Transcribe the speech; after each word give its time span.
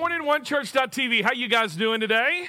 Good 0.00 0.22
morning, 0.22 0.46
onechurch.tv. 0.46 1.22
How 1.22 1.32
you 1.32 1.46
guys 1.46 1.76
doing 1.76 2.00
today? 2.00 2.48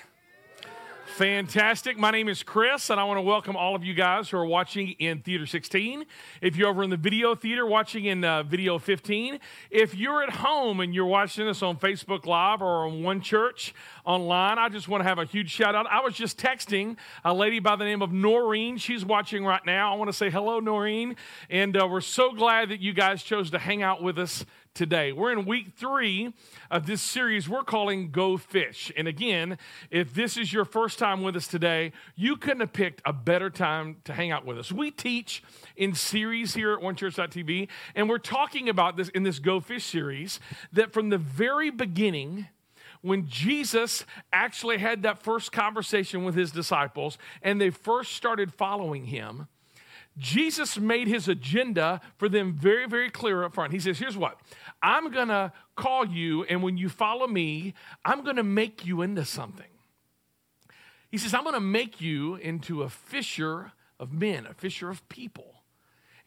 Fantastic. 1.17 1.97
My 1.99 2.09
name 2.09 2.29
is 2.29 2.41
Chris, 2.41 2.89
and 2.89 2.97
I 2.97 3.03
want 3.03 3.17
to 3.17 3.21
welcome 3.21 3.57
all 3.57 3.75
of 3.75 3.83
you 3.83 3.93
guys 3.93 4.29
who 4.29 4.37
are 4.37 4.45
watching 4.45 4.91
in 4.99 5.19
Theater 5.19 5.45
16. 5.45 6.05
If 6.41 6.55
you're 6.55 6.69
over 6.69 6.81
in 6.81 6.89
the 6.89 6.95
video 6.95 7.35
theater 7.35 7.65
watching 7.65 8.05
in 8.05 8.23
uh, 8.23 8.43
Video 8.43 8.79
15, 8.79 9.37
if 9.69 9.93
you're 9.93 10.23
at 10.23 10.29
home 10.29 10.79
and 10.79 10.95
you're 10.95 11.05
watching 11.05 11.45
this 11.45 11.61
on 11.61 11.75
Facebook 11.75 12.25
Live 12.25 12.61
or 12.61 12.87
on 12.87 13.03
One 13.03 13.19
Church 13.19 13.75
online, 14.05 14.57
I 14.57 14.69
just 14.69 14.87
want 14.87 15.03
to 15.03 15.09
have 15.09 15.19
a 15.19 15.25
huge 15.25 15.51
shout 15.51 15.75
out. 15.75 15.85
I 15.87 15.99
was 15.99 16.13
just 16.13 16.39
texting 16.39 16.95
a 17.25 17.33
lady 17.33 17.59
by 17.59 17.75
the 17.75 17.83
name 17.83 18.01
of 18.01 18.13
Noreen. 18.13 18.77
She's 18.77 19.03
watching 19.03 19.43
right 19.43 19.65
now. 19.65 19.93
I 19.93 19.97
want 19.97 20.07
to 20.07 20.13
say 20.13 20.29
hello, 20.29 20.61
Noreen, 20.61 21.17
and 21.49 21.75
uh, 21.75 21.85
we're 21.85 21.99
so 21.99 22.31
glad 22.31 22.69
that 22.69 22.79
you 22.79 22.93
guys 22.93 23.21
chose 23.21 23.51
to 23.51 23.59
hang 23.59 23.83
out 23.83 24.01
with 24.01 24.17
us 24.17 24.45
today. 24.73 25.11
We're 25.11 25.31
in 25.31 25.45
week 25.45 25.73
three 25.75 26.33
of 26.69 26.85
this 26.85 27.01
series 27.01 27.49
we're 27.49 27.63
calling 27.63 28.11
Go 28.11 28.37
Fish. 28.37 28.91
And 28.95 29.07
again, 29.07 29.57
if 29.89 30.13
this 30.13 30.37
is 30.37 30.53
your 30.53 30.65
first 30.65 30.97
time 30.97 31.21
with 31.21 31.35
us 31.35 31.47
today, 31.47 31.91
you 32.15 32.37
couldn't 32.37 32.61
have 32.61 32.73
picked 32.73 33.01
a 33.05 33.13
better 33.13 33.49
time 33.49 33.97
to 34.05 34.13
hang 34.13 34.31
out 34.31 34.45
with 34.45 34.57
us. 34.57 34.71
We 34.71 34.91
teach 34.91 35.43
in 35.75 35.93
series 35.93 36.53
here 36.53 36.73
at 36.73 36.79
onechurch.tv, 36.79 37.67
and 37.95 38.09
we're 38.09 38.17
talking 38.17 38.69
about 38.69 38.97
this 38.97 39.09
in 39.09 39.23
this 39.23 39.39
Go 39.39 39.59
Fish 39.59 39.85
series 39.85 40.39
that 40.71 40.93
from 40.93 41.09
the 41.09 41.17
very 41.17 41.69
beginning, 41.69 42.47
when 43.01 43.27
Jesus 43.27 44.05
actually 44.31 44.77
had 44.77 45.03
that 45.03 45.23
first 45.23 45.51
conversation 45.51 46.23
with 46.23 46.35
his 46.35 46.51
disciples 46.51 47.17
and 47.41 47.59
they 47.59 47.71
first 47.71 48.13
started 48.13 48.53
following 48.53 49.05
him, 49.05 49.47
Jesus 50.21 50.77
made 50.77 51.07
his 51.07 51.27
agenda 51.27 51.99
for 52.15 52.29
them 52.29 52.53
very, 52.53 52.87
very 52.87 53.09
clear 53.09 53.43
up 53.43 53.55
front. 53.55 53.73
He 53.73 53.79
says, 53.79 53.97
Here's 53.97 54.15
what 54.15 54.39
I'm 54.81 55.11
going 55.11 55.29
to 55.29 55.51
call 55.75 56.05
you, 56.05 56.43
and 56.43 56.61
when 56.61 56.77
you 56.77 56.89
follow 56.89 57.27
me, 57.27 57.73
I'm 58.05 58.23
going 58.23 58.35
to 58.35 58.43
make 58.43 58.85
you 58.85 59.01
into 59.01 59.25
something. 59.25 59.65
He 61.09 61.17
says, 61.17 61.33
I'm 61.33 61.43
going 61.43 61.55
to 61.55 61.59
make 61.59 61.99
you 61.99 62.35
into 62.35 62.83
a 62.83 62.89
fisher 62.89 63.71
of 63.99 64.13
men, 64.13 64.45
a 64.45 64.53
fisher 64.53 64.89
of 64.91 65.07
people. 65.09 65.55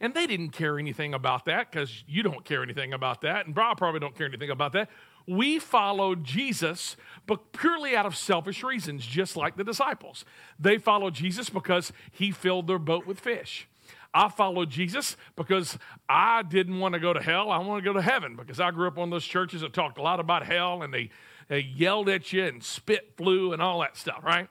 And 0.01 0.13
they 0.13 0.27
didn't 0.27 0.49
care 0.49 0.77
anything 0.77 1.13
about 1.13 1.45
that 1.45 1.71
because 1.71 2.03
you 2.05 2.21
don't 2.21 2.43
care 2.43 2.61
anything 2.61 2.91
about 2.91 3.21
that, 3.21 3.45
and 3.45 3.55
Bob 3.55 3.77
probably 3.77 4.01
don't 4.01 4.15
care 4.15 4.27
anything 4.27 4.49
about 4.49 4.73
that. 4.73 4.89
We 5.25 5.57
followed 5.57 6.25
Jesus, 6.25 6.97
but 7.25 7.53
purely 7.53 7.95
out 7.95 8.05
of 8.05 8.17
selfish 8.17 8.61
reasons, 8.61 9.05
just 9.05 9.37
like 9.37 9.55
the 9.55 9.63
disciples. 9.63 10.25
They 10.59 10.77
followed 10.77 11.13
Jesus 11.13 11.49
because 11.49 11.93
he 12.11 12.31
filled 12.31 12.67
their 12.67 12.77
boat 12.77 13.07
with 13.07 13.21
fish. 13.21 13.69
I 14.15 14.29
followed 14.29 14.69
Jesus 14.69 15.17
because 15.35 15.77
I 16.07 16.41
didn't 16.41 16.79
want 16.79 16.93
to 16.93 16.99
go 17.01 17.11
to 17.11 17.21
hell. 17.21 17.51
I 17.51 17.57
want 17.57 17.83
to 17.83 17.87
go 17.87 17.93
to 17.93 18.01
heaven 18.01 18.37
because 18.37 18.61
I 18.61 18.71
grew 18.71 18.87
up 18.87 18.97
of 18.97 19.09
those 19.09 19.25
churches 19.25 19.59
that 19.59 19.73
talked 19.73 19.97
a 19.97 20.01
lot 20.01 20.21
about 20.21 20.45
hell 20.45 20.81
and 20.81 20.93
they, 20.93 21.09
they 21.49 21.59
yelled 21.59 22.07
at 22.07 22.31
you 22.31 22.45
and 22.45 22.63
spit 22.63 23.13
flew 23.17 23.51
and 23.51 23.61
all 23.61 23.81
that 23.81 23.97
stuff, 23.97 24.23
right? 24.23 24.47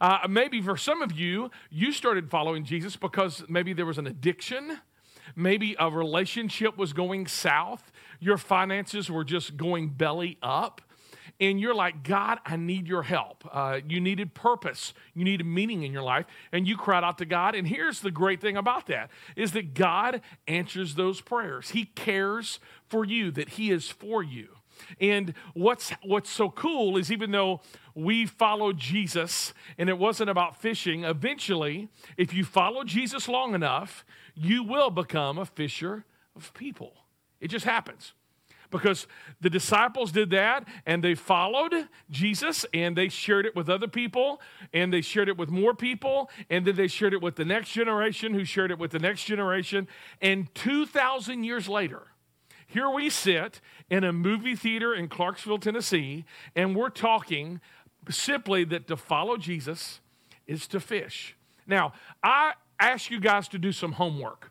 Uh, 0.00 0.20
maybe 0.30 0.62
for 0.62 0.76
some 0.76 1.02
of 1.02 1.10
you, 1.10 1.50
you 1.68 1.90
started 1.90 2.30
following 2.30 2.64
Jesus 2.64 2.94
because 2.94 3.44
maybe 3.48 3.72
there 3.72 3.86
was 3.86 3.98
an 3.98 4.06
addiction. 4.06 4.78
Maybe 5.34 5.74
a 5.80 5.90
relationship 5.90 6.78
was 6.78 6.92
going 6.92 7.26
south. 7.26 7.90
Your 8.20 8.38
finances 8.38 9.10
were 9.10 9.24
just 9.24 9.56
going 9.56 9.88
belly 9.88 10.38
up 10.40 10.80
and 11.40 11.60
you're 11.60 11.74
like, 11.74 12.02
God, 12.02 12.38
I 12.44 12.56
need 12.56 12.88
your 12.88 13.04
help. 13.04 13.48
Uh, 13.50 13.80
you 13.86 14.00
needed 14.00 14.34
purpose. 14.34 14.92
You 15.14 15.24
needed 15.24 15.44
meaning 15.44 15.84
in 15.84 15.92
your 15.92 16.02
life. 16.02 16.26
And 16.50 16.66
you 16.66 16.76
cried 16.76 17.04
out 17.04 17.18
to 17.18 17.24
God. 17.24 17.54
And 17.54 17.66
here's 17.66 18.00
the 18.00 18.10
great 18.10 18.40
thing 18.40 18.56
about 18.56 18.86
that 18.88 19.10
is 19.36 19.52
that 19.52 19.74
God 19.74 20.20
answers 20.48 20.96
those 20.96 21.20
prayers. 21.20 21.70
He 21.70 21.84
cares 21.84 22.58
for 22.88 23.04
you, 23.04 23.30
that 23.32 23.50
He 23.50 23.70
is 23.70 23.88
for 23.88 24.22
you. 24.22 24.48
And 25.00 25.34
what's 25.54 25.90
what's 26.04 26.30
so 26.30 26.50
cool 26.50 26.96
is 26.96 27.10
even 27.10 27.32
though 27.32 27.60
we 27.94 28.26
followed 28.26 28.78
Jesus 28.78 29.52
and 29.76 29.88
it 29.88 29.98
wasn't 29.98 30.30
about 30.30 30.60
fishing, 30.60 31.04
eventually, 31.04 31.88
if 32.16 32.32
you 32.32 32.44
follow 32.44 32.84
Jesus 32.84 33.28
long 33.28 33.54
enough, 33.54 34.04
you 34.34 34.62
will 34.62 34.90
become 34.90 35.36
a 35.36 35.44
fisher 35.44 36.04
of 36.36 36.54
people. 36.54 36.92
It 37.40 37.48
just 37.48 37.64
happens 37.64 38.12
because 38.70 39.06
the 39.40 39.50
disciples 39.50 40.12
did 40.12 40.30
that 40.30 40.66
and 40.86 41.02
they 41.02 41.14
followed 41.14 41.88
Jesus 42.10 42.66
and 42.74 42.96
they 42.96 43.08
shared 43.08 43.46
it 43.46 43.56
with 43.56 43.68
other 43.68 43.88
people 43.88 44.40
and 44.72 44.92
they 44.92 45.00
shared 45.00 45.28
it 45.28 45.36
with 45.36 45.50
more 45.50 45.74
people 45.74 46.30
and 46.50 46.66
then 46.66 46.76
they 46.76 46.88
shared 46.88 47.12
it 47.12 47.22
with 47.22 47.36
the 47.36 47.44
next 47.44 47.70
generation 47.70 48.34
who 48.34 48.44
shared 48.44 48.70
it 48.70 48.78
with 48.78 48.90
the 48.90 48.98
next 48.98 49.24
generation. 49.24 49.88
And 50.20 50.52
2,000 50.54 51.44
years 51.44 51.68
later, 51.68 52.08
here 52.66 52.90
we 52.90 53.08
sit 53.08 53.60
in 53.88 54.04
a 54.04 54.12
movie 54.12 54.54
theater 54.54 54.94
in 54.94 55.08
Clarksville, 55.08 55.58
Tennessee, 55.58 56.26
and 56.54 56.76
we're 56.76 56.90
talking 56.90 57.60
simply 58.10 58.64
that 58.64 58.86
to 58.88 58.96
follow 58.96 59.38
Jesus 59.38 60.00
is 60.46 60.66
to 60.68 60.80
fish. 60.80 61.34
Now, 61.66 61.92
I 62.22 62.54
ask 62.78 63.10
you 63.10 63.20
guys 63.20 63.48
to 63.48 63.58
do 63.58 63.72
some 63.72 63.92
homework. 63.92 64.50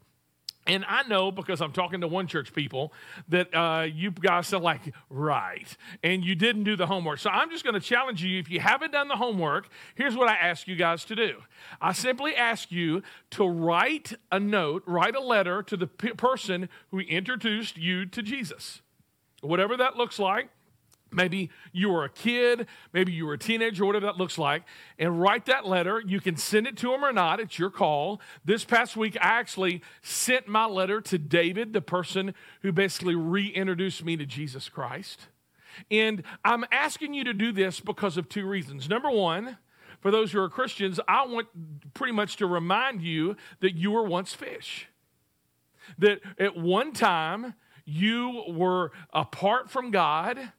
And 0.67 0.83
I 0.88 1.03
know 1.07 1.31
because 1.31 1.61
I'm 1.61 1.72
talking 1.72 2.01
to 2.01 2.07
one 2.07 2.28
church 2.28 2.53
people 2.53 2.94
that 3.29 3.53
uh, 3.55 3.83
you 3.83 4.11
guys 4.11 4.53
are 4.53 4.59
like, 4.59 4.94
right. 5.09 5.75
And 6.03 6.23
you 6.23 6.35
didn't 6.35 6.63
do 6.63 6.75
the 6.75 6.85
homework. 6.85 7.19
So 7.19 7.29
I'm 7.29 7.50
just 7.50 7.63
going 7.63 7.73
to 7.73 7.79
challenge 7.79 8.23
you. 8.23 8.39
If 8.39 8.50
you 8.50 8.59
haven't 8.59 8.91
done 8.91 9.07
the 9.07 9.16
homework, 9.16 9.69
here's 9.95 10.16
what 10.16 10.28
I 10.28 10.35
ask 10.35 10.67
you 10.67 10.75
guys 10.75 11.05
to 11.05 11.16
do 11.16 11.38
I 11.81 11.94
simply 11.94 12.35
ask 12.35 12.72
you 12.72 13.01
to 13.31 13.47
write 13.47 14.13
a 14.31 14.39
note, 14.39 14.83
write 14.85 15.16
a 15.16 15.22
letter 15.22 15.63
to 15.63 15.78
the 15.78 15.88
person 15.88 16.69
who 16.91 16.99
introduced 16.99 17.78
you 17.78 18.05
to 18.05 18.22
Jesus. 18.22 18.81
Whatever 19.41 19.78
that 19.78 19.95
looks 19.95 20.19
like. 20.19 20.49
Maybe 21.12 21.50
you 21.72 21.90
were 21.90 22.03
a 22.03 22.09
kid, 22.09 22.68
maybe 22.94 23.12
you 23.12 23.25
were 23.25 23.34
a 23.34 23.38
teenager, 23.38 23.85
whatever 23.85 24.06
that 24.07 24.18
looks 24.18 24.38
like, 24.38 24.63
and 25.00 25.19
write 25.22 25.45
that 25.45 25.66
letter. 25.66 26.01
You 26.06 26.19
can 26.19 26.35
send 26.35 26.68
it 26.68 26.78
to 26.78 26.94
him 26.94 27.03
or 27.03 27.13
not, 27.13 27.40
it's 27.40 27.57
your 27.57 27.69
call. 27.69 28.22
This 28.44 28.66
past 28.66 28.97
week, 28.97 29.17
I 29.17 29.40
actually 29.40 29.81
sent 30.01 30.47
my 30.47 30.66
letter 30.66 31.01
to 31.01 31.17
David, 31.17 31.73
the 31.73 31.81
person 31.81 32.34
who 32.62 32.72
basically 32.72 33.16
reintroduced 33.16 34.03
me 34.03 34.17
to 34.17 34.25
Jesus 34.25 34.69
Christ. 34.69 35.28
And 35.91 36.23
I'm 36.44 36.66
asking 36.72 37.13
you 37.13 37.23
to 37.23 37.34
do 37.34 37.51
this 37.51 37.79
because 37.79 38.17
of 38.17 38.29
two 38.29 38.47
reasons. 38.47 38.90
Number 38.90 39.12
one, 39.12 39.57
for 40.00 40.12
those 40.12 40.31
who 40.31 40.40
are 40.40 40.50
Christians, 40.50 41.00
I 41.07 41.25
want 41.25 41.47
pretty 41.94 42.13
much 42.13 42.38
to 42.38 42.47
remind 42.47 43.01
you 43.01 43.35
that 43.62 43.75
you 43.75 43.91
were 43.91 44.03
once 44.03 44.34
fish. 44.34 44.88
That 45.97 46.19
at 46.38 46.57
one 46.57 46.91
time, 46.91 47.53
you 47.85 48.44
were 48.50 48.91
apart 49.13 49.72
from 49.72 49.91
God 49.91 50.51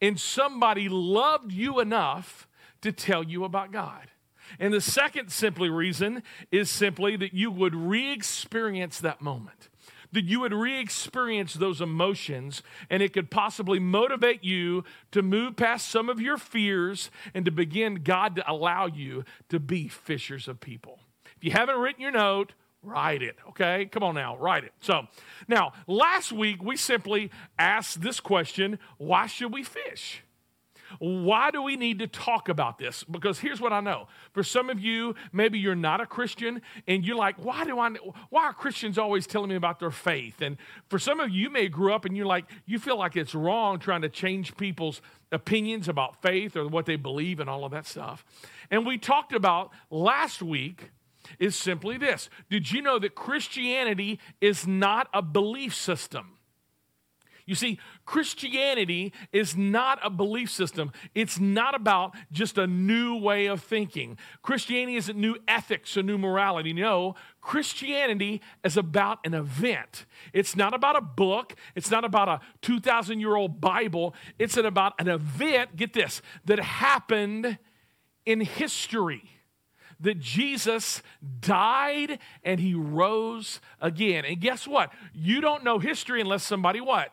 and 0.00 0.18
somebody 0.18 0.88
loved 0.88 1.52
you 1.52 1.80
enough 1.80 2.48
to 2.82 2.92
tell 2.92 3.22
you 3.22 3.44
about 3.44 3.72
God. 3.72 4.10
And 4.58 4.72
the 4.72 4.80
second 4.80 5.30
simply 5.30 5.68
reason 5.68 6.22
is 6.50 6.70
simply 6.70 7.16
that 7.16 7.34
you 7.34 7.50
would 7.50 7.74
re 7.74 8.12
experience 8.12 9.00
that 9.00 9.20
moment, 9.20 9.68
that 10.12 10.24
you 10.24 10.40
would 10.40 10.54
re 10.54 10.78
experience 10.78 11.54
those 11.54 11.80
emotions, 11.80 12.62
and 12.88 13.02
it 13.02 13.12
could 13.12 13.30
possibly 13.30 13.78
motivate 13.78 14.44
you 14.44 14.84
to 15.10 15.22
move 15.22 15.56
past 15.56 15.88
some 15.88 16.08
of 16.08 16.20
your 16.20 16.36
fears 16.36 17.10
and 17.34 17.44
to 17.44 17.50
begin 17.50 17.96
God 17.96 18.36
to 18.36 18.50
allow 18.50 18.86
you 18.86 19.24
to 19.48 19.58
be 19.58 19.88
fishers 19.88 20.48
of 20.48 20.60
people. 20.60 21.00
If 21.36 21.44
you 21.44 21.50
haven't 21.50 21.78
written 21.78 22.00
your 22.00 22.12
note, 22.12 22.52
Write 22.86 23.20
it, 23.20 23.36
okay? 23.48 23.86
Come 23.86 24.04
on 24.04 24.14
now, 24.14 24.36
write 24.36 24.62
it. 24.62 24.72
So, 24.80 25.08
now, 25.48 25.72
last 25.88 26.30
week 26.30 26.62
we 26.62 26.76
simply 26.76 27.32
asked 27.58 28.00
this 28.00 28.20
question 28.20 28.78
why 28.96 29.26
should 29.26 29.52
we 29.52 29.64
fish? 29.64 30.22
Why 31.00 31.50
do 31.50 31.62
we 31.62 31.74
need 31.74 31.98
to 31.98 32.06
talk 32.06 32.48
about 32.48 32.78
this? 32.78 33.02
Because 33.02 33.40
here's 33.40 33.60
what 33.60 33.72
I 33.72 33.80
know. 33.80 34.06
For 34.32 34.44
some 34.44 34.70
of 34.70 34.78
you, 34.78 35.16
maybe 35.32 35.58
you're 35.58 35.74
not 35.74 36.00
a 36.00 36.06
Christian 36.06 36.62
and 36.86 37.04
you're 37.04 37.16
like, 37.16 37.44
why 37.44 37.64
do 37.64 37.76
I 37.80 37.90
why 38.30 38.44
are 38.44 38.52
Christians 38.52 38.98
always 38.98 39.26
telling 39.26 39.50
me 39.50 39.56
about 39.56 39.80
their 39.80 39.90
faith? 39.90 40.40
And 40.40 40.56
for 40.88 41.00
some 41.00 41.18
of 41.18 41.30
you, 41.30 41.42
you 41.42 41.50
may 41.50 41.66
grow 41.66 41.92
up 41.92 42.04
and 42.04 42.16
you're 42.16 42.24
like, 42.24 42.44
you 42.66 42.78
feel 42.78 42.96
like 42.96 43.16
it's 43.16 43.34
wrong 43.34 43.80
trying 43.80 44.02
to 44.02 44.08
change 44.08 44.56
people's 44.56 45.02
opinions 45.32 45.88
about 45.88 46.22
faith 46.22 46.56
or 46.56 46.68
what 46.68 46.86
they 46.86 46.96
believe 46.96 47.40
and 47.40 47.50
all 47.50 47.64
of 47.64 47.72
that 47.72 47.84
stuff. 47.84 48.24
And 48.70 48.86
we 48.86 48.96
talked 48.96 49.32
about 49.32 49.72
last 49.90 50.40
week 50.40 50.90
is 51.38 51.56
simply 51.56 51.98
this 51.98 52.28
Did 52.50 52.70
you 52.70 52.82
know 52.82 52.98
that 52.98 53.14
Christianity 53.14 54.18
is 54.40 54.66
not 54.66 55.08
a 55.12 55.22
belief 55.22 55.74
system? 55.74 56.36
You 57.46 57.54
see, 57.54 57.78
Christianity 58.04 59.12
is 59.32 59.56
not 59.56 60.00
a 60.02 60.10
belief 60.10 60.50
system. 60.50 60.90
It's 61.14 61.38
not 61.38 61.76
about 61.76 62.12
just 62.32 62.58
a 62.58 62.66
new 62.66 63.16
way 63.16 63.46
of 63.46 63.62
thinking. 63.62 64.18
Christianity 64.42 64.96
isn't 64.96 65.16
new 65.16 65.36
ethics 65.46 65.96
or 65.96 66.02
new 66.02 66.18
morality. 66.18 66.72
No, 66.72 67.14
Christianity 67.40 68.42
is 68.64 68.76
about 68.76 69.20
an 69.24 69.32
event. 69.32 70.06
It's 70.32 70.56
not 70.56 70.74
about 70.74 70.96
a 70.96 71.00
book, 71.00 71.54
it's 71.76 71.90
not 71.90 72.04
about 72.04 72.28
a 72.28 72.40
2,000 72.62 73.20
year 73.20 73.36
old 73.36 73.60
Bible. 73.60 74.16
It's 74.40 74.56
about 74.56 74.94
an 74.98 75.06
event, 75.06 75.76
get 75.76 75.92
this, 75.92 76.22
that 76.46 76.58
happened 76.58 77.58
in 78.24 78.40
history 78.40 79.35
that 80.00 80.18
Jesus 80.20 81.02
died 81.40 82.18
and 82.44 82.60
he 82.60 82.74
rose 82.74 83.60
again. 83.80 84.24
And 84.24 84.40
guess 84.40 84.66
what? 84.66 84.92
You 85.14 85.40
don't 85.40 85.64
know 85.64 85.78
history 85.78 86.20
unless 86.20 86.44
somebody 86.44 86.80
what? 86.80 87.12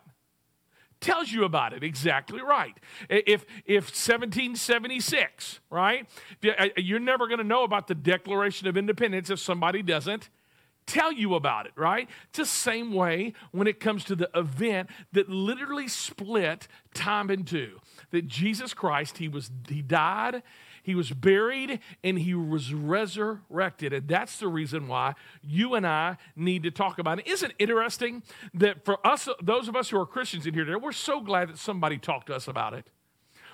tells 1.04 1.32
you 1.32 1.44
about 1.44 1.74
it 1.74 1.84
exactly 1.84 2.42
right 2.42 2.78
if 3.10 3.46
if 3.66 3.84
1776 3.86 5.60
right 5.70 6.08
uh, 6.46 6.68
you're 6.78 6.98
never 6.98 7.28
going 7.28 7.40
to 7.40 7.44
know 7.44 7.64
about 7.64 7.88
the 7.88 7.96
declaration 7.96 8.68
of 8.68 8.78
independence 8.78 9.30
if 9.30 9.38
somebody 9.38 9.84
doesn't 9.84 10.30
tell 10.86 11.12
you 11.12 11.36
about 11.36 11.66
it 11.66 11.74
right 11.76 12.10
it's 12.30 12.38
the 12.38 12.46
same 12.46 12.94
way 12.94 13.34
when 13.52 13.68
it 13.68 13.82
comes 13.82 14.06
to 14.06 14.16
the 14.16 14.30
event 14.34 14.90
that 15.12 15.30
literally 15.30 15.90
split 15.90 16.70
time 16.94 17.30
in 17.30 17.44
two 17.44 17.80
that 18.12 18.26
jesus 18.26 18.74
christ 18.74 19.18
he 19.18 19.28
was 19.28 19.52
he 19.68 19.82
died 19.82 20.42
he 20.84 20.96
was 20.96 21.12
buried 21.12 21.80
and 22.04 22.20
he 22.20 22.34
was 22.34 22.74
resurrected. 22.74 23.94
And 23.94 24.08
that's 24.08 24.38
the 24.38 24.48
reason 24.48 24.88
why 24.88 25.16
you 25.42 25.74
and 25.74 25.88
I 25.88 26.18
need 26.36 26.64
to 26.64 26.72
talk 26.72 27.00
about 27.00 27.20
it. 27.20 27.28
Isn't 27.28 27.52
it 27.52 27.56
interesting 27.58 28.22
that 28.54 28.86
for 28.86 29.06
us, 29.08 29.28
those 29.42 29.68
of 29.68 29.76
us 29.76 29.90
who 29.90 30.00
are 30.00 30.06
Christians 30.06 30.46
in 30.46 30.54
here 30.54 30.66
today, 30.66 30.76
we're 30.76 30.92
so 30.92 31.22
glad 31.22 31.50
that 31.50 31.58
somebody 31.58 31.98
talked 31.98 32.28
to 32.28 32.36
us 32.36 32.48
about 32.48 32.74
it. 32.74 32.86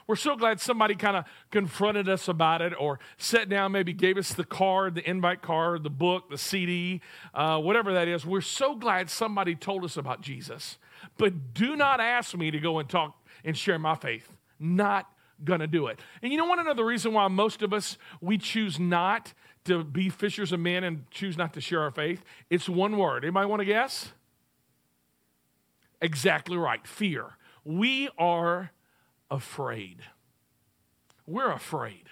We're 0.08 0.16
so 0.16 0.36
glad 0.36 0.60
somebody 0.60 0.96
kind 0.96 1.16
of 1.16 1.26
confronted 1.52 2.10
us 2.10 2.28
about 2.28 2.64
it 2.64 2.74
or 2.80 3.00
sat 3.20 3.48
down, 3.48 3.74
maybe 3.74 3.94
gave 3.94 4.18
us 4.18 4.34
the 4.34 4.44
card, 4.44 4.96
the 4.96 5.08
invite 5.08 5.44
card, 5.44 5.84
the 5.84 5.92
book, 5.92 6.32
the 6.32 6.38
CD, 6.38 7.02
uh, 7.36 7.60
whatever 7.60 7.94
that 7.94 8.08
is. 8.08 8.26
We're 8.26 8.42
so 8.42 8.76
glad 8.76 9.12
somebody 9.12 9.54
told 9.54 9.86
us 9.86 9.98
about 9.98 10.22
Jesus. 10.22 10.80
But 11.20 11.54
do 11.54 11.76
not 11.76 12.00
ask 12.00 12.36
me 12.36 12.50
to 12.50 12.60
go 12.60 12.80
and 12.80 12.90
talk 12.90 13.24
and 13.46 13.56
share 13.56 13.78
my 13.78 13.94
faith. 13.94 14.32
Not 14.60 15.08
going 15.44 15.60
to 15.60 15.68
do 15.68 15.88
it. 15.88 16.00
And 16.22 16.32
you 16.32 16.38
know 16.38 16.46
what? 16.46 16.60
Another 16.60 16.86
reason 16.86 17.14
why 17.14 17.28
most 17.28 17.62
of 17.62 17.74
us, 17.74 17.98
we 18.22 18.38
choose 18.38 18.80
not 18.80 19.34
to 19.66 19.84
be 19.84 20.10
fishers 20.10 20.52
of 20.52 20.60
men 20.60 20.84
and 20.84 21.10
choose 21.12 21.38
not 21.38 21.54
to 21.54 21.62
share 21.62 21.82
our 21.82 21.92
faith? 21.92 22.24
It's 22.50 22.68
one 22.68 22.98
word. 22.98 23.24
Anybody 23.24 23.48
want 23.48 23.60
to 23.62 23.66
guess? 23.66 24.12
Exactly 26.02 26.58
right 26.58 26.86
fear. 26.88 27.38
We 27.64 28.10
are 28.18 28.72
afraid. 29.30 30.02
We're 31.28 31.52
afraid. 31.52 32.06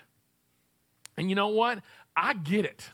And 1.17 1.29
you 1.29 1.35
know 1.35 1.47
what? 1.47 1.79
I 2.15 2.33
get 2.33 2.65
it. 2.65 2.89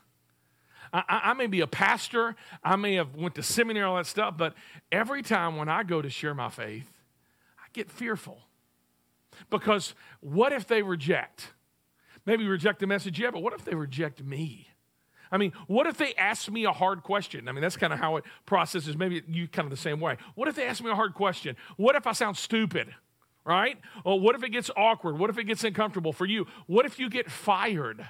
I, 0.93 1.03
I, 1.09 1.33
may 1.33 1.47
be 1.47 1.61
a 1.61 1.67
pastor, 1.67 2.35
I 2.63 2.75
may 2.75 2.95
have 2.95 3.15
went 3.15 3.33
to 3.35 3.43
seminary, 3.43 3.83
all 3.83 3.95
that 3.95 4.05
stuff, 4.05 4.37
but 4.37 4.53
every 4.91 5.23
time 5.23 5.57
when 5.57 5.67
I 5.67 5.81
go 5.81 6.03
to 6.03 6.09
share 6.09 6.35
my 6.35 6.49
faith, 6.49 6.87
I 7.57 7.65
get 7.73 7.89
fearful. 7.89 8.37
Because 9.49 9.95
what 10.19 10.53
if 10.53 10.67
they 10.67 10.81
reject? 10.81 11.53
Maybe 12.25 12.47
reject 12.47 12.79
the 12.79 12.87
message, 12.87 13.19
yeah, 13.19 13.31
but 13.31 13.43
what 13.43 13.53
if 13.53 13.65
they 13.65 13.75
reject 13.75 14.23
me? 14.23 14.67
I 15.31 15.37
mean, 15.37 15.51
what 15.65 15.87
if 15.87 15.97
they 15.97 16.13
ask 16.13 16.49
me 16.49 16.65
a 16.65 16.71
hard 16.71 17.01
question? 17.01 17.47
I 17.47 17.53
mean, 17.53 17.63
that's 17.63 17.75
kind 17.75 17.91
of 17.91 17.97
how 17.97 18.17
it 18.17 18.23
processes. 18.45 18.95
Maybe 18.95 19.23
you 19.27 19.47
kind 19.47 19.65
of 19.65 19.71
the 19.71 19.77
same 19.77 19.99
way. 19.99 20.17
What 20.35 20.47
if 20.47 20.55
they 20.55 20.67
ask 20.67 20.83
me 20.83 20.91
a 20.91 20.95
hard 20.95 21.15
question? 21.15 21.55
What 21.75 21.95
if 21.95 22.05
I 22.05 22.11
sound 22.11 22.37
stupid? 22.37 22.93
Right? 23.43 23.79
Or 24.05 24.19
what 24.19 24.35
if 24.35 24.43
it 24.43 24.49
gets 24.49 24.69
awkward? 24.77 25.17
What 25.17 25.29
if 25.29 25.37
it 25.37 25.45
gets 25.45 25.63
uncomfortable 25.63 26.13
for 26.13 26.25
you? 26.25 26.45
What 26.67 26.85
if 26.85 26.99
you 26.99 27.09
get 27.09 27.31
fired? 27.31 28.07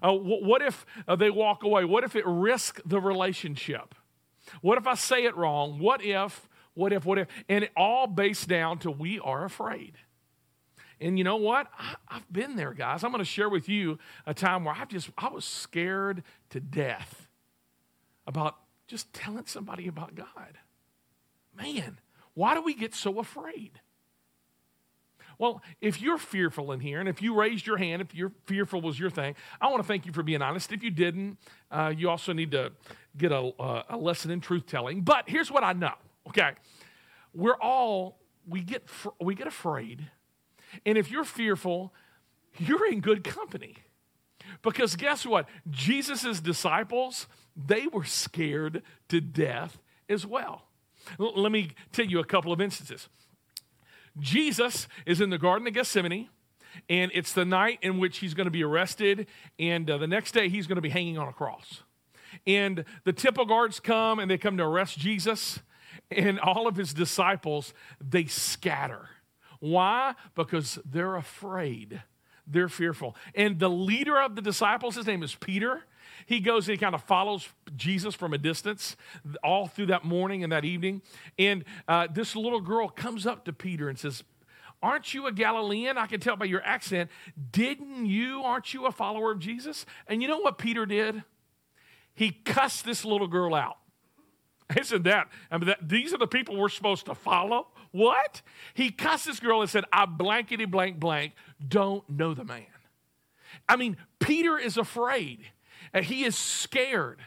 Uh, 0.00 0.12
what 0.12 0.62
if 0.62 0.86
uh, 1.06 1.16
they 1.16 1.28
walk 1.28 1.64
away? 1.64 1.84
What 1.84 2.04
if 2.04 2.14
it 2.14 2.24
risks 2.24 2.80
the 2.86 3.00
relationship? 3.00 3.94
What 4.62 4.78
if 4.78 4.86
I 4.86 4.94
say 4.94 5.24
it 5.24 5.36
wrong? 5.36 5.78
What 5.80 6.04
if, 6.04 6.48
what 6.74 6.92
if, 6.92 7.04
what 7.04 7.18
if? 7.18 7.26
And 7.48 7.64
it 7.64 7.72
all 7.76 8.06
based 8.06 8.48
down 8.48 8.78
to 8.80 8.90
we 8.90 9.18
are 9.18 9.44
afraid. 9.44 9.98
And 11.00 11.16
you 11.16 11.24
know 11.24 11.36
what? 11.36 11.68
I, 11.78 11.96
have 12.08 12.32
been 12.32 12.56
there, 12.56 12.72
guys. 12.72 13.04
I'm 13.04 13.12
going 13.12 13.20
to 13.20 13.30
share 13.30 13.48
with 13.48 13.68
you 13.68 13.98
a 14.26 14.34
time 14.34 14.64
where 14.64 14.74
I 14.74 14.84
just 14.84 15.10
I 15.16 15.28
was 15.28 15.44
scared 15.44 16.24
to 16.50 16.60
death 16.60 17.28
about 18.26 18.56
just 18.86 19.12
telling 19.12 19.46
somebody 19.46 19.86
about 19.86 20.14
God. 20.14 20.58
Man, 21.56 21.98
why 22.34 22.54
do 22.54 22.62
we 22.62 22.74
get 22.74 22.94
so 22.94 23.18
afraid? 23.18 23.80
Well, 25.38 25.62
if 25.80 26.02
you're 26.02 26.18
fearful 26.18 26.72
in 26.72 26.80
here, 26.80 26.98
and 26.98 27.08
if 27.08 27.22
you 27.22 27.32
raised 27.32 27.64
your 27.64 27.76
hand, 27.76 28.02
if 28.02 28.12
you're 28.12 28.32
fearful 28.46 28.80
was 28.80 28.98
your 28.98 29.10
thing, 29.10 29.36
I 29.60 29.68
want 29.68 29.80
to 29.82 29.86
thank 29.86 30.04
you 30.04 30.12
for 30.12 30.24
being 30.24 30.42
honest. 30.42 30.72
If 30.72 30.82
you 30.82 30.90
didn't, 30.90 31.38
uh, 31.70 31.92
you 31.96 32.10
also 32.10 32.32
need 32.32 32.50
to 32.50 32.72
get 33.16 33.30
a, 33.30 33.52
a 33.88 33.96
lesson 33.96 34.32
in 34.32 34.40
truth 34.40 34.66
telling. 34.66 35.02
But 35.02 35.28
here's 35.28 35.50
what 35.50 35.62
I 35.62 35.74
know. 35.74 35.94
Okay, 36.28 36.50
we're 37.32 37.56
all 37.60 38.18
we 38.48 38.62
get 38.62 38.88
we 39.20 39.34
get 39.34 39.46
afraid 39.46 40.10
and 40.84 40.98
if 40.98 41.10
you're 41.10 41.24
fearful, 41.24 41.92
you're 42.58 42.86
in 42.90 43.00
good 43.00 43.24
company. 43.24 43.76
Because 44.62 44.96
guess 44.96 45.26
what? 45.26 45.48
Jesus' 45.70 46.40
disciples, 46.40 47.26
they 47.56 47.86
were 47.86 48.04
scared 48.04 48.82
to 49.08 49.20
death 49.20 49.78
as 50.08 50.26
well. 50.26 50.64
L- 51.20 51.40
let 51.40 51.52
me 51.52 51.70
tell 51.92 52.06
you 52.06 52.18
a 52.18 52.24
couple 52.24 52.52
of 52.52 52.60
instances. 52.60 53.08
Jesus 54.18 54.88
is 55.06 55.20
in 55.20 55.30
the 55.30 55.38
Garden 55.38 55.66
of 55.68 55.74
Gethsemane, 55.74 56.28
and 56.88 57.10
it's 57.14 57.32
the 57.32 57.44
night 57.44 57.78
in 57.82 57.98
which 57.98 58.18
he's 58.18 58.34
going 58.34 58.46
to 58.46 58.50
be 58.50 58.64
arrested, 58.64 59.26
and 59.58 59.88
uh, 59.88 59.98
the 59.98 60.06
next 60.06 60.32
day 60.32 60.48
he's 60.48 60.66
going 60.66 60.76
to 60.76 60.82
be 60.82 60.88
hanging 60.88 61.18
on 61.18 61.28
a 61.28 61.32
cross. 61.32 61.82
And 62.46 62.84
the 63.04 63.12
temple 63.12 63.46
guards 63.46 63.80
come 63.80 64.18
and 64.18 64.30
they 64.30 64.38
come 64.38 64.56
to 64.56 64.64
arrest 64.64 64.98
Jesus, 64.98 65.60
and 66.10 66.40
all 66.40 66.66
of 66.66 66.76
his 66.76 66.92
disciples, 66.92 67.74
they 68.00 68.24
scatter 68.24 69.08
why? 69.60 70.14
Because 70.34 70.78
they're 70.84 71.16
afraid. 71.16 72.02
They're 72.46 72.68
fearful. 72.68 73.16
And 73.34 73.58
the 73.58 73.68
leader 73.68 74.20
of 74.20 74.34
the 74.34 74.42
disciples, 74.42 74.96
his 74.96 75.06
name 75.06 75.22
is 75.22 75.34
Peter. 75.34 75.82
He 76.26 76.40
goes 76.40 76.68
and 76.68 76.76
he 76.76 76.78
kind 76.78 76.94
of 76.94 77.02
follows 77.02 77.48
Jesus 77.76 78.14
from 78.14 78.32
a 78.32 78.38
distance 78.38 78.96
all 79.42 79.66
through 79.66 79.86
that 79.86 80.04
morning 80.04 80.42
and 80.42 80.52
that 80.52 80.64
evening. 80.64 81.02
And 81.38 81.64
uh, 81.86 82.08
this 82.12 82.34
little 82.34 82.60
girl 82.60 82.88
comes 82.88 83.26
up 83.26 83.44
to 83.44 83.52
Peter 83.52 83.88
and 83.88 83.98
says, 83.98 84.24
Aren't 84.82 85.12
you 85.12 85.26
a 85.26 85.32
Galilean? 85.32 85.98
I 85.98 86.06
can 86.06 86.20
tell 86.20 86.36
by 86.36 86.44
your 86.44 86.62
accent. 86.62 87.10
Didn't 87.50 88.06
you? 88.06 88.42
Aren't 88.42 88.72
you 88.72 88.86
a 88.86 88.92
follower 88.92 89.32
of 89.32 89.40
Jesus? 89.40 89.84
And 90.06 90.22
you 90.22 90.28
know 90.28 90.38
what 90.38 90.56
Peter 90.56 90.86
did? 90.86 91.24
He 92.14 92.30
cussed 92.30 92.84
this 92.84 93.04
little 93.04 93.26
girl 93.26 93.54
out. 93.54 93.78
Isn't 94.76 95.04
that? 95.04 95.28
I 95.50 95.58
mean, 95.58 95.66
that, 95.66 95.88
these 95.88 96.12
are 96.12 96.18
the 96.18 96.26
people 96.26 96.56
we're 96.56 96.68
supposed 96.68 97.06
to 97.06 97.14
follow. 97.14 97.68
What? 97.92 98.42
He 98.74 98.90
cussed 98.90 99.26
this 99.26 99.40
girl 99.40 99.60
and 99.60 99.70
said, 99.70 99.84
I 99.92 100.06
blankety 100.06 100.64
blank 100.64 100.98
blank 101.00 101.32
don't 101.66 102.08
know 102.08 102.34
the 102.34 102.44
man. 102.44 102.66
I 103.68 103.76
mean, 103.76 103.96
Peter 104.18 104.58
is 104.58 104.76
afraid. 104.76 105.40
And 105.92 106.04
he 106.04 106.24
is 106.24 106.36
scared. 106.36 107.20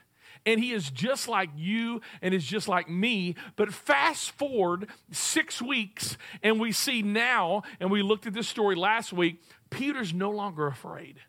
And 0.46 0.60
he 0.60 0.72
is 0.72 0.90
just 0.90 1.28
like 1.28 1.50
you 1.56 2.02
and 2.22 2.34
is 2.34 2.46
just 2.46 2.68
like 2.68 2.90
me. 2.90 3.36
But 3.56 3.74
fast 3.74 4.32
forward 4.32 4.90
six 5.12 5.62
weeks, 5.62 6.18
and 6.42 6.60
we 6.60 6.72
see 6.72 7.02
now, 7.02 7.64
and 7.80 7.92
we 7.92 8.02
looked 8.02 8.26
at 8.26 8.34
this 8.34 8.48
story 8.48 8.76
last 8.76 9.14
week, 9.14 9.42
Peter's 9.70 10.14
no 10.14 10.32
longer 10.32 10.68
afraid. 10.68 11.20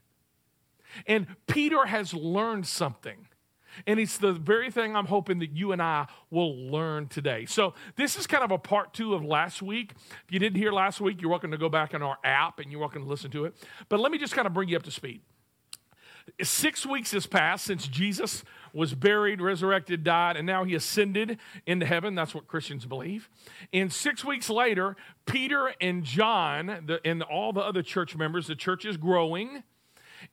And 1.07 1.27
Peter 1.47 1.87
has 1.87 2.15
learned 2.15 2.67
something. 2.67 3.29
And 3.87 3.99
it's 4.00 4.19
the 4.19 4.33
very 4.33 4.71
thing 4.71 4.97
I'm 4.97 5.07
hoping 5.07 5.38
that 5.41 5.52
you 5.52 5.73
and 5.73 5.83
I 5.83 6.07
will 6.31 6.57
learn 6.71 7.09
today. 7.09 7.47
So, 7.47 7.75
this 7.97 8.17
is 8.17 8.26
kind 8.26 8.45
of 8.45 8.50
a 8.50 8.59
part 8.59 8.95
two 8.95 9.14
of 9.14 9.25
last 9.25 9.62
week. 9.62 9.93
If 9.93 10.33
you 10.33 10.38
didn't 10.38 10.59
hear 10.59 10.73
last 10.73 11.00
week, 11.00 11.21
you're 11.21 11.31
welcome 11.31 11.50
to 11.50 11.59
go 11.59 11.69
back 11.69 11.95
on 11.95 12.02
our 12.02 12.19
app 12.25 12.59
and 12.59 12.71
you're 12.71 12.81
welcome 12.81 13.02
to 13.02 13.09
listen 13.09 13.31
to 13.33 13.45
it. 13.45 13.55
But 13.88 14.00
let 14.00 14.12
me 14.12 14.19
just 14.19 14.35
kind 14.35 14.47
of 14.47 14.55
bring 14.55 14.69
you 14.69 14.76
up 14.76 14.83
to 14.85 14.91
speed. 14.91 15.21
Six 16.43 16.87
weeks 16.87 17.12
has 17.12 17.26
passed 17.26 17.64
since 17.64 17.87
Jesus 17.88 18.45
was 18.73 18.95
buried, 18.95 19.41
resurrected, 19.41 20.05
died, 20.05 20.37
and 20.37 20.47
now 20.47 20.64
he 20.64 20.75
ascended 20.75 21.38
into 21.67 21.85
heaven. 21.85 22.14
That's 22.14 22.35
what 22.35 22.47
Christians 22.47 22.87
believe. 22.87 23.29
And 23.73 23.93
six 23.93 24.25
weeks 24.25 24.49
later, 24.49 24.97
Peter 25.26 25.75
and 25.81 26.05
John 26.05 26.85
the, 26.87 27.00
and 27.05 27.23
all 27.23 27.52
the 27.52 27.61
other 27.61 27.83
church 27.83 28.17
members, 28.17 28.47
the 28.47 28.55
church 28.55 28.85
is 28.85 28.97
growing 28.97 29.62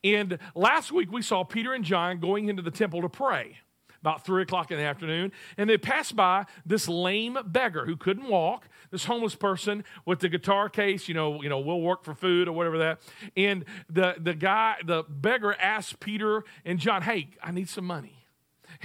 and 0.04 0.38
last 0.54 0.92
week 0.92 1.12
we 1.12 1.22
saw 1.22 1.44
Peter 1.44 1.72
and 1.72 1.84
John 1.84 2.20
going 2.20 2.48
into 2.48 2.62
the 2.62 2.70
temple 2.70 3.02
to 3.02 3.08
pray 3.08 3.58
about 4.00 4.24
three 4.24 4.42
o'clock 4.42 4.70
in 4.70 4.78
the 4.78 4.84
afternoon, 4.84 5.30
and 5.58 5.68
they 5.68 5.76
passed 5.76 6.16
by 6.16 6.46
this 6.64 6.88
lame 6.88 7.36
beggar 7.46 7.84
who 7.84 7.96
couldn't 7.96 8.28
walk, 8.28 8.66
this 8.90 9.04
homeless 9.04 9.34
person 9.34 9.84
with 10.06 10.20
the 10.20 10.28
guitar 10.28 10.70
case, 10.70 11.06
you 11.06 11.14
know, 11.14 11.42
you 11.42 11.50
know, 11.50 11.60
we'll 11.60 11.82
work 11.82 12.02
for 12.02 12.14
food 12.14 12.48
or 12.48 12.52
whatever 12.52 12.78
that. 12.78 13.00
And 13.36 13.64
the 13.90 14.14
the 14.18 14.34
guy, 14.34 14.76
the 14.84 15.04
beggar 15.08 15.54
asked 15.54 16.00
Peter 16.00 16.44
and 16.64 16.78
John, 16.78 17.02
"Hey, 17.02 17.30
I 17.42 17.50
need 17.50 17.68
some 17.68 17.84
money." 17.84 18.16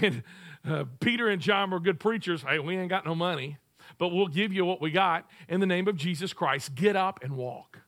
And 0.02 0.24
uh, 0.68 0.86
Peter 1.00 1.30
and 1.30 1.40
John 1.42 1.70
were 1.70 1.80
good 1.80 2.00
preachers. 2.00 2.42
Hey, 2.42 2.58
we 2.58 2.76
ain't 2.76 2.90
got 2.90 3.06
no 3.06 3.14
money. 3.14 3.60
but 3.98 4.10
we'll 4.10 4.28
give 4.28 4.52
you 4.52 4.66
what 4.66 4.82
we 4.82 4.92
got 4.92 5.30
in 5.48 5.60
the 5.60 5.66
name 5.66 5.88
of 5.88 5.96
Jesus 5.96 6.34
Christ. 6.34 6.76
Get 6.76 6.96
up 6.96 7.20
and 7.24 7.38
walk. 7.38 7.80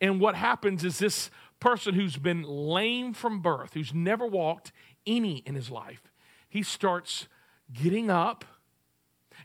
And 0.00 0.20
what 0.20 0.34
happens 0.34 0.84
is 0.84 0.98
this 0.98 1.30
person 1.62 1.94
who's 1.94 2.16
been 2.16 2.42
lame 2.42 3.14
from 3.14 3.40
birth, 3.40 3.74
who's 3.74 3.94
never 3.94 4.26
walked 4.26 4.72
any 5.06 5.38
in 5.46 5.54
his 5.54 5.70
life, 5.70 6.02
he 6.48 6.60
starts 6.60 7.28
getting 7.72 8.10
up 8.10 8.44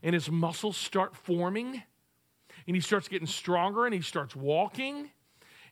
and 0.02 0.16
his 0.16 0.30
muscles 0.30 0.76
start 0.76 1.16
forming 1.16 1.84
and 2.66 2.76
he 2.76 2.82
starts 2.82 3.08
getting 3.08 3.28
stronger 3.28 3.86
and 3.86 3.94
he 3.94 4.02
starts 4.02 4.36
walking 4.36 5.12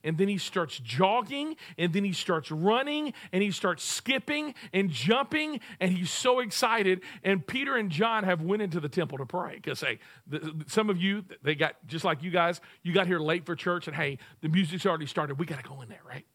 and 0.03 0.19
then 0.19 0.27
he 0.27 0.37
starts 0.37 0.77
jogging 0.77 1.55
and 1.79 1.91
then 1.93 2.03
he 2.03 2.13
starts 2.13 2.51
running 2.51 3.11
and 3.31 3.41
he 3.41 3.49
starts 3.49 3.83
skipping 3.83 4.53
and 4.71 4.91
jumping 4.91 5.59
and 5.79 5.91
he's 5.91 6.11
so 6.11 6.41
excited 6.41 7.01
and 7.23 7.47
peter 7.47 7.75
and 7.75 7.89
john 7.89 8.23
have 8.23 8.41
went 8.41 8.61
into 8.61 8.79
the 8.79 8.87
temple 8.87 9.17
to 9.17 9.25
pray 9.25 9.55
because 9.55 9.81
hey 9.81 9.97
the, 10.27 10.63
some 10.67 10.91
of 10.91 11.01
you 11.01 11.25
they 11.41 11.55
got 11.55 11.75
just 11.87 12.05
like 12.05 12.21
you 12.21 12.29
guys 12.29 12.61
you 12.83 12.93
got 12.93 13.07
here 13.07 13.19
late 13.19 13.47
for 13.47 13.55
church 13.55 13.87
and 13.87 13.95
hey 13.95 14.19
the 14.41 14.47
music's 14.47 14.85
already 14.85 15.07
started. 15.07 15.39
We 15.39 15.47
got 15.47 15.61
to 15.61 15.67
go 15.67 15.81
in 15.81 15.89
there 15.89 16.03
right 16.07 16.25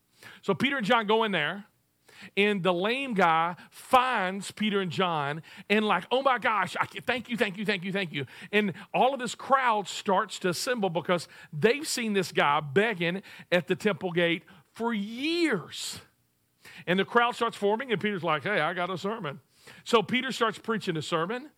so 0.42 0.54
peter 0.54 0.76
and 0.76 0.86
john 0.86 1.06
go 1.06 1.24
in 1.24 1.32
there 1.32 1.64
and 2.36 2.62
the 2.62 2.72
lame 2.72 3.14
guy 3.14 3.56
finds 3.70 4.50
Peter 4.50 4.80
and 4.80 4.90
John 4.90 5.42
and, 5.68 5.84
like, 5.84 6.04
oh 6.10 6.22
my 6.22 6.38
gosh, 6.38 6.76
I, 6.78 6.86
thank 7.06 7.28
you, 7.28 7.36
thank 7.36 7.56
you, 7.56 7.64
thank 7.64 7.84
you, 7.84 7.92
thank 7.92 8.12
you. 8.12 8.26
And 8.52 8.72
all 8.92 9.14
of 9.14 9.20
this 9.20 9.34
crowd 9.34 9.88
starts 9.88 10.38
to 10.40 10.50
assemble 10.50 10.90
because 10.90 11.28
they've 11.52 11.86
seen 11.86 12.12
this 12.12 12.32
guy 12.32 12.60
begging 12.60 13.22
at 13.50 13.66
the 13.68 13.76
temple 13.76 14.12
gate 14.12 14.42
for 14.72 14.92
years. 14.92 16.00
And 16.86 16.98
the 16.98 17.04
crowd 17.04 17.34
starts 17.34 17.56
forming, 17.56 17.92
and 17.92 18.00
Peter's 18.00 18.24
like, 18.24 18.42
hey, 18.42 18.60
I 18.60 18.74
got 18.74 18.90
a 18.90 18.98
sermon. 18.98 19.40
So 19.84 20.02
Peter 20.02 20.32
starts 20.32 20.58
preaching 20.58 20.96
a 20.96 21.02
sermon 21.02 21.50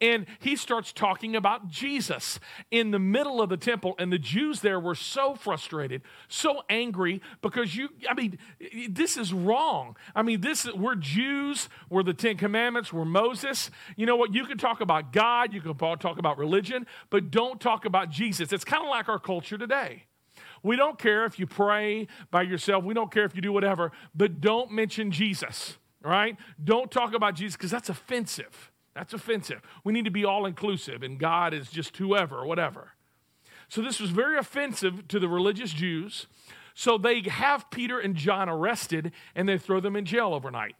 and 0.00 0.26
he 0.38 0.56
starts 0.56 0.92
talking 0.92 1.36
about 1.36 1.68
Jesus 1.68 2.38
in 2.70 2.90
the 2.90 2.98
middle 2.98 3.40
of 3.40 3.48
the 3.48 3.56
temple. 3.56 3.94
And 3.98 4.12
the 4.12 4.18
Jews 4.18 4.60
there 4.60 4.80
were 4.80 4.94
so 4.94 5.34
frustrated, 5.34 6.02
so 6.28 6.62
angry 6.68 7.20
because 7.42 7.76
you, 7.76 7.88
I 8.08 8.14
mean, 8.14 8.38
this 8.88 9.16
is 9.16 9.32
wrong. 9.32 9.96
I 10.14 10.22
mean, 10.22 10.40
this 10.40 10.66
we're 10.72 10.94
Jews, 10.94 11.68
we're 11.90 12.02
the 12.02 12.14
Ten 12.14 12.36
Commandments, 12.36 12.92
we're 12.92 13.04
Moses. 13.04 13.70
You 13.96 14.06
know 14.06 14.16
what? 14.16 14.34
You 14.34 14.44
can 14.44 14.58
talk 14.58 14.80
about 14.80 15.12
God, 15.12 15.52
you 15.52 15.60
can 15.60 15.74
talk 15.76 16.18
about 16.18 16.38
religion, 16.38 16.86
but 17.10 17.30
don't 17.30 17.60
talk 17.60 17.84
about 17.84 18.10
Jesus. 18.10 18.52
It's 18.52 18.64
kind 18.64 18.82
of 18.82 18.88
like 18.88 19.08
our 19.08 19.18
culture 19.18 19.58
today. 19.58 20.04
We 20.62 20.76
don't 20.76 20.98
care 20.98 21.24
if 21.24 21.38
you 21.38 21.46
pray 21.46 22.08
by 22.30 22.42
yourself. 22.42 22.84
We 22.84 22.94
don't 22.94 23.12
care 23.12 23.24
if 23.24 23.34
you 23.34 23.42
do 23.42 23.52
whatever, 23.52 23.92
but 24.14 24.40
don't 24.40 24.70
mention 24.70 25.10
Jesus, 25.10 25.78
right? 26.02 26.36
Don't 26.62 26.90
talk 26.90 27.14
about 27.14 27.34
Jesus 27.34 27.56
because 27.56 27.70
that's 27.70 27.88
offensive. 27.88 28.72
That's 28.98 29.14
offensive. 29.14 29.62
We 29.84 29.92
need 29.92 30.06
to 30.06 30.10
be 30.10 30.24
all 30.24 30.44
inclusive, 30.44 31.04
and 31.04 31.20
God 31.20 31.54
is 31.54 31.70
just 31.70 31.96
whoever, 31.98 32.44
whatever. 32.44 32.94
So 33.68 33.80
this 33.80 34.00
was 34.00 34.10
very 34.10 34.36
offensive 34.36 35.06
to 35.06 35.20
the 35.20 35.28
religious 35.28 35.72
Jews. 35.72 36.26
So 36.74 36.98
they 36.98 37.20
have 37.20 37.70
Peter 37.70 38.00
and 38.00 38.16
John 38.16 38.48
arrested 38.48 39.12
and 39.36 39.48
they 39.48 39.56
throw 39.56 39.78
them 39.78 39.94
in 39.94 40.04
jail 40.04 40.34
overnight. 40.34 40.74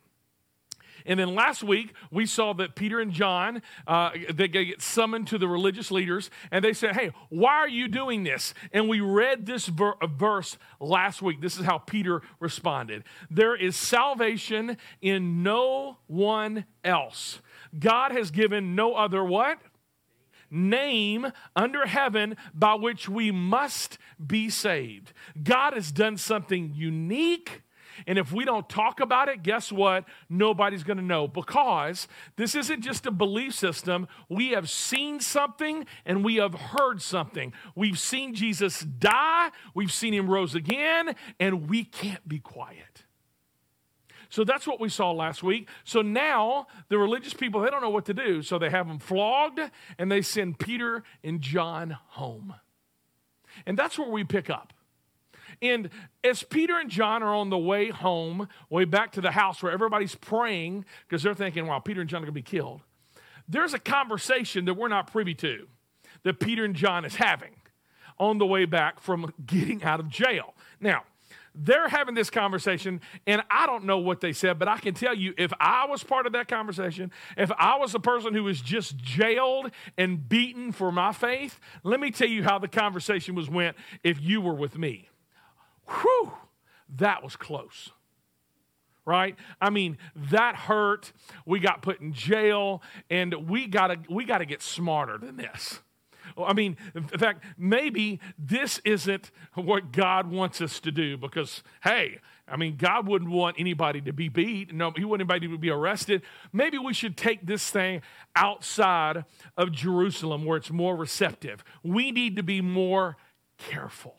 And 1.06 1.20
then 1.20 1.36
last 1.36 1.62
week, 1.62 1.94
we 2.10 2.26
saw 2.26 2.52
that 2.54 2.74
Peter 2.74 2.98
and 2.98 3.12
John, 3.12 3.62
uh, 3.86 4.10
they 4.34 4.48
get 4.48 4.82
summoned 4.82 5.28
to 5.28 5.38
the 5.38 5.46
religious 5.46 5.92
leaders, 5.92 6.28
and 6.50 6.64
they 6.64 6.72
said, 6.72 6.96
Hey, 6.96 7.12
why 7.28 7.54
are 7.54 7.68
you 7.68 7.86
doing 7.86 8.24
this? 8.24 8.52
And 8.72 8.88
we 8.88 9.00
read 9.00 9.46
this 9.46 9.66
ver- 9.66 9.94
verse 10.02 10.58
last 10.80 11.22
week. 11.22 11.40
This 11.40 11.56
is 11.56 11.64
how 11.64 11.78
Peter 11.78 12.22
responded 12.40 13.04
There 13.30 13.54
is 13.54 13.76
salvation 13.76 14.76
in 15.00 15.44
no 15.44 15.98
one 16.08 16.64
else. 16.84 17.40
God 17.76 18.12
has 18.12 18.30
given 18.30 18.74
no 18.74 18.94
other 18.94 19.24
what? 19.24 19.58
Name 20.50 21.30
under 21.54 21.86
heaven 21.86 22.36
by 22.54 22.74
which 22.74 23.08
we 23.08 23.30
must 23.30 23.98
be 24.24 24.48
saved. 24.48 25.12
God 25.42 25.74
has 25.74 25.92
done 25.92 26.16
something 26.16 26.72
unique. 26.74 27.62
And 28.06 28.18
if 28.18 28.32
we 28.32 28.44
don't 28.44 28.68
talk 28.68 29.00
about 29.00 29.28
it, 29.28 29.42
guess 29.42 29.72
what? 29.72 30.04
Nobody's 30.28 30.84
going 30.84 30.98
to 30.98 31.02
know 31.02 31.26
because 31.26 32.06
this 32.36 32.54
isn't 32.54 32.82
just 32.82 33.06
a 33.06 33.10
belief 33.10 33.54
system. 33.54 34.06
We 34.28 34.50
have 34.50 34.70
seen 34.70 35.20
something 35.20 35.84
and 36.06 36.24
we 36.24 36.36
have 36.36 36.54
heard 36.54 37.02
something. 37.02 37.52
We've 37.74 37.98
seen 37.98 38.34
Jesus 38.34 38.80
die, 38.80 39.50
we've 39.74 39.92
seen 39.92 40.14
him 40.14 40.30
rose 40.30 40.54
again, 40.54 41.14
and 41.40 41.68
we 41.68 41.84
can't 41.84 42.26
be 42.26 42.38
quiet. 42.38 43.04
So 44.28 44.44
that's 44.44 44.66
what 44.66 44.80
we 44.80 44.88
saw 44.88 45.10
last 45.10 45.42
week. 45.42 45.68
So 45.84 46.02
now 46.02 46.66
the 46.88 46.98
religious 46.98 47.32
people, 47.32 47.60
they 47.60 47.70
don't 47.70 47.82
know 47.82 47.90
what 47.90 48.04
to 48.06 48.14
do. 48.14 48.42
So 48.42 48.58
they 48.58 48.70
have 48.70 48.86
them 48.86 48.98
flogged 48.98 49.60
and 49.98 50.12
they 50.12 50.22
send 50.22 50.58
Peter 50.58 51.02
and 51.24 51.40
John 51.40 51.96
home. 52.08 52.54
And 53.66 53.78
that's 53.78 53.98
where 53.98 54.08
we 54.08 54.24
pick 54.24 54.50
up. 54.50 54.72
And 55.60 55.90
as 56.22 56.42
Peter 56.42 56.78
and 56.78 56.90
John 56.90 57.22
are 57.22 57.34
on 57.34 57.50
the 57.50 57.58
way 57.58 57.88
home, 57.88 58.48
way 58.70 58.84
back 58.84 59.12
to 59.12 59.20
the 59.20 59.32
house 59.32 59.62
where 59.62 59.72
everybody's 59.72 60.14
praying 60.14 60.84
because 61.08 61.22
they're 61.22 61.34
thinking, 61.34 61.66
wow, 61.66 61.80
Peter 61.80 62.00
and 62.00 62.08
John 62.08 62.18
are 62.18 62.26
going 62.26 62.34
to 62.34 62.40
be 62.40 62.42
killed, 62.42 62.82
there's 63.48 63.74
a 63.74 63.78
conversation 63.78 64.66
that 64.66 64.74
we're 64.74 64.88
not 64.88 65.10
privy 65.10 65.34
to 65.36 65.66
that 66.22 66.38
Peter 66.38 66.64
and 66.64 66.74
John 66.74 67.04
is 67.04 67.16
having 67.16 67.54
on 68.18 68.38
the 68.38 68.46
way 68.46 68.66
back 68.66 69.00
from 69.00 69.32
getting 69.46 69.82
out 69.82 70.00
of 70.00 70.08
jail. 70.08 70.54
Now, 70.80 71.04
they're 71.58 71.88
having 71.88 72.14
this 72.14 72.30
conversation, 72.30 73.00
and 73.26 73.42
I 73.50 73.66
don't 73.66 73.84
know 73.84 73.98
what 73.98 74.20
they 74.20 74.32
said, 74.32 74.58
but 74.58 74.68
I 74.68 74.78
can 74.78 74.94
tell 74.94 75.14
you 75.14 75.34
if 75.36 75.52
I 75.58 75.86
was 75.86 76.04
part 76.04 76.26
of 76.26 76.32
that 76.32 76.48
conversation, 76.48 77.10
if 77.36 77.50
I 77.58 77.76
was 77.78 77.94
a 77.94 78.00
person 78.00 78.34
who 78.34 78.44
was 78.44 78.60
just 78.60 78.96
jailed 78.96 79.70
and 79.96 80.28
beaten 80.28 80.72
for 80.72 80.92
my 80.92 81.12
faith, 81.12 81.58
let 81.82 82.00
me 82.00 82.10
tell 82.10 82.28
you 82.28 82.44
how 82.44 82.58
the 82.58 82.68
conversation 82.68 83.34
was 83.34 83.50
went 83.50 83.76
if 84.04 84.20
you 84.20 84.40
were 84.40 84.54
with 84.54 84.78
me. 84.78 85.08
Whew, 85.88 86.32
that 86.96 87.22
was 87.22 87.36
close 87.36 87.90
right? 89.04 89.36
I 89.58 89.70
mean 89.70 89.96
that 90.14 90.54
hurt. 90.54 91.14
We 91.46 91.60
got 91.60 91.80
put 91.80 92.02
in 92.02 92.12
jail 92.12 92.82
and 93.08 93.48
we 93.48 93.66
got 93.66 93.86
to 93.86 93.98
we 94.10 94.26
got 94.26 94.38
to 94.38 94.44
get 94.44 94.60
smarter 94.60 95.16
than 95.16 95.38
this 95.38 95.80
I 96.44 96.52
mean, 96.52 96.76
in 96.94 97.04
fact, 97.04 97.44
maybe 97.56 98.20
this 98.38 98.80
isn't 98.84 99.30
what 99.54 99.92
God 99.92 100.30
wants 100.30 100.60
us 100.60 100.80
to 100.80 100.90
do 100.90 101.16
because, 101.16 101.62
hey, 101.82 102.18
I 102.46 102.56
mean, 102.56 102.76
God 102.76 103.06
wouldn't 103.06 103.30
want 103.30 103.56
anybody 103.58 104.00
to 104.02 104.12
be 104.12 104.28
beat. 104.28 104.72
No, 104.72 104.90
He 104.90 105.04
wouldn't 105.04 105.30
anybody 105.30 105.48
to 105.48 105.58
be 105.58 105.70
arrested. 105.70 106.22
Maybe 106.52 106.78
we 106.78 106.94
should 106.94 107.16
take 107.16 107.46
this 107.46 107.70
thing 107.70 108.02
outside 108.34 109.24
of 109.56 109.72
Jerusalem 109.72 110.44
where 110.44 110.56
it's 110.56 110.70
more 110.70 110.96
receptive. 110.96 111.64
We 111.82 112.10
need 112.10 112.36
to 112.36 112.42
be 112.42 112.60
more 112.60 113.16
careful. 113.58 114.14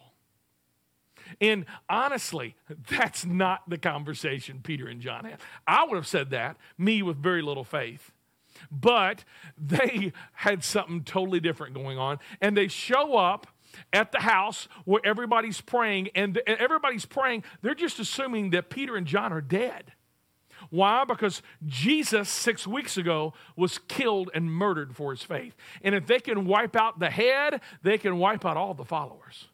And 1.41 1.65
honestly, 1.89 2.55
that's 2.89 3.25
not 3.25 3.69
the 3.69 3.77
conversation 3.77 4.61
Peter 4.63 4.87
and 4.87 5.01
John 5.01 5.25
had. 5.25 5.39
I 5.67 5.85
would 5.85 5.95
have 5.95 6.07
said 6.07 6.31
that, 6.31 6.57
me 6.77 7.01
with 7.01 7.17
very 7.17 7.41
little 7.41 7.63
faith. 7.63 8.11
But 8.71 9.23
they 9.57 10.13
had 10.33 10.63
something 10.63 11.03
totally 11.03 11.39
different 11.39 11.73
going 11.73 11.97
on. 11.97 12.19
And 12.41 12.55
they 12.55 12.67
show 12.67 13.15
up 13.15 13.47
at 13.93 14.11
the 14.11 14.19
house 14.19 14.67
where 14.85 15.01
everybody's 15.03 15.61
praying, 15.61 16.09
and 16.15 16.37
everybody's 16.47 17.05
praying, 17.05 17.43
they're 17.61 17.75
just 17.75 17.99
assuming 17.99 18.49
that 18.51 18.69
Peter 18.69 18.95
and 18.95 19.05
John 19.05 19.31
are 19.31 19.41
dead. 19.41 19.93
Why? 20.69 21.03
Because 21.05 21.41
Jesus, 21.65 22.29
six 22.29 22.67
weeks 22.67 22.97
ago, 22.97 23.33
was 23.55 23.79
killed 23.87 24.29
and 24.33 24.51
murdered 24.51 24.95
for 24.95 25.11
his 25.11 25.23
faith. 25.23 25.55
And 25.83 25.95
if 25.95 26.05
they 26.05 26.19
can 26.19 26.45
wipe 26.45 26.75
out 26.75 26.99
the 26.99 27.09
head, 27.09 27.61
they 27.81 27.97
can 27.97 28.17
wipe 28.17 28.45
out 28.45 28.57
all 28.57 28.73
the 28.73 28.85
followers. 28.85 29.47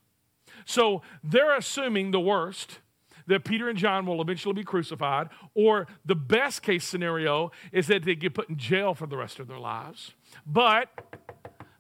So 0.65 1.03
they're 1.24 1.55
assuming 1.55 2.12
the 2.12 2.19
worst 2.19 2.79
that 3.27 3.44
Peter 3.44 3.70
and 3.70 3.77
John 3.77 4.05
will 4.05 4.22
eventually 4.22 4.53
be 4.53 4.63
crucified, 4.63 5.29
or 5.53 5.88
the 6.05 6.15
best 6.15 6.62
case 6.62 6.86
scenario 6.86 7.51
is 7.72 7.88
that 7.88 8.03
they 8.03 8.15
get 8.15 8.34
put 8.34 8.50
in 8.50 8.58
jail 8.58 8.94
for 8.94 9.08
the 9.08 9.17
rest 9.17 9.39
of 9.39 9.48
their 9.48 9.60
lives. 9.60 10.13
But 10.46 10.89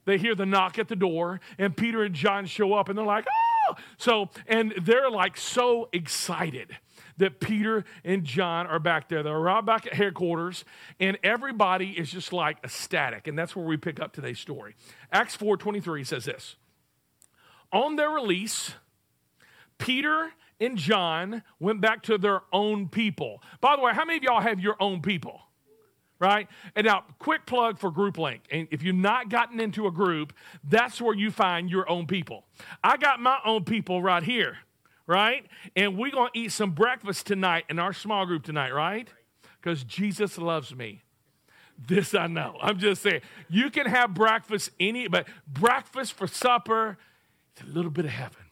they 0.05 0.17
hear 0.17 0.35
the 0.35 0.45
knock 0.45 0.79
at 0.79 0.87
the 0.87 0.95
door, 0.95 1.39
and 1.57 1.75
Peter 1.75 2.03
and 2.03 2.15
John 2.15 2.45
show 2.45 2.73
up, 2.73 2.89
and 2.89 2.97
they're 2.97 3.05
like, 3.05 3.25
oh! 3.69 3.75
So, 3.97 4.29
and 4.47 4.73
they're 4.81 5.09
like 5.09 5.37
so 5.37 5.89
excited 5.91 6.77
that 7.17 7.39
Peter 7.39 7.85
and 8.03 8.23
John 8.23 8.67
are 8.67 8.79
back 8.79 9.09
there. 9.09 9.23
They're 9.23 9.39
right 9.39 9.65
back 9.65 9.87
at 9.87 9.93
headquarters, 9.93 10.65
and 10.99 11.17
everybody 11.23 11.91
is 11.91 12.11
just 12.11 12.33
like 12.33 12.57
ecstatic. 12.63 13.27
And 13.27 13.37
that's 13.37 13.55
where 13.55 13.65
we 13.65 13.77
pick 13.77 13.99
up 13.99 14.13
today's 14.13 14.39
story. 14.39 14.75
Acts 15.11 15.35
4:23 15.37 16.05
says 16.05 16.25
this. 16.25 16.55
On 17.71 17.95
their 17.95 18.09
release, 18.09 18.75
Peter 19.77 20.31
and 20.59 20.77
John 20.77 21.43
went 21.59 21.81
back 21.81 22.03
to 22.03 22.17
their 22.17 22.41
own 22.53 22.87
people. 22.87 23.41
By 23.61 23.75
the 23.75 23.81
way, 23.81 23.93
how 23.93 24.05
many 24.05 24.17
of 24.17 24.23
y'all 24.23 24.41
have 24.41 24.59
your 24.59 24.75
own 24.79 25.01
people? 25.01 25.41
Right? 26.17 26.47
And 26.75 26.85
now, 26.85 27.03
quick 27.19 27.45
plug 27.45 27.77
for 27.77 27.91
Group 27.91 28.17
Link. 28.17 28.43
And 28.49 28.69
if 28.71 28.81
you've 28.81 28.95
not 28.95 29.29
gotten 29.29 29.59
into 29.59 29.85
a 29.85 29.91
group, 29.91 30.31
that's 30.63 31.01
where 31.01 31.13
you 31.13 31.29
find 31.29 31.69
your 31.69 31.89
own 31.89 32.07
people. 32.07 32.45
I 32.81 32.95
got 32.95 33.19
my 33.19 33.37
own 33.45 33.65
people 33.65 34.01
right 34.01 34.23
here, 34.23 34.57
right? 35.07 35.45
And 35.75 35.97
we're 35.97 36.11
going 36.11 36.31
to 36.33 36.39
eat 36.39 36.53
some 36.53 36.71
breakfast 36.71 37.27
tonight 37.27 37.65
in 37.69 37.79
our 37.79 37.91
small 37.91 38.25
group 38.25 38.43
tonight, 38.43 38.73
right? 38.73 39.09
Because 39.61 39.83
Jesus 39.83 40.37
loves 40.37 40.73
me. 40.73 41.01
This 41.77 42.15
I 42.15 42.27
know. 42.27 42.57
I'm 42.61 42.79
just 42.79 43.01
saying. 43.01 43.21
You 43.49 43.69
can 43.69 43.85
have 43.85 44.13
breakfast 44.13 44.69
any, 44.79 45.09
but 45.09 45.27
breakfast 45.45 46.13
for 46.13 46.27
supper, 46.27 46.97
it's 47.51 47.69
a 47.69 47.73
little 47.73 47.91
bit 47.91 48.05
of 48.05 48.11
heaven. 48.11 48.44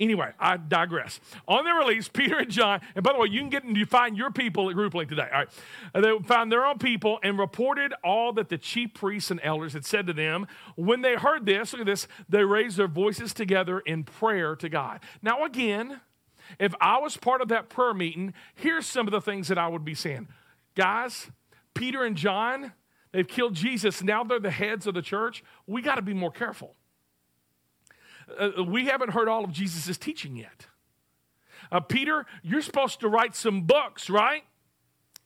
Anyway, 0.00 0.32
I 0.38 0.56
digress. 0.56 1.20
On 1.46 1.64
their 1.64 1.74
release, 1.74 2.08
Peter 2.12 2.38
and 2.38 2.50
John, 2.50 2.80
and 2.94 3.02
by 3.02 3.12
the 3.12 3.18
way, 3.18 3.28
you 3.28 3.40
can 3.40 3.50
get 3.50 3.64
you 3.64 3.86
find 3.86 4.16
your 4.16 4.30
people 4.30 4.68
at 4.70 4.74
Group 4.74 4.94
Link 4.94 5.08
today. 5.08 5.28
All 5.32 5.40
right. 5.40 5.48
Uh, 5.94 6.00
they 6.00 6.18
found 6.26 6.50
their 6.52 6.64
own 6.64 6.78
people 6.78 7.18
and 7.22 7.38
reported 7.38 7.92
all 8.04 8.32
that 8.34 8.48
the 8.48 8.58
chief 8.58 8.94
priests 8.94 9.30
and 9.30 9.40
elders 9.42 9.72
had 9.72 9.84
said 9.84 10.06
to 10.06 10.12
them. 10.12 10.46
When 10.76 11.02
they 11.02 11.14
heard 11.14 11.46
this, 11.46 11.72
look 11.72 11.80
at 11.80 11.86
this, 11.86 12.08
they 12.28 12.44
raised 12.44 12.76
their 12.76 12.88
voices 12.88 13.34
together 13.34 13.80
in 13.80 14.04
prayer 14.04 14.56
to 14.56 14.68
God. 14.68 15.00
Now, 15.22 15.44
again, 15.44 16.00
if 16.58 16.74
I 16.80 16.98
was 16.98 17.16
part 17.16 17.40
of 17.42 17.48
that 17.48 17.68
prayer 17.68 17.94
meeting, 17.94 18.34
here's 18.54 18.86
some 18.86 19.06
of 19.06 19.12
the 19.12 19.20
things 19.20 19.48
that 19.48 19.58
I 19.58 19.68
would 19.68 19.84
be 19.84 19.94
saying. 19.94 20.28
Guys, 20.74 21.30
Peter 21.74 22.04
and 22.04 22.16
John, 22.16 22.72
they've 23.12 23.26
killed 23.26 23.54
Jesus. 23.54 24.02
Now 24.02 24.24
they're 24.24 24.40
the 24.40 24.50
heads 24.50 24.86
of 24.86 24.94
the 24.94 25.02
church. 25.02 25.42
We 25.66 25.82
got 25.82 25.96
to 25.96 26.02
be 26.02 26.14
more 26.14 26.30
careful. 26.30 26.74
Uh, 28.38 28.64
we 28.64 28.86
haven't 28.86 29.10
heard 29.10 29.28
all 29.28 29.44
of 29.44 29.52
Jesus' 29.52 29.96
teaching 29.96 30.36
yet. 30.36 30.66
Uh, 31.70 31.80
Peter, 31.80 32.26
you're 32.42 32.62
supposed 32.62 33.00
to 33.00 33.08
write 33.08 33.34
some 33.34 33.62
books, 33.62 34.08
right? 34.08 34.44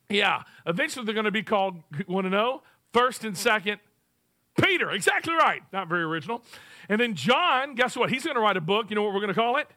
Yeah. 0.08 0.42
Eventually 0.66 1.04
they're 1.04 1.14
going 1.14 1.24
to 1.24 1.30
be 1.30 1.42
called, 1.42 1.82
want 2.06 2.26
to 2.26 2.30
know? 2.30 2.62
First 2.92 3.24
and 3.24 3.36
second 3.36 3.80
Peter. 4.60 4.90
Exactly 4.90 5.34
right. 5.34 5.62
Not 5.72 5.88
very 5.88 6.02
original. 6.02 6.42
And 6.88 7.00
then 7.00 7.14
John, 7.14 7.74
guess 7.74 7.96
what? 7.96 8.10
He's 8.10 8.24
going 8.24 8.36
to 8.36 8.42
write 8.42 8.56
a 8.56 8.60
book. 8.60 8.90
You 8.90 8.96
know 8.96 9.02
what 9.02 9.14
we're 9.14 9.20
going 9.20 9.34
to 9.34 9.40
call 9.40 9.56
it? 9.56 9.68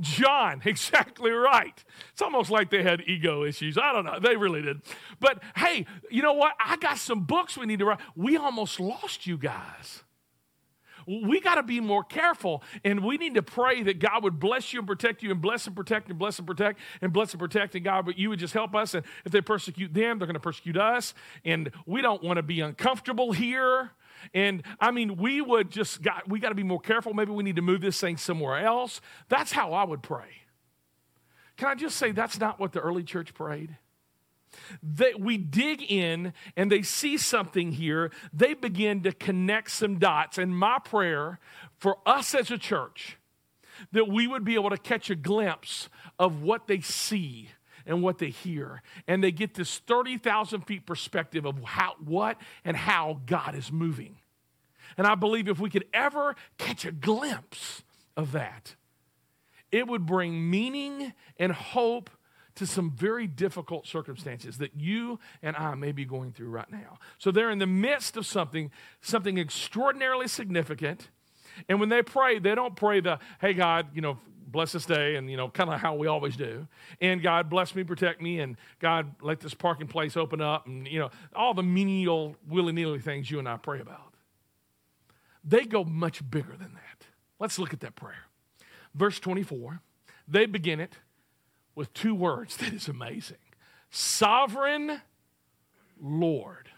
John, 0.00 0.60
exactly 0.64 1.30
right. 1.30 1.84
It's 2.12 2.22
almost 2.22 2.50
like 2.50 2.70
they 2.70 2.82
had 2.82 3.02
ego 3.06 3.44
issues. 3.44 3.78
I 3.78 3.92
don't 3.92 4.04
know. 4.04 4.18
They 4.20 4.36
really 4.36 4.62
did. 4.62 4.82
But 5.20 5.42
hey, 5.56 5.86
you 6.10 6.22
know 6.22 6.32
what? 6.32 6.54
I 6.62 6.76
got 6.76 6.98
some 6.98 7.24
books 7.24 7.56
we 7.56 7.66
need 7.66 7.78
to 7.78 7.86
write. 7.86 8.00
We 8.16 8.36
almost 8.36 8.80
lost 8.80 9.26
you 9.26 9.38
guys. 9.38 10.02
We 11.06 11.40
got 11.40 11.56
to 11.56 11.62
be 11.62 11.80
more 11.80 12.04
careful 12.04 12.62
and 12.84 13.04
we 13.04 13.16
need 13.16 13.34
to 13.34 13.42
pray 13.42 13.82
that 13.82 13.98
God 13.98 14.22
would 14.22 14.38
bless 14.38 14.72
you 14.72 14.80
and 14.80 14.86
protect 14.86 15.22
you 15.22 15.30
and 15.30 15.40
bless 15.40 15.66
and 15.66 15.76
protect 15.76 16.08
and 16.08 16.18
bless 16.18 16.38
and 16.38 16.46
protect 16.46 16.78
and 17.00 17.12
bless 17.12 17.32
and 17.32 17.40
protect 17.40 17.74
and 17.74 17.84
God, 17.84 18.06
but 18.06 18.18
you 18.18 18.30
would 18.30 18.38
just 18.38 18.54
help 18.54 18.74
us. 18.74 18.94
And 18.94 19.04
if 19.24 19.32
they 19.32 19.40
persecute 19.40 19.92
them, 19.92 20.18
they're 20.18 20.26
going 20.26 20.34
to 20.34 20.40
persecute 20.40 20.76
us. 20.76 21.14
And 21.44 21.70
we 21.86 22.02
don't 22.02 22.22
want 22.22 22.36
to 22.38 22.42
be 22.42 22.60
uncomfortable 22.60 23.32
here. 23.32 23.90
And 24.32 24.62
I 24.80 24.90
mean, 24.90 25.16
we 25.16 25.40
would 25.40 25.70
just 25.70 26.02
got, 26.02 26.28
we 26.28 26.38
got 26.40 26.50
to 26.50 26.54
be 26.54 26.62
more 26.62 26.80
careful. 26.80 27.12
Maybe 27.12 27.32
we 27.32 27.42
need 27.42 27.56
to 27.56 27.62
move 27.62 27.80
this 27.80 28.00
thing 28.00 28.16
somewhere 28.16 28.58
else. 28.58 29.00
That's 29.28 29.52
how 29.52 29.72
I 29.72 29.84
would 29.84 30.02
pray. 30.02 30.28
Can 31.56 31.68
I 31.68 31.74
just 31.74 31.96
say 31.96 32.12
that's 32.12 32.40
not 32.40 32.58
what 32.58 32.72
the 32.72 32.80
early 32.80 33.04
church 33.04 33.34
prayed? 33.34 33.76
They, 34.82 35.14
we 35.14 35.36
dig 35.36 35.82
in 35.82 36.32
and 36.56 36.70
they 36.70 36.82
see 36.82 37.16
something 37.16 37.72
here. 37.72 38.10
They 38.32 38.54
begin 38.54 39.02
to 39.02 39.12
connect 39.12 39.70
some 39.70 39.98
dots. 39.98 40.38
And 40.38 40.56
my 40.56 40.78
prayer 40.78 41.38
for 41.78 41.98
us 42.06 42.34
as 42.34 42.50
a 42.50 42.58
church, 42.58 43.18
that 43.92 44.08
we 44.08 44.26
would 44.26 44.44
be 44.44 44.54
able 44.54 44.70
to 44.70 44.78
catch 44.78 45.10
a 45.10 45.16
glimpse 45.16 45.88
of 46.18 46.42
what 46.42 46.66
they 46.66 46.80
see 46.80 47.50
and 47.86 48.02
what 48.02 48.18
they 48.18 48.30
hear. 48.30 48.82
And 49.06 49.22
they 49.22 49.32
get 49.32 49.54
this 49.54 49.78
30,000 49.78 50.62
feet 50.62 50.86
perspective 50.86 51.44
of 51.44 51.62
how, 51.62 51.94
what 52.04 52.38
and 52.64 52.76
how 52.76 53.20
God 53.26 53.54
is 53.54 53.70
moving. 53.70 54.16
And 54.96 55.06
I 55.06 55.14
believe 55.14 55.48
if 55.48 55.58
we 55.58 55.70
could 55.70 55.86
ever 55.92 56.36
catch 56.58 56.84
a 56.84 56.92
glimpse 56.92 57.82
of 58.16 58.32
that, 58.32 58.76
it 59.72 59.88
would 59.88 60.06
bring 60.06 60.48
meaning 60.50 61.12
and 61.38 61.52
hope 61.52 62.10
to 62.56 62.66
some 62.66 62.90
very 62.90 63.26
difficult 63.26 63.86
circumstances 63.86 64.58
that 64.58 64.76
you 64.76 65.18
and 65.42 65.56
I 65.56 65.74
may 65.74 65.92
be 65.92 66.04
going 66.04 66.32
through 66.32 66.50
right 66.50 66.70
now. 66.70 66.98
So 67.18 67.30
they're 67.30 67.50
in 67.50 67.58
the 67.58 67.66
midst 67.66 68.16
of 68.16 68.26
something, 68.26 68.70
something 69.00 69.38
extraordinarily 69.38 70.28
significant. 70.28 71.08
And 71.68 71.80
when 71.80 71.88
they 71.88 72.02
pray, 72.02 72.38
they 72.38 72.54
don't 72.54 72.76
pray 72.76 73.00
the, 73.00 73.18
hey, 73.40 73.54
God, 73.54 73.88
you 73.94 74.00
know, 74.00 74.18
bless 74.46 74.70
this 74.70 74.86
day, 74.86 75.16
and, 75.16 75.28
you 75.28 75.36
know, 75.36 75.48
kind 75.48 75.68
of 75.68 75.80
how 75.80 75.96
we 75.96 76.06
always 76.06 76.36
do. 76.36 76.68
And 77.00 77.20
God, 77.20 77.50
bless 77.50 77.74
me, 77.74 77.82
protect 77.82 78.22
me, 78.22 78.38
and 78.38 78.56
God, 78.78 79.12
let 79.20 79.40
this 79.40 79.52
parking 79.52 79.88
place 79.88 80.16
open 80.16 80.40
up, 80.40 80.66
and, 80.66 80.86
you 80.86 81.00
know, 81.00 81.10
all 81.34 81.54
the 81.54 81.62
menial, 81.62 82.36
willy 82.48 82.72
nilly 82.72 83.00
things 83.00 83.28
you 83.28 83.40
and 83.40 83.48
I 83.48 83.56
pray 83.56 83.80
about. 83.80 84.14
They 85.42 85.64
go 85.64 85.82
much 85.82 86.28
bigger 86.30 86.56
than 86.56 86.72
that. 86.74 87.06
Let's 87.40 87.58
look 87.58 87.72
at 87.72 87.80
that 87.80 87.96
prayer. 87.96 88.26
Verse 88.94 89.18
24, 89.18 89.80
they 90.28 90.46
begin 90.46 90.78
it 90.78 90.98
with 91.74 91.92
two 91.94 92.14
words 92.14 92.56
that 92.58 92.72
is 92.72 92.88
amazing 92.88 93.36
Sovereign 93.90 95.00
Lord. 96.00 96.68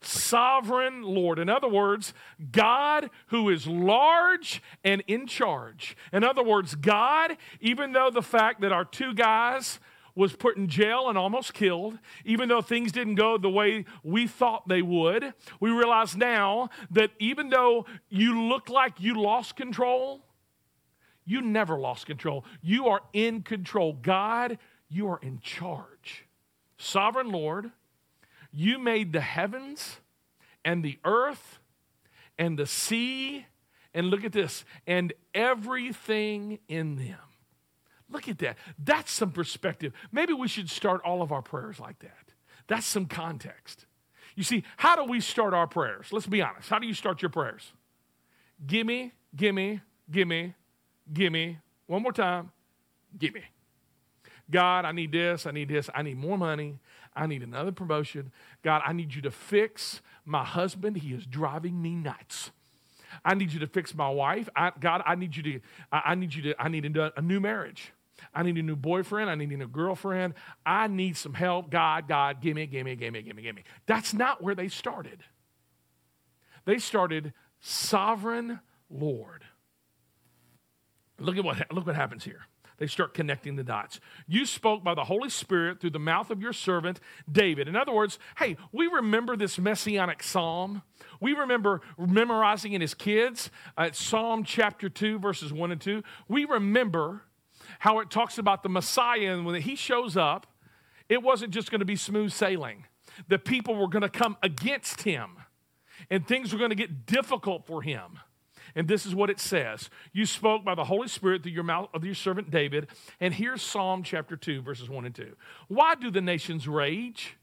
Sovereign 0.00 1.02
Lord. 1.02 1.38
In 1.38 1.48
other 1.48 1.68
words, 1.68 2.12
God 2.52 3.10
who 3.28 3.48
is 3.48 3.66
large 3.66 4.62
and 4.84 5.02
in 5.06 5.26
charge. 5.26 5.96
In 6.12 6.22
other 6.22 6.42
words, 6.42 6.74
God, 6.74 7.36
even 7.60 7.92
though 7.92 8.10
the 8.10 8.22
fact 8.22 8.60
that 8.60 8.70
our 8.70 8.84
two 8.84 9.14
guys 9.14 9.80
was 10.14 10.36
put 10.36 10.56
in 10.56 10.68
jail 10.68 11.08
and 11.08 11.18
almost 11.18 11.54
killed, 11.54 11.98
even 12.24 12.48
though 12.48 12.62
things 12.62 12.92
didn't 12.92 13.16
go 13.16 13.36
the 13.36 13.50
way 13.50 13.84
we 14.02 14.26
thought 14.26 14.68
they 14.68 14.82
would, 14.82 15.34
we 15.58 15.70
realize 15.70 16.16
now 16.16 16.68
that 16.90 17.10
even 17.18 17.48
though 17.48 17.84
you 18.08 18.40
look 18.42 18.68
like 18.68 19.00
you 19.00 19.20
lost 19.20 19.56
control, 19.56 20.20
you 21.24 21.40
never 21.40 21.78
lost 21.78 22.06
control. 22.06 22.44
You 22.60 22.88
are 22.88 23.00
in 23.12 23.42
control. 23.42 23.94
God, 23.94 24.58
you 24.88 25.08
are 25.08 25.18
in 25.22 25.40
charge. 25.40 26.26
Sovereign 26.76 27.30
Lord, 27.30 27.70
you 28.52 28.78
made 28.78 29.12
the 29.12 29.20
heavens 29.20 30.00
and 30.64 30.84
the 30.84 30.98
earth 31.04 31.58
and 32.38 32.58
the 32.58 32.66
sea, 32.66 33.46
and 33.92 34.08
look 34.08 34.24
at 34.24 34.32
this, 34.32 34.64
and 34.86 35.12
everything 35.34 36.58
in 36.68 36.96
them. 36.96 37.18
Look 38.10 38.28
at 38.28 38.38
that. 38.38 38.58
That's 38.78 39.12
some 39.12 39.30
perspective. 39.30 39.92
Maybe 40.10 40.32
we 40.32 40.48
should 40.48 40.68
start 40.68 41.00
all 41.04 41.22
of 41.22 41.32
our 41.32 41.42
prayers 41.42 41.78
like 41.78 42.00
that. 42.00 42.32
That's 42.66 42.86
some 42.86 43.06
context. 43.06 43.86
You 44.34 44.42
see, 44.42 44.64
how 44.76 44.96
do 44.96 45.04
we 45.04 45.20
start 45.20 45.54
our 45.54 45.66
prayers? 45.66 46.12
Let's 46.12 46.26
be 46.26 46.42
honest. 46.42 46.68
How 46.68 46.78
do 46.78 46.86
you 46.86 46.94
start 46.94 47.22
your 47.22 47.30
prayers? 47.30 47.72
Gimme, 48.66 49.12
gimme, 49.36 49.80
gimme, 50.10 50.54
gimme. 51.12 51.58
One 51.86 52.02
more 52.02 52.12
time, 52.12 52.50
gimme. 53.18 53.42
God, 54.50 54.84
I 54.84 54.92
need 54.92 55.12
this, 55.12 55.46
I 55.46 55.50
need 55.52 55.68
this, 55.68 55.88
I 55.94 56.02
need 56.02 56.18
more 56.18 56.36
money, 56.36 56.78
I 57.16 57.26
need 57.26 57.42
another 57.42 57.72
promotion. 57.72 58.30
God, 58.62 58.82
I 58.84 58.92
need 58.92 59.14
you 59.14 59.22
to 59.22 59.30
fix 59.30 60.02
my 60.24 60.44
husband. 60.44 60.98
He 60.98 61.14
is 61.14 61.24
driving 61.24 61.80
me 61.80 61.94
nuts. 61.94 62.50
I 63.24 63.34
need 63.34 63.52
you 63.52 63.60
to 63.60 63.66
fix 63.66 63.94
my 63.94 64.08
wife. 64.10 64.48
I, 64.56 64.72
God, 64.78 65.02
I 65.06 65.14
need 65.14 65.36
you 65.36 65.42
to, 65.44 65.60
I, 65.92 66.02
I 66.06 66.14
need 66.14 66.34
you 66.34 66.42
to, 66.42 66.60
I 66.60 66.68
need 66.68 66.96
a, 66.96 67.12
a 67.16 67.22
new 67.22 67.40
marriage. 67.40 67.92
I 68.34 68.42
need 68.42 68.56
a 68.58 68.62
new 68.62 68.76
boyfriend. 68.76 69.30
I 69.30 69.34
need 69.34 69.50
a 69.50 69.56
new 69.56 69.68
girlfriend. 69.68 70.34
I 70.64 70.88
need 70.88 71.16
some 71.16 71.34
help. 71.34 71.70
God, 71.70 72.08
God, 72.08 72.40
give 72.40 72.56
me, 72.56 72.66
give 72.66 72.84
me, 72.84 72.96
give 72.96 73.12
me, 73.12 73.22
give 73.22 73.36
me, 73.36 73.42
give 73.42 73.54
me. 73.54 73.64
That's 73.86 74.12
not 74.14 74.42
where 74.42 74.54
they 74.54 74.68
started. 74.68 75.20
They 76.64 76.78
started 76.78 77.32
sovereign 77.60 78.60
Lord. 78.90 79.44
Look 81.24 81.36
at 81.36 81.44
what, 81.44 81.72
look 81.72 81.86
what 81.86 81.96
happens 81.96 82.24
here. 82.24 82.46
They 82.76 82.86
start 82.88 83.14
connecting 83.14 83.54
the 83.54 83.62
dots. 83.62 84.00
You 84.26 84.44
spoke 84.44 84.82
by 84.82 84.94
the 84.94 85.04
Holy 85.04 85.30
Spirit 85.30 85.80
through 85.80 85.90
the 85.90 86.00
mouth 86.00 86.30
of 86.30 86.42
your 86.42 86.52
servant 86.52 86.98
David. 87.30 87.68
In 87.68 87.76
other 87.76 87.92
words, 87.92 88.18
hey, 88.38 88.56
we 88.72 88.88
remember 88.88 89.36
this 89.36 89.58
messianic 89.58 90.22
psalm. 90.22 90.82
We 91.20 91.34
remember 91.34 91.82
memorizing 91.96 92.72
in 92.72 92.80
his 92.80 92.94
kids 92.94 93.50
uh, 93.76 93.90
Psalm 93.92 94.42
chapter 94.42 94.88
2, 94.88 95.20
verses 95.20 95.52
1 95.52 95.72
and 95.72 95.80
2. 95.80 96.02
We 96.26 96.44
remember 96.46 97.22
how 97.78 98.00
it 98.00 98.10
talks 98.10 98.38
about 98.38 98.62
the 98.62 98.68
Messiah, 98.68 99.34
and 99.34 99.46
when 99.46 99.60
he 99.62 99.76
shows 99.76 100.16
up, 100.16 100.46
it 101.08 101.22
wasn't 101.22 101.52
just 101.52 101.70
going 101.70 101.78
to 101.78 101.84
be 101.84 101.96
smooth 101.96 102.32
sailing. 102.32 102.86
The 103.28 103.38
people 103.38 103.76
were 103.76 103.88
going 103.88 104.02
to 104.02 104.08
come 104.08 104.36
against 104.42 105.02
him, 105.02 105.36
and 106.10 106.26
things 106.26 106.52
were 106.52 106.58
going 106.58 106.70
to 106.70 106.76
get 106.76 107.06
difficult 107.06 107.66
for 107.66 107.82
him. 107.82 108.18
And 108.76 108.88
this 108.88 109.06
is 109.06 109.14
what 109.14 109.30
it 109.30 109.40
says 109.40 109.90
You 110.12 110.26
spoke 110.26 110.64
by 110.64 110.74
the 110.74 110.84
Holy 110.84 111.08
Spirit 111.08 111.42
through 111.42 111.52
your 111.52 111.64
mouth 111.64 111.88
of 111.94 112.04
your 112.04 112.14
servant 112.14 112.50
David. 112.50 112.88
And 113.20 113.34
here's 113.34 113.62
Psalm 113.62 114.02
chapter 114.02 114.36
2, 114.36 114.62
verses 114.62 114.88
1 114.88 115.04
and 115.04 115.14
2. 115.14 115.34
Why 115.68 115.94
do 115.94 116.10
the 116.10 116.20
nations 116.20 116.66
rage 116.66 117.36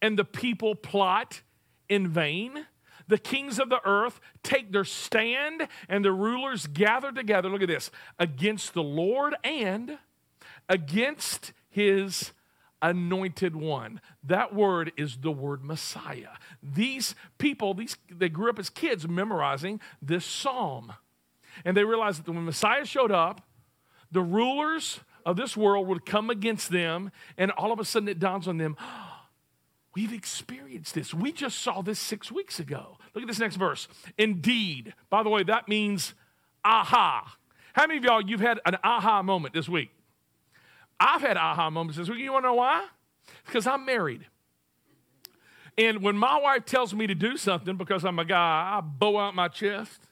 and 0.00 0.18
the 0.18 0.24
people 0.24 0.74
plot 0.74 1.42
in 1.88 2.08
vain? 2.08 2.66
The 3.08 3.18
kings 3.18 3.58
of 3.58 3.70
the 3.70 3.80
earth 3.86 4.20
take 4.42 4.70
their 4.70 4.84
stand 4.84 5.66
and 5.88 6.04
the 6.04 6.12
rulers 6.12 6.66
gather 6.66 7.10
together. 7.10 7.48
Look 7.48 7.62
at 7.62 7.68
this 7.68 7.90
against 8.18 8.74
the 8.74 8.82
Lord 8.82 9.34
and 9.42 9.98
against 10.68 11.52
his 11.70 12.32
anointed 12.82 13.56
one. 13.56 14.00
That 14.22 14.54
word 14.54 14.92
is 14.96 15.16
the 15.16 15.32
word 15.32 15.64
Messiah. 15.64 16.36
These 16.62 17.14
people, 17.38 17.74
these 17.74 17.96
they 18.10 18.28
grew 18.28 18.50
up 18.50 18.58
as 18.58 18.70
kids 18.70 19.08
memorizing 19.08 19.80
this 20.02 20.24
psalm. 20.24 20.92
And 21.64 21.76
they 21.76 21.84
realized 21.84 22.24
that 22.24 22.30
when 22.30 22.44
Messiah 22.44 22.84
showed 22.84 23.12
up, 23.12 23.42
the 24.10 24.22
rulers 24.22 25.00
of 25.26 25.36
this 25.36 25.56
world 25.56 25.86
would 25.88 26.06
come 26.06 26.30
against 26.30 26.70
them, 26.70 27.10
and 27.36 27.50
all 27.52 27.72
of 27.72 27.78
a 27.78 27.84
sudden 27.84 28.08
it 28.08 28.18
dawns 28.18 28.48
on 28.48 28.58
them, 28.58 28.76
We've 29.94 30.12
experienced 30.12 30.94
this. 30.94 31.12
We 31.12 31.32
just 31.32 31.58
saw 31.58 31.82
this 31.82 31.98
six 31.98 32.30
weeks 32.30 32.60
ago. 32.60 32.98
Look 33.14 33.22
at 33.22 33.26
this 33.26 33.40
next 33.40 33.56
verse. 33.56 33.88
Indeed. 34.16 34.94
By 35.10 35.24
the 35.24 35.28
way, 35.28 35.42
that 35.42 35.66
means 35.66 36.14
aha. 36.64 37.36
How 37.72 37.86
many 37.88 37.98
of 37.98 38.04
y'all, 38.04 38.20
you've 38.20 38.38
had 38.38 38.60
an 38.64 38.76
aha 38.84 39.22
moment 39.22 39.54
this 39.54 39.68
week? 39.68 39.90
I've 41.00 41.22
had 41.22 41.36
aha 41.36 41.70
moments 41.70 41.98
this 41.98 42.08
week. 42.08 42.20
You 42.20 42.32
want 42.32 42.44
to 42.44 42.50
know 42.50 42.54
why? 42.54 42.86
Because 43.44 43.66
I'm 43.66 43.84
married. 43.84 44.26
And 45.78 46.02
when 46.02 46.18
my 46.18 46.38
wife 46.40 46.64
tells 46.66 46.92
me 46.92 47.06
to 47.06 47.14
do 47.14 47.36
something 47.36 47.76
because 47.76 48.04
I'm 48.04 48.18
a 48.18 48.24
guy, 48.24 48.78
I 48.78 48.80
bow 48.82 49.18
out 49.18 49.34
my 49.34 49.48
chest. 49.48 50.08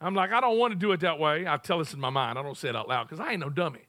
I'm 0.00 0.14
like, 0.14 0.32
I 0.32 0.40
don't 0.40 0.58
want 0.58 0.72
to 0.72 0.78
do 0.78 0.92
it 0.92 1.00
that 1.00 1.18
way. 1.18 1.46
I 1.46 1.56
tell 1.58 1.78
this 1.78 1.94
in 1.94 2.00
my 2.00 2.10
mind. 2.10 2.38
I 2.38 2.42
don't 2.42 2.56
say 2.56 2.70
it 2.70 2.76
out 2.76 2.88
loud 2.88 3.08
because 3.08 3.20
I 3.20 3.32
ain't 3.32 3.40
no 3.40 3.50
dummy 3.50 3.86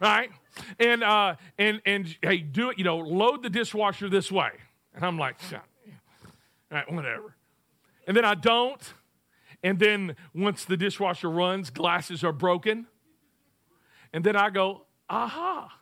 right? 0.00 0.30
And 0.78 1.02
uh, 1.02 1.36
and 1.58 1.80
and 1.86 2.16
hey, 2.22 2.38
do 2.38 2.70
it. 2.70 2.78
You 2.78 2.84
know, 2.84 2.98
load 2.98 3.42
the 3.42 3.50
dishwasher 3.50 4.08
this 4.08 4.30
way. 4.30 4.50
And 4.94 5.04
I'm 5.04 5.18
like, 5.18 5.36
all 5.52 5.60
right, 6.70 6.92
whatever. 6.92 7.34
And 8.06 8.16
then 8.16 8.24
I 8.24 8.34
don't. 8.34 8.80
And 9.62 9.78
then 9.78 10.14
once 10.34 10.64
the 10.64 10.76
dishwasher 10.76 11.30
runs, 11.30 11.70
glasses 11.70 12.22
are 12.22 12.32
broken. 12.32 12.86
And 14.12 14.22
then 14.22 14.36
I 14.36 14.50
go, 14.50 14.82
aha. 15.08 15.80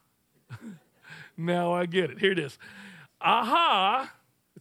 now 1.36 1.72
I 1.72 1.86
get 1.86 2.10
it. 2.10 2.18
Here 2.20 2.32
it 2.32 2.38
is. 2.38 2.58
Aha 3.20 4.10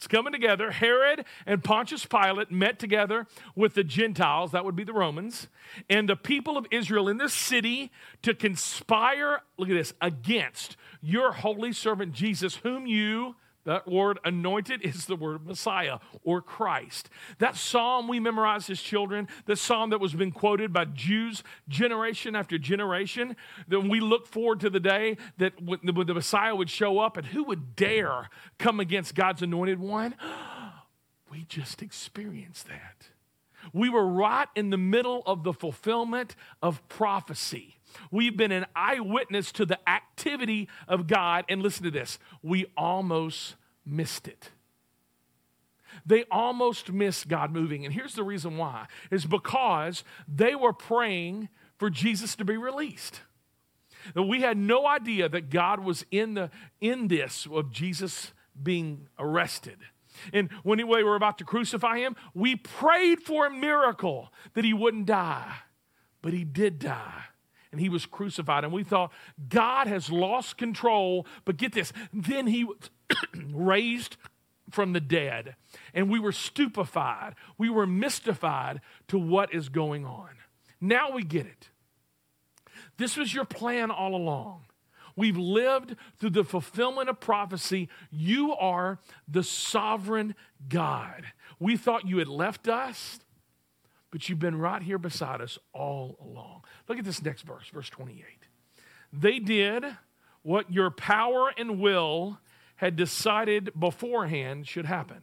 it's 0.01 0.07
coming 0.07 0.33
together. 0.33 0.71
Herod 0.71 1.25
and 1.45 1.63
Pontius 1.63 2.07
Pilate 2.07 2.49
met 2.49 2.79
together 2.79 3.27
with 3.55 3.75
the 3.75 3.83
Gentiles, 3.83 4.51
that 4.51 4.65
would 4.65 4.75
be 4.75 4.83
the 4.83 4.93
Romans, 4.93 5.47
and 5.91 6.09
the 6.09 6.15
people 6.15 6.57
of 6.57 6.65
Israel 6.71 7.07
in 7.07 7.17
this 7.17 7.35
city 7.35 7.91
to 8.23 8.33
conspire, 8.33 9.43
look 9.57 9.69
at 9.69 9.75
this, 9.75 9.93
against 10.01 10.75
your 11.03 11.33
holy 11.33 11.71
servant 11.71 12.13
Jesus, 12.13 12.55
whom 12.55 12.87
you 12.87 13.35
that 13.65 13.87
word 13.87 14.19
anointed 14.23 14.81
is 14.81 15.05
the 15.05 15.15
word 15.15 15.45
Messiah 15.45 15.99
or 16.23 16.41
Christ. 16.41 17.09
That 17.37 17.55
psalm 17.55 18.07
we 18.07 18.19
memorized 18.19 18.69
as 18.69 18.81
children, 18.81 19.27
the 19.45 19.55
psalm 19.55 19.91
that 19.91 19.99
was 19.99 20.13
been 20.13 20.31
quoted 20.31 20.73
by 20.73 20.85
Jews 20.85 21.43
generation 21.67 22.35
after 22.35 22.57
generation, 22.57 23.35
that 23.67 23.81
we 23.81 23.99
look 23.99 24.27
forward 24.27 24.59
to 24.61 24.69
the 24.69 24.79
day 24.79 25.17
that 25.37 25.53
the 25.57 26.13
Messiah 26.13 26.55
would 26.55 26.69
show 26.69 26.99
up 26.99 27.17
and 27.17 27.27
who 27.27 27.43
would 27.43 27.75
dare 27.75 28.29
come 28.57 28.79
against 28.79 29.15
God's 29.15 29.41
anointed 29.41 29.79
one? 29.79 30.15
We 31.31 31.45
just 31.45 31.81
experienced 31.81 32.67
that. 32.67 33.07
We 33.71 33.89
were 33.89 34.05
right 34.05 34.49
in 34.53 34.69
the 34.69 34.77
middle 34.77 35.23
of 35.25 35.43
the 35.43 35.53
fulfillment 35.53 36.35
of 36.61 36.85
prophecy. 36.89 37.77
We've 38.11 38.35
been 38.35 38.51
an 38.51 38.65
eyewitness 38.75 39.51
to 39.53 39.65
the 39.65 39.77
activity 39.89 40.69
of 40.87 41.07
God. 41.07 41.45
And 41.49 41.61
listen 41.61 41.83
to 41.83 41.91
this 41.91 42.19
we 42.41 42.65
almost 42.75 43.55
missed 43.85 44.27
it. 44.27 44.51
They 46.05 46.23
almost 46.31 46.91
missed 46.91 47.27
God 47.27 47.51
moving. 47.51 47.85
And 47.85 47.93
here's 47.93 48.15
the 48.15 48.23
reason 48.23 48.57
why 48.57 48.87
is 49.09 49.25
because 49.25 50.03
they 50.27 50.55
were 50.55 50.73
praying 50.73 51.49
for 51.77 51.89
Jesus 51.89 52.35
to 52.37 52.45
be 52.45 52.57
released. 52.57 53.21
We 54.15 54.41
had 54.41 54.57
no 54.57 54.87
idea 54.87 55.29
that 55.29 55.49
God 55.49 55.81
was 55.81 56.05
in, 56.09 56.33
the, 56.33 56.49
in 56.79 57.07
this 57.07 57.47
of 57.51 57.71
Jesus 57.71 58.31
being 58.61 59.07
arrested. 59.19 59.77
And 60.33 60.51
when 60.63 60.85
we 60.87 61.03
were 61.03 61.15
about 61.15 61.37
to 61.37 61.43
crucify 61.43 61.99
him, 61.99 62.15
we 62.33 62.55
prayed 62.55 63.21
for 63.21 63.45
a 63.45 63.51
miracle 63.51 64.33
that 64.53 64.65
he 64.65 64.73
wouldn't 64.73 65.05
die, 65.05 65.53
but 66.21 66.33
he 66.33 66.43
did 66.43 66.79
die 66.79 67.23
and 67.71 67.79
he 67.79 67.89
was 67.89 68.05
crucified. 68.05 68.63
And 68.63 68.73
we 68.73 68.83
thought, 68.83 69.11
God 69.49 69.87
has 69.87 70.09
lost 70.09 70.57
control. 70.57 71.25
But 71.45 71.57
get 71.57 71.73
this, 71.73 71.93
then 72.13 72.47
he 72.47 72.65
was 72.65 72.77
raised 73.53 74.17
from 74.69 74.93
the 74.93 74.99
dead. 74.99 75.55
And 75.93 76.09
we 76.09 76.19
were 76.19 76.31
stupefied. 76.31 77.35
We 77.57 77.69
were 77.69 77.87
mystified 77.87 78.81
to 79.07 79.17
what 79.17 79.53
is 79.53 79.69
going 79.69 80.05
on. 80.05 80.29
Now 80.79 81.11
we 81.11 81.23
get 81.23 81.45
it. 81.45 81.69
This 82.97 83.17
was 83.17 83.33
your 83.33 83.45
plan 83.45 83.91
all 83.91 84.15
along. 84.15 84.65
We've 85.15 85.37
lived 85.37 85.95
through 86.17 86.31
the 86.31 86.43
fulfillment 86.43 87.09
of 87.09 87.19
prophecy. 87.19 87.89
You 88.09 88.53
are 88.53 88.99
the 89.27 89.43
sovereign 89.43 90.35
God. 90.67 91.25
We 91.59 91.77
thought 91.77 92.07
you 92.07 92.17
had 92.19 92.27
left 92.27 92.67
us, 92.67 93.19
but 94.11 94.27
you've 94.27 94.39
been 94.39 94.57
right 94.57 94.83
here 94.83 94.97
beside 94.97 95.41
us 95.41 95.57
all 95.73 96.17
along. 96.21 96.63
Look 96.87 96.99
at 96.99 97.05
this 97.05 97.23
next 97.23 97.43
verse, 97.43 97.67
verse 97.73 97.89
28. 97.89 98.25
They 99.13 99.39
did 99.39 99.85
what 100.43 100.71
your 100.71 100.91
power 100.91 101.51
and 101.57 101.79
will 101.79 102.39
had 102.75 102.95
decided 102.95 103.71
beforehand 103.79 104.67
should 104.67 104.85
happen. 104.85 105.21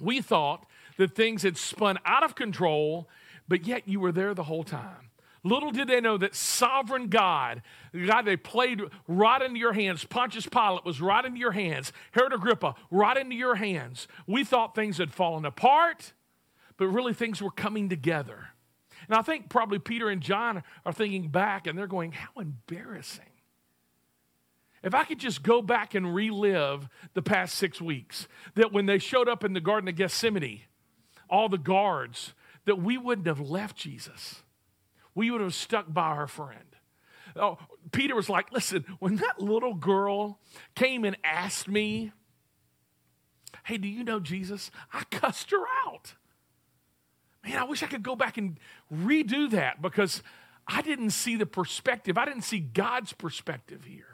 We 0.00 0.20
thought 0.20 0.66
that 0.96 1.14
things 1.14 1.42
had 1.42 1.56
spun 1.56 1.98
out 2.04 2.22
of 2.22 2.34
control, 2.34 3.08
but 3.48 3.66
yet 3.66 3.86
you 3.86 4.00
were 4.00 4.12
there 4.12 4.34
the 4.34 4.44
whole 4.44 4.64
time. 4.64 5.10
Little 5.42 5.70
did 5.70 5.88
they 5.88 6.00
know 6.00 6.18
that 6.18 6.34
sovereign 6.34 7.08
God, 7.08 7.62
the 7.92 8.06
God 8.06 8.22
they 8.22 8.36
played 8.36 8.82
right 9.06 9.40
into 9.40 9.60
your 9.60 9.72
hands, 9.72 10.04
Pontius 10.04 10.46
Pilate 10.46 10.84
was 10.84 11.00
right 11.00 11.24
into 11.24 11.38
your 11.38 11.52
hands, 11.52 11.92
Herod 12.12 12.32
Agrippa 12.32 12.74
right 12.90 13.16
into 13.16 13.36
your 13.36 13.54
hands. 13.54 14.08
We 14.26 14.42
thought 14.42 14.74
things 14.74 14.98
had 14.98 15.12
fallen 15.12 15.44
apart, 15.44 16.12
but 16.76 16.88
really 16.88 17.14
things 17.14 17.40
were 17.40 17.50
coming 17.50 17.88
together. 17.88 18.48
And 19.08 19.16
I 19.16 19.22
think 19.22 19.48
probably 19.48 19.78
Peter 19.78 20.08
and 20.08 20.20
John 20.20 20.62
are 20.84 20.92
thinking 20.92 21.28
back 21.28 21.66
and 21.66 21.78
they're 21.78 21.86
going, 21.86 22.12
How 22.12 22.40
embarrassing. 22.40 23.24
If 24.82 24.94
I 24.94 25.04
could 25.04 25.18
just 25.18 25.42
go 25.42 25.62
back 25.62 25.94
and 25.94 26.14
relive 26.14 26.88
the 27.14 27.22
past 27.22 27.56
six 27.56 27.80
weeks, 27.80 28.28
that 28.54 28.72
when 28.72 28.86
they 28.86 28.98
showed 28.98 29.28
up 29.28 29.42
in 29.42 29.52
the 29.52 29.60
Garden 29.60 29.88
of 29.88 29.96
Gethsemane, 29.96 30.62
all 31.28 31.48
the 31.48 31.58
guards, 31.58 32.34
that 32.66 32.80
we 32.80 32.96
wouldn't 32.96 33.26
have 33.26 33.40
left 33.40 33.76
Jesus. 33.76 34.42
We 35.14 35.30
would 35.30 35.40
have 35.40 35.54
stuck 35.54 35.92
by 35.92 36.08
our 36.08 36.28
friend. 36.28 36.76
Oh, 37.34 37.58
Peter 37.90 38.14
was 38.14 38.28
like, 38.28 38.52
listen, 38.52 38.84
when 38.98 39.16
that 39.16 39.40
little 39.40 39.74
girl 39.74 40.38
came 40.74 41.04
and 41.04 41.16
asked 41.24 41.68
me, 41.68 42.12
hey, 43.64 43.78
do 43.78 43.88
you 43.88 44.04
know 44.04 44.20
Jesus? 44.20 44.70
I 44.92 45.02
cussed 45.10 45.50
her 45.50 45.64
out. 45.86 46.14
Man, 47.46 47.58
I 47.58 47.64
wish 47.64 47.82
I 47.82 47.86
could 47.86 48.02
go 48.02 48.16
back 48.16 48.38
and 48.38 48.58
redo 48.92 49.50
that 49.52 49.80
because 49.80 50.22
I 50.66 50.82
didn't 50.82 51.10
see 51.10 51.36
the 51.36 51.46
perspective. 51.46 52.18
I 52.18 52.24
didn't 52.24 52.42
see 52.42 52.58
God's 52.58 53.12
perspective 53.12 53.84
here. 53.84 54.04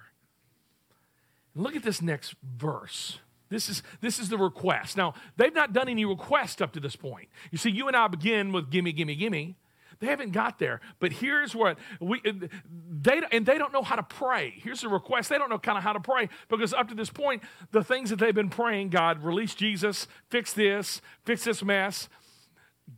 Look 1.55 1.75
at 1.77 1.83
this 1.83 2.03
next 2.03 2.35
verse. 2.42 3.18
This 3.49 3.68
is, 3.68 3.83
this 4.01 4.18
is 4.18 4.29
the 4.29 4.38
request. 4.38 4.97
Now, 4.97 5.14
they've 5.37 5.55
not 5.55 5.73
done 5.73 5.88
any 5.88 6.05
request 6.05 6.62
up 6.62 6.73
to 6.73 6.81
this 6.81 6.97
point. 6.97 7.29
You 7.51 7.59
see, 7.59 7.71
you 7.71 7.88
and 7.88 7.97
I 7.97 8.09
begin 8.09 8.53
with 8.53 8.71
gimme, 8.71 8.92
gimme, 8.92 9.14
gimme. 9.14 9.57
They 10.01 10.09
haven't 10.09 10.33
got 10.33 10.59
there. 10.59 10.81
But 10.99 11.12
here's 11.12 11.55
what 11.55 11.79
we 12.01 12.21
uh, 12.27 12.49
they 12.90 13.23
and 13.31 13.47
they 13.47 13.57
don't 13.57 13.73
know 13.73 13.83
how 13.83 13.95
to 13.95 14.03
pray. 14.03 14.53
Here's 14.57 14.81
the 14.81 14.88
request. 14.88 15.29
They 15.29 15.38
don't 15.38 15.49
know 15.49 15.61
kind 15.61 15.79
of 15.79 15.85
how 15.85 15.92
to 15.92 16.01
pray 16.01 16.29
because 16.49 16.75
up 16.75 16.88
to 16.88 16.95
this 16.97 17.09
point, 17.09 17.45
the 17.71 17.85
things 17.85 18.11
that 18.11 18.18
they've 18.18 18.35
been 18.35 18.49
praying, 18.49 18.88
God, 18.88 19.23
release 19.23 19.55
Jesus, 19.55 20.09
fix 20.29 20.53
this, 20.55 21.01
fix 21.25 21.45
this 21.45 21.62
mess. 21.62 22.09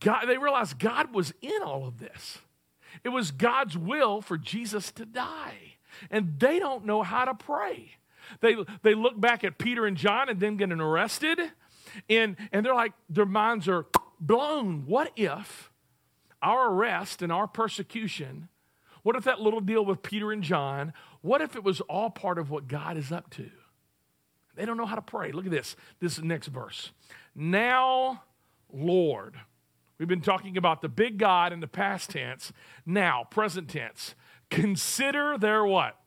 God, 0.01 0.27
they 0.27 0.39
realized 0.39 0.79
God 0.79 1.15
was 1.15 1.33
in 1.41 1.63
all 1.63 1.87
of 1.87 1.99
this. 1.99 2.39
It 3.03 3.11
was 3.11 3.31
God's 3.31 3.77
will 3.77 4.21
for 4.21 4.39
Jesus 4.39 4.93
to 4.93 5.05
die. 5.05 5.77
And 6.11 6.39
they 6.39 6.59
don't 6.59 6.85
know 6.85 7.03
how 7.03 7.25
to 7.25 7.35
pray. 7.35 7.97
They, 8.41 8.57
they 8.83 8.95
look 8.95 9.21
back 9.21 9.45
at 9.45 9.59
Peter 9.59 9.87
and 9.87 9.97
John 9.97 10.29
and 10.29 10.41
then 10.41 10.57
getting 10.57 10.81
arrested, 10.81 11.39
and, 12.09 12.37
and 12.53 12.65
they're 12.65 12.75
like, 12.75 12.93
their 13.09 13.27
minds 13.27 13.69
are 13.69 13.87
blown. 14.19 14.87
What 14.87 15.13
if 15.17 15.71
our 16.43 16.71
arrest 16.71 17.23
and 17.23 17.31
our 17.31 17.47
persecution, 17.47 18.49
what 19.03 19.17
if 19.17 19.25
that 19.25 19.41
little 19.41 19.61
deal 19.61 19.85
with 19.85 20.03
Peter 20.03 20.33
and 20.33 20.43
John, 20.43 20.93
what 21.21 21.41
if 21.41 21.55
it 21.57 21.63
was 21.63 21.81
all 21.83 22.11
part 22.11 22.39
of 22.39 22.51
what 22.51 22.67
God 22.67 22.97
is 22.97 23.13
up 23.13 23.31
to? 23.31 23.51
They 24.57 24.65
don't 24.65 24.77
know 24.77 24.87
how 24.87 24.97
to 24.97 25.03
pray. 25.03 25.33
Look 25.33 25.47
at 25.47 25.51
this, 25.51 25.77
this 26.01 26.21
next 26.21 26.49
verse. 26.49 26.93
Now, 27.35 28.23
Lord. 28.73 29.35
We've 29.99 30.09
been 30.09 30.21
talking 30.21 30.57
about 30.57 30.83
the 30.83 30.89
big 30.89 31.19
God 31.19 31.53
in 31.53 31.61
the 31.61 31.69
past 31.69 32.11
tense. 32.11 32.53
Now, 32.85 33.25
present 33.31 33.69
tense. 33.69 34.15
Consider 34.51 35.39
their 35.39 35.65
what? 35.65 35.99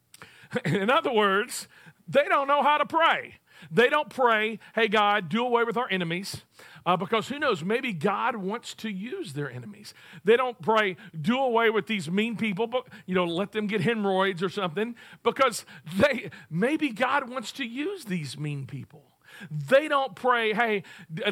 In 0.64 0.90
other 0.90 1.12
words, 1.12 1.68
they 2.08 2.24
don't 2.24 2.48
know 2.48 2.62
how 2.62 2.78
to 2.78 2.86
pray. 2.86 3.34
They 3.70 3.88
don't 3.88 4.08
pray, 4.08 4.58
hey, 4.74 4.88
God, 4.88 5.28
do 5.28 5.44
away 5.44 5.64
with 5.64 5.76
our 5.76 5.88
enemies. 5.90 6.44
Uh, 6.86 6.96
because 6.96 7.28
who 7.28 7.38
knows, 7.38 7.62
maybe 7.62 7.92
God 7.92 8.36
wants 8.36 8.74
to 8.76 8.90
use 8.90 9.34
their 9.34 9.50
enemies. 9.50 9.92
They 10.24 10.36
don't 10.36 10.60
pray, 10.62 10.96
do 11.18 11.38
away 11.38 11.68
with 11.68 11.86
these 11.86 12.10
mean 12.10 12.36
people, 12.36 12.66
but 12.66 12.86
you 13.04 13.14
know, 13.14 13.26
let 13.26 13.52
them 13.52 13.66
get 13.66 13.82
hemorrhoids 13.82 14.42
or 14.42 14.48
something, 14.48 14.94
because 15.22 15.66
they 15.98 16.30
maybe 16.48 16.88
God 16.88 17.28
wants 17.28 17.52
to 17.52 17.66
use 17.66 18.06
these 18.06 18.38
mean 18.38 18.66
people. 18.66 19.09
They 19.50 19.88
don't 19.88 20.14
pray, 20.14 20.52
hey, 20.52 20.82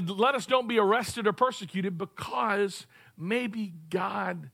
let 0.07 0.35
us 0.35 0.47
don't 0.47 0.69
be 0.69 0.79
arrested 0.79 1.27
or 1.27 1.33
persecuted 1.33 1.99
because 1.99 2.87
maybe 3.17 3.75
God 3.91 4.51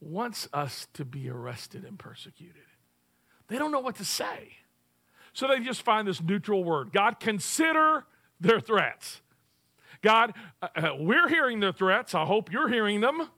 wants 0.00 0.48
us 0.52 0.88
to 0.94 1.04
be 1.04 1.28
arrested 1.28 1.84
and 1.84 1.98
persecuted. 1.98 2.62
They 3.48 3.58
don't 3.58 3.72
know 3.72 3.80
what 3.80 3.96
to 3.96 4.04
say 4.04 4.56
So 5.32 5.46
they 5.48 5.60
just 5.60 5.82
find 5.82 6.06
this 6.08 6.22
neutral 6.22 6.64
word 6.64 6.92
God, 6.92 7.20
consider 7.20 8.04
their 8.40 8.60
threats. 8.60 9.20
God, 10.02 10.32
uh, 10.62 10.68
uh, 10.74 10.90
we're 10.98 11.28
hearing 11.28 11.60
their 11.60 11.72
threats. 11.72 12.14
I 12.14 12.24
hope 12.24 12.50
you're 12.50 12.68
hearing 12.68 13.00
them 13.00 13.28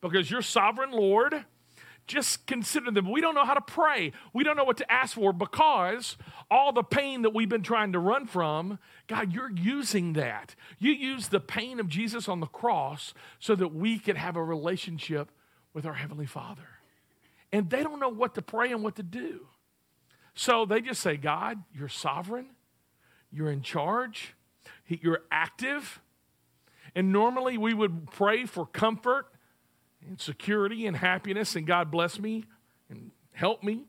because 0.00 0.30
you're 0.30 0.42
sovereign 0.42 0.92
Lord. 0.92 1.44
Just 2.06 2.46
consider 2.46 2.90
them. 2.90 3.10
We 3.10 3.20
don't 3.20 3.34
know 3.34 3.46
how 3.46 3.54
to 3.54 3.60
pray. 3.60 4.12
We 4.32 4.44
don't 4.44 4.56
know 4.56 4.64
what 4.64 4.76
to 4.78 4.92
ask 4.92 5.14
for 5.14 5.32
because 5.32 6.16
all 6.50 6.72
the 6.72 6.82
pain 6.82 7.22
that 7.22 7.30
we've 7.30 7.48
been 7.48 7.62
trying 7.62 7.92
to 7.92 7.98
run 7.98 8.26
from, 8.26 8.78
God, 9.06 9.32
you're 9.32 9.50
using 9.50 10.12
that. 10.12 10.54
You 10.78 10.92
use 10.92 11.28
the 11.28 11.40
pain 11.40 11.80
of 11.80 11.88
Jesus 11.88 12.28
on 12.28 12.40
the 12.40 12.46
cross 12.46 13.14
so 13.38 13.54
that 13.54 13.68
we 13.68 13.98
can 13.98 14.16
have 14.16 14.36
a 14.36 14.44
relationship 14.44 15.30
with 15.72 15.86
our 15.86 15.94
Heavenly 15.94 16.26
Father. 16.26 16.68
And 17.52 17.70
they 17.70 17.82
don't 17.82 18.00
know 18.00 18.10
what 18.10 18.34
to 18.34 18.42
pray 18.42 18.70
and 18.70 18.82
what 18.82 18.96
to 18.96 19.02
do. 19.02 19.46
So 20.34 20.66
they 20.66 20.80
just 20.80 21.00
say, 21.00 21.16
God, 21.16 21.62
you're 21.72 21.88
sovereign, 21.88 22.48
you're 23.30 23.50
in 23.50 23.62
charge, 23.62 24.34
you're 24.86 25.22
active. 25.30 26.00
And 26.94 27.12
normally 27.12 27.56
we 27.56 27.72
would 27.72 28.10
pray 28.10 28.44
for 28.44 28.66
comfort 28.66 29.26
and 30.06 30.20
security 30.20 30.86
and 30.86 30.96
happiness, 30.96 31.56
and 31.56 31.66
God 31.66 31.90
bless 31.90 32.18
me 32.18 32.44
and 32.88 33.10
help 33.32 33.62
me. 33.62 33.84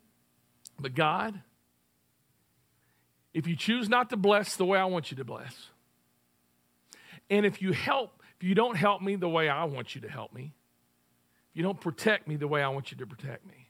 But 0.79 0.95
God, 0.95 1.41
if 3.33 3.47
you 3.47 3.55
choose 3.55 3.89
not 3.89 4.09
to 4.09 4.17
bless 4.17 4.55
the 4.55 4.65
way 4.65 4.79
I 4.79 4.85
want 4.85 5.11
you 5.11 5.17
to 5.17 5.23
bless, 5.23 5.69
and 7.29 7.45
if 7.45 7.61
you 7.61 7.71
help, 7.71 8.21
if 8.39 8.47
you 8.47 8.55
don't 8.55 8.75
help 8.75 9.01
me 9.01 9.15
the 9.15 9.29
way 9.29 9.49
I 9.49 9.65
want 9.65 9.95
you 9.95 10.01
to 10.01 10.09
help 10.09 10.33
me, 10.33 10.53
if 11.51 11.57
you 11.57 11.63
don't 11.63 11.79
protect 11.79 12.27
me 12.27 12.35
the 12.35 12.47
way 12.47 12.61
I 12.61 12.69
want 12.69 12.91
you 12.91 12.97
to 12.97 13.05
protect 13.05 13.45
me, 13.45 13.69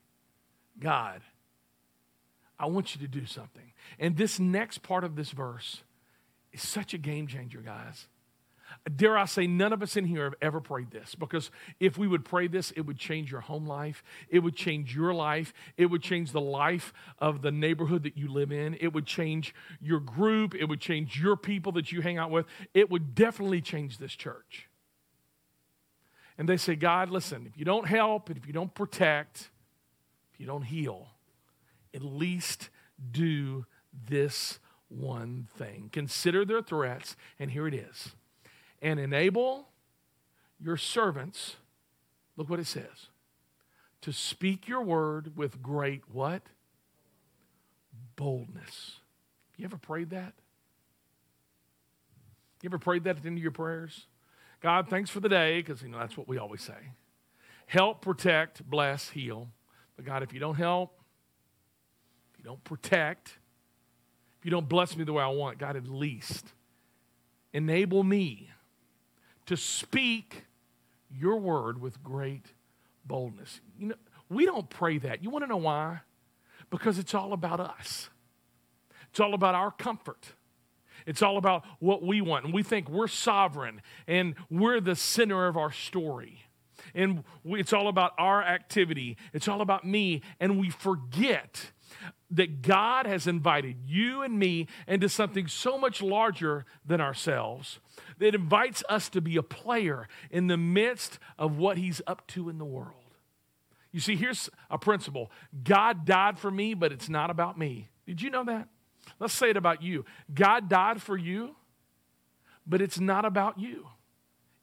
God, 0.79 1.21
I 2.59 2.67
want 2.67 2.95
you 2.95 3.01
to 3.01 3.07
do 3.07 3.25
something. 3.25 3.73
And 3.99 4.17
this 4.17 4.39
next 4.39 4.81
part 4.81 5.03
of 5.03 5.15
this 5.15 5.31
verse 5.31 5.83
is 6.51 6.61
such 6.61 6.93
a 6.93 6.97
game 6.97 7.27
changer, 7.27 7.59
guys. 7.59 8.07
Dare 8.95 9.17
I 9.17 9.25
say, 9.25 9.47
none 9.47 9.73
of 9.73 9.81
us 9.81 9.97
in 9.97 10.05
here 10.05 10.25
have 10.25 10.35
ever 10.41 10.61
prayed 10.61 10.91
this 10.91 11.15
because 11.15 11.49
if 11.79 11.97
we 11.97 12.07
would 12.07 12.23
pray 12.23 12.47
this, 12.47 12.71
it 12.71 12.81
would 12.81 12.97
change 12.97 13.31
your 13.31 13.41
home 13.41 13.65
life. 13.65 14.03
It 14.29 14.39
would 14.39 14.55
change 14.55 14.95
your 14.95 15.13
life. 15.13 15.53
It 15.77 15.87
would 15.87 16.03
change 16.03 16.31
the 16.31 16.41
life 16.41 16.93
of 17.19 17.41
the 17.41 17.51
neighborhood 17.51 18.03
that 18.03 18.17
you 18.17 18.27
live 18.27 18.51
in. 18.51 18.77
It 18.79 18.93
would 18.93 19.05
change 19.05 19.55
your 19.81 19.99
group. 19.99 20.53
It 20.53 20.65
would 20.65 20.81
change 20.81 21.19
your 21.19 21.35
people 21.35 21.71
that 21.73 21.91
you 21.91 22.01
hang 22.01 22.17
out 22.17 22.31
with. 22.31 22.45
It 22.73 22.89
would 22.91 23.15
definitely 23.15 23.61
change 23.61 23.97
this 23.97 24.13
church. 24.13 24.69
And 26.37 26.49
they 26.49 26.57
say, 26.57 26.75
God, 26.75 27.09
listen, 27.09 27.47
if 27.47 27.57
you 27.57 27.65
don't 27.65 27.87
help, 27.87 28.29
and 28.29 28.37
if 28.37 28.45
you 28.45 28.53
don't 28.53 28.73
protect, 28.73 29.49
if 30.33 30.39
you 30.39 30.45
don't 30.45 30.63
heal, 30.63 31.07
at 31.93 32.03
least 32.03 32.69
do 33.11 33.65
this 34.07 34.59
one 34.89 35.47
thing. 35.57 35.89
Consider 35.91 36.45
their 36.45 36.61
threats, 36.61 37.15
and 37.39 37.51
here 37.51 37.67
it 37.67 37.73
is. 37.73 38.15
And 38.85 38.99
enable 38.99 39.67
your 40.59 40.77
servants, 40.77 41.55
look 42.37 42.51
what 42.51 42.59
it 42.59 42.67
says, 42.67 43.07
to 44.01 44.13
speak 44.13 44.67
your 44.67 44.83
word 44.83 45.35
with 45.35 45.59
great 45.63 46.03
what? 46.11 46.43
Boldness. 48.15 48.99
You 49.57 49.65
ever 49.65 49.77
prayed 49.77 50.11
that? 50.11 50.33
You 52.61 52.69
ever 52.69 52.77
prayed 52.77 53.05
that 53.05 53.17
at 53.17 53.23
the 53.23 53.27
end 53.27 53.39
of 53.39 53.41
your 53.41 53.51
prayers? 53.51 54.05
God, 54.61 54.87
thanks 54.87 55.09
for 55.09 55.19
the 55.19 55.29
day, 55.29 55.63
because 55.63 55.81
you 55.81 55.89
know 55.89 55.97
that's 55.97 56.15
what 56.15 56.27
we 56.27 56.37
always 56.37 56.61
say. 56.61 56.91
Help, 57.65 58.01
protect, 58.01 58.69
bless, 58.69 59.09
heal. 59.09 59.49
But 59.95 60.05
God, 60.05 60.21
if 60.21 60.31
you 60.31 60.39
don't 60.39 60.57
help, 60.57 60.99
if 62.33 62.37
you 62.37 62.45
don't 62.45 62.63
protect, 62.63 63.39
if 64.37 64.45
you 64.45 64.51
don't 64.51 64.69
bless 64.69 64.95
me 64.95 65.05
the 65.05 65.13
way 65.13 65.23
I 65.23 65.29
want, 65.29 65.57
God, 65.57 65.75
at 65.75 65.87
least 65.87 66.53
enable 67.51 68.03
me 68.03 68.51
to 69.45 69.57
speak 69.57 70.45
your 71.09 71.37
word 71.37 71.81
with 71.81 72.03
great 72.03 72.45
boldness. 73.05 73.61
You 73.77 73.89
know, 73.89 73.95
we 74.29 74.45
don't 74.45 74.69
pray 74.69 74.97
that. 74.99 75.23
You 75.23 75.29
want 75.29 75.43
to 75.43 75.47
know 75.47 75.57
why? 75.57 75.99
Because 76.69 76.97
it's 76.97 77.13
all 77.13 77.33
about 77.33 77.59
us. 77.59 78.09
It's 79.11 79.19
all 79.19 79.33
about 79.33 79.55
our 79.55 79.71
comfort. 79.71 80.33
It's 81.05 81.21
all 81.21 81.37
about 81.37 81.63
what 81.79 82.03
we 82.03 82.21
want. 82.21 82.45
And 82.45 82.53
we 82.53 82.63
think 82.63 82.89
we're 82.89 83.07
sovereign 83.07 83.81
and 84.07 84.35
we're 84.49 84.81
the 84.81 84.95
center 84.95 85.47
of 85.47 85.55
our 85.55 85.71
story 85.71 86.45
and 86.93 87.23
it's 87.45 87.73
all 87.73 87.87
about 87.87 88.13
our 88.17 88.43
activity. 88.43 89.17
It's 89.33 89.47
all 89.47 89.61
about 89.61 89.85
me. 89.85 90.21
And 90.39 90.59
we 90.59 90.69
forget 90.69 91.71
that 92.31 92.61
God 92.61 93.05
has 93.05 93.27
invited 93.27 93.77
you 93.85 94.21
and 94.21 94.37
me 94.37 94.67
into 94.87 95.07
something 95.09 95.47
so 95.47 95.77
much 95.77 96.01
larger 96.01 96.65
than 96.85 96.99
ourselves 96.99 97.79
that 98.17 98.33
invites 98.33 98.83
us 98.89 99.09
to 99.09 99.21
be 99.21 99.37
a 99.37 99.43
player 99.43 100.07
in 100.31 100.47
the 100.47 100.57
midst 100.57 101.19
of 101.37 101.57
what 101.57 101.77
He's 101.77 102.01
up 102.07 102.25
to 102.27 102.49
in 102.49 102.57
the 102.57 102.65
world. 102.65 102.93
You 103.91 103.99
see, 103.99 104.15
here's 104.15 104.49
a 104.69 104.77
principle 104.77 105.31
God 105.63 106.05
died 106.05 106.37
for 106.39 106.51
me, 106.51 106.73
but 106.73 106.91
it's 106.91 107.09
not 107.09 107.29
about 107.29 107.57
me. 107.57 107.89
Did 108.05 108.21
you 108.21 108.29
know 108.29 108.43
that? 108.45 108.67
Let's 109.19 109.33
say 109.33 109.51
it 109.51 109.57
about 109.57 109.81
you. 109.81 110.03
God 110.33 110.67
died 110.67 111.01
for 111.01 111.15
you, 111.15 111.55
but 112.65 112.81
it's 112.81 112.99
not 112.99 113.23
about 113.23 113.59
you. 113.59 113.87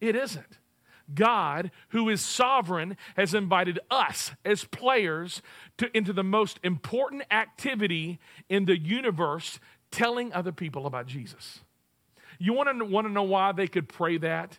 It 0.00 0.16
isn't. 0.16 0.58
God, 1.14 1.70
who 1.90 2.08
is 2.08 2.20
sovereign, 2.20 2.96
has 3.16 3.34
invited 3.34 3.78
us 3.90 4.32
as 4.44 4.64
players 4.64 5.42
to, 5.78 5.94
into 5.96 6.12
the 6.12 6.24
most 6.24 6.58
important 6.62 7.22
activity 7.30 8.18
in 8.48 8.64
the 8.64 8.78
universe, 8.78 9.58
telling 9.90 10.32
other 10.32 10.52
people 10.52 10.86
about 10.86 11.06
Jesus. 11.06 11.60
You 12.38 12.52
want 12.52 12.78
to, 12.78 12.84
want 12.84 13.06
to 13.06 13.12
know 13.12 13.22
why 13.22 13.52
they 13.52 13.68
could 13.68 13.88
pray 13.88 14.18
that? 14.18 14.58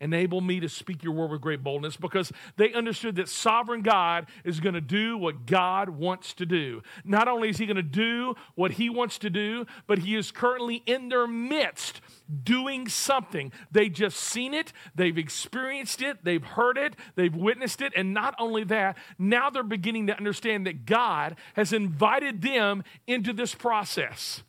Enable 0.00 0.40
me 0.40 0.60
to 0.60 0.68
speak 0.68 1.04
your 1.04 1.12
word 1.12 1.30
with 1.30 1.42
great 1.42 1.62
boldness 1.62 1.98
because 1.98 2.32
they 2.56 2.72
understood 2.72 3.16
that 3.16 3.28
sovereign 3.28 3.82
God 3.82 4.26
is 4.44 4.58
going 4.58 4.74
to 4.74 4.80
do 4.80 5.18
what 5.18 5.44
God 5.44 5.90
wants 5.90 6.32
to 6.34 6.46
do. 6.46 6.82
Not 7.04 7.28
only 7.28 7.50
is 7.50 7.58
he 7.58 7.66
going 7.66 7.76
to 7.76 7.82
do 7.82 8.34
what 8.54 8.72
he 8.72 8.88
wants 8.88 9.18
to 9.18 9.28
do, 9.28 9.66
but 9.86 9.98
he 9.98 10.16
is 10.16 10.30
currently 10.30 10.82
in 10.86 11.10
their 11.10 11.26
midst 11.26 12.00
doing 12.44 12.88
something. 12.88 13.52
They've 13.70 13.92
just 13.92 14.16
seen 14.16 14.54
it, 14.54 14.72
they've 14.94 15.18
experienced 15.18 16.00
it, 16.00 16.24
they've 16.24 16.42
heard 16.42 16.78
it, 16.78 16.96
they've 17.14 17.34
witnessed 17.34 17.82
it, 17.82 17.92
and 17.94 18.14
not 18.14 18.34
only 18.38 18.64
that, 18.64 18.96
now 19.18 19.50
they're 19.50 19.62
beginning 19.62 20.06
to 20.06 20.16
understand 20.16 20.66
that 20.66 20.86
God 20.86 21.36
has 21.54 21.74
invited 21.74 22.40
them 22.40 22.84
into 23.06 23.34
this 23.34 23.54
process. 23.54 24.42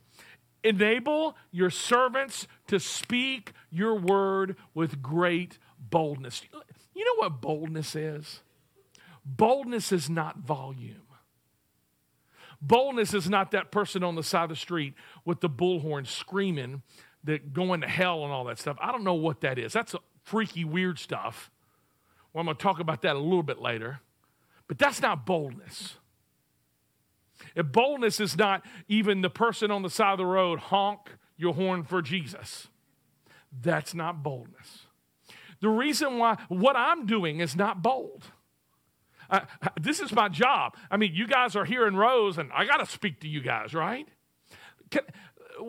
Enable 0.63 1.35
your 1.51 1.71
servants 1.71 2.47
to 2.71 2.79
speak 2.79 3.51
your 3.69 3.95
word 3.95 4.55
with 4.73 5.01
great 5.01 5.59
boldness. 5.77 6.41
You 6.95 7.03
know 7.03 7.15
what 7.17 7.41
boldness 7.41 7.97
is? 7.97 8.39
Boldness 9.25 9.91
is 9.91 10.09
not 10.09 10.37
volume. 10.37 11.01
Boldness 12.61 13.13
is 13.13 13.29
not 13.29 13.51
that 13.51 13.71
person 13.71 14.05
on 14.05 14.15
the 14.15 14.23
side 14.23 14.43
of 14.43 14.49
the 14.51 14.55
street 14.55 14.93
with 15.25 15.41
the 15.41 15.49
bullhorn 15.49 16.07
screaming 16.07 16.81
that 17.25 17.51
going 17.51 17.81
to 17.81 17.89
hell 17.89 18.23
and 18.23 18.31
all 18.31 18.45
that 18.45 18.57
stuff. 18.57 18.77
I 18.79 18.93
don't 18.93 19.03
know 19.03 19.15
what 19.15 19.41
that 19.41 19.59
is. 19.59 19.73
That's 19.73 19.93
freaky, 20.23 20.63
weird 20.63 20.97
stuff. 20.97 21.51
Well, 22.31 22.39
I'm 22.39 22.45
going 22.45 22.55
to 22.55 22.63
talk 22.63 22.79
about 22.79 23.01
that 23.01 23.17
a 23.17 23.19
little 23.19 23.43
bit 23.43 23.59
later. 23.59 23.99
But 24.69 24.79
that's 24.79 25.01
not 25.01 25.25
boldness. 25.25 25.95
If 27.53 27.69
boldness 27.69 28.21
is 28.21 28.37
not 28.37 28.65
even 28.87 29.19
the 29.19 29.29
person 29.29 29.71
on 29.71 29.81
the 29.81 29.89
side 29.89 30.13
of 30.13 30.19
the 30.19 30.25
road, 30.25 30.59
honk 30.59 31.17
your 31.37 31.53
horn 31.53 31.83
for 31.83 32.01
Jesus. 32.01 32.67
That's 33.51 33.93
not 33.93 34.23
boldness. 34.23 34.87
The 35.59 35.69
reason 35.69 36.17
why 36.17 36.37
what 36.47 36.75
I'm 36.75 37.05
doing 37.05 37.39
is 37.39 37.55
not 37.55 37.81
bold. 37.81 38.25
I, 39.29 39.43
this 39.79 39.99
is 39.99 40.11
my 40.11 40.27
job. 40.27 40.75
I 40.89 40.97
mean, 40.97 41.13
you 41.13 41.27
guys 41.27 41.55
are 41.55 41.65
here 41.65 41.87
in 41.87 41.95
rows, 41.95 42.37
and 42.37 42.51
I 42.53 42.65
got 42.65 42.77
to 42.77 42.85
speak 42.85 43.21
to 43.21 43.27
you 43.27 43.41
guys, 43.41 43.73
right? 43.73 44.07
Can, 44.89 45.03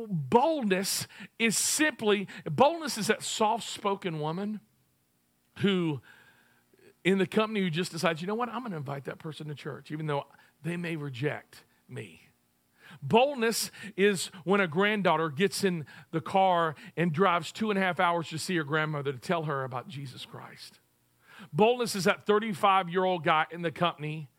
boldness 0.09 1.07
is 1.39 1.57
simply 1.57 2.27
boldness 2.45 2.99
is 2.99 3.09
that 3.09 3.23
soft-spoken 3.23 4.19
woman 4.19 4.61
who, 5.59 6.01
in 7.05 7.19
the 7.19 7.27
company, 7.27 7.61
who 7.61 7.71
just 7.71 7.93
decides, 7.93 8.21
you 8.21 8.27
know 8.27 8.35
what, 8.35 8.49
I'm 8.49 8.61
going 8.61 8.73
to 8.73 8.79
invite 8.79 9.05
that 9.05 9.19
person 9.19 9.49
to 9.49 9.55
church, 9.55 9.91
even 9.91 10.07
though 10.07 10.25
they 10.63 10.77
may 10.77 10.97
reject 10.97 11.65
me. 11.89 12.22
Boldness 13.03 13.71
is 13.97 14.31
when 14.45 14.61
a 14.61 14.69
granddaughter 14.69 15.29
gets 15.29 15.65
in 15.65 15.87
the 16.13 16.21
car 16.21 16.77
and 16.97 17.13
drives 17.13 17.51
two 17.51 17.71
and 17.71 17.79
a 17.79 17.83
half 17.83 17.99
hours 17.99 18.29
to 18.29 18.39
see 18.39 18.57
her 18.57 18.65
grandmother 18.65 19.13
to 19.13 19.19
tell 19.19 19.45
her 19.45 19.65
about 19.65 19.89
Jesus 19.89 20.25
Christ. 20.25 20.79
Boldness 21.53 21.97
is 21.97 22.05
that 22.05 22.25
35 22.27 22.89
year 22.89 23.05
old 23.05 23.25
guy 23.25 23.47
in 23.51 23.63
the 23.63 23.73
company, 23.73 24.31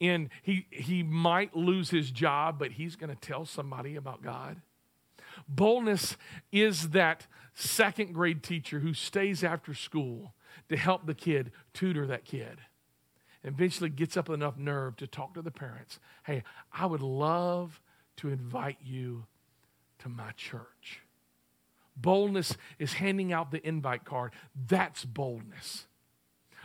and 0.00 0.30
he, 0.42 0.66
he 0.70 1.02
might 1.04 1.56
lose 1.56 1.90
his 1.90 2.10
job, 2.10 2.58
but 2.58 2.72
he's 2.72 2.96
going 2.96 3.14
to 3.14 3.20
tell 3.20 3.46
somebody 3.46 3.94
about 3.94 4.22
God. 4.22 4.60
Boldness 5.48 6.16
is 6.50 6.90
that 6.90 7.26
second 7.54 8.14
grade 8.14 8.42
teacher 8.42 8.80
who 8.80 8.94
stays 8.94 9.44
after 9.44 9.74
school 9.74 10.34
to 10.68 10.76
help 10.76 11.06
the 11.06 11.14
kid 11.14 11.52
tutor 11.72 12.06
that 12.06 12.24
kid 12.24 12.58
and 13.44 13.54
eventually 13.54 13.90
gets 13.90 14.16
up 14.16 14.28
enough 14.28 14.56
nerve 14.56 14.96
to 14.96 15.06
talk 15.06 15.34
to 15.34 15.42
the 15.42 15.50
parents. 15.50 16.00
Hey, 16.24 16.42
I 16.72 16.86
would 16.86 17.02
love 17.02 17.80
to 18.18 18.28
invite 18.28 18.78
you 18.84 19.24
to 20.00 20.08
my 20.08 20.30
church. 20.32 21.00
Boldness 21.96 22.56
is 22.78 22.94
handing 22.94 23.32
out 23.32 23.50
the 23.50 23.66
invite 23.66 24.04
card. 24.04 24.32
That's 24.68 25.04
boldness. 25.04 25.86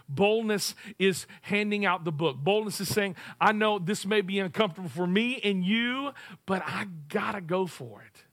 Boldness 0.08 0.76
is 1.00 1.26
handing 1.42 1.86
out 1.86 2.04
the 2.04 2.12
book. 2.12 2.38
Boldness 2.38 2.82
is 2.82 2.90
saying, 2.90 3.16
I 3.40 3.52
know 3.52 3.80
this 3.80 4.06
may 4.06 4.22
be 4.22 4.40
uncomfortable 4.40 4.90
for 4.90 5.08
me 5.08 5.40
and 5.44 5.64
you, 5.64 6.12
but 6.46 6.62
I 6.66 6.88
gotta 7.10 7.42
go 7.42 7.66
for 7.66 8.02
it. 8.02 8.24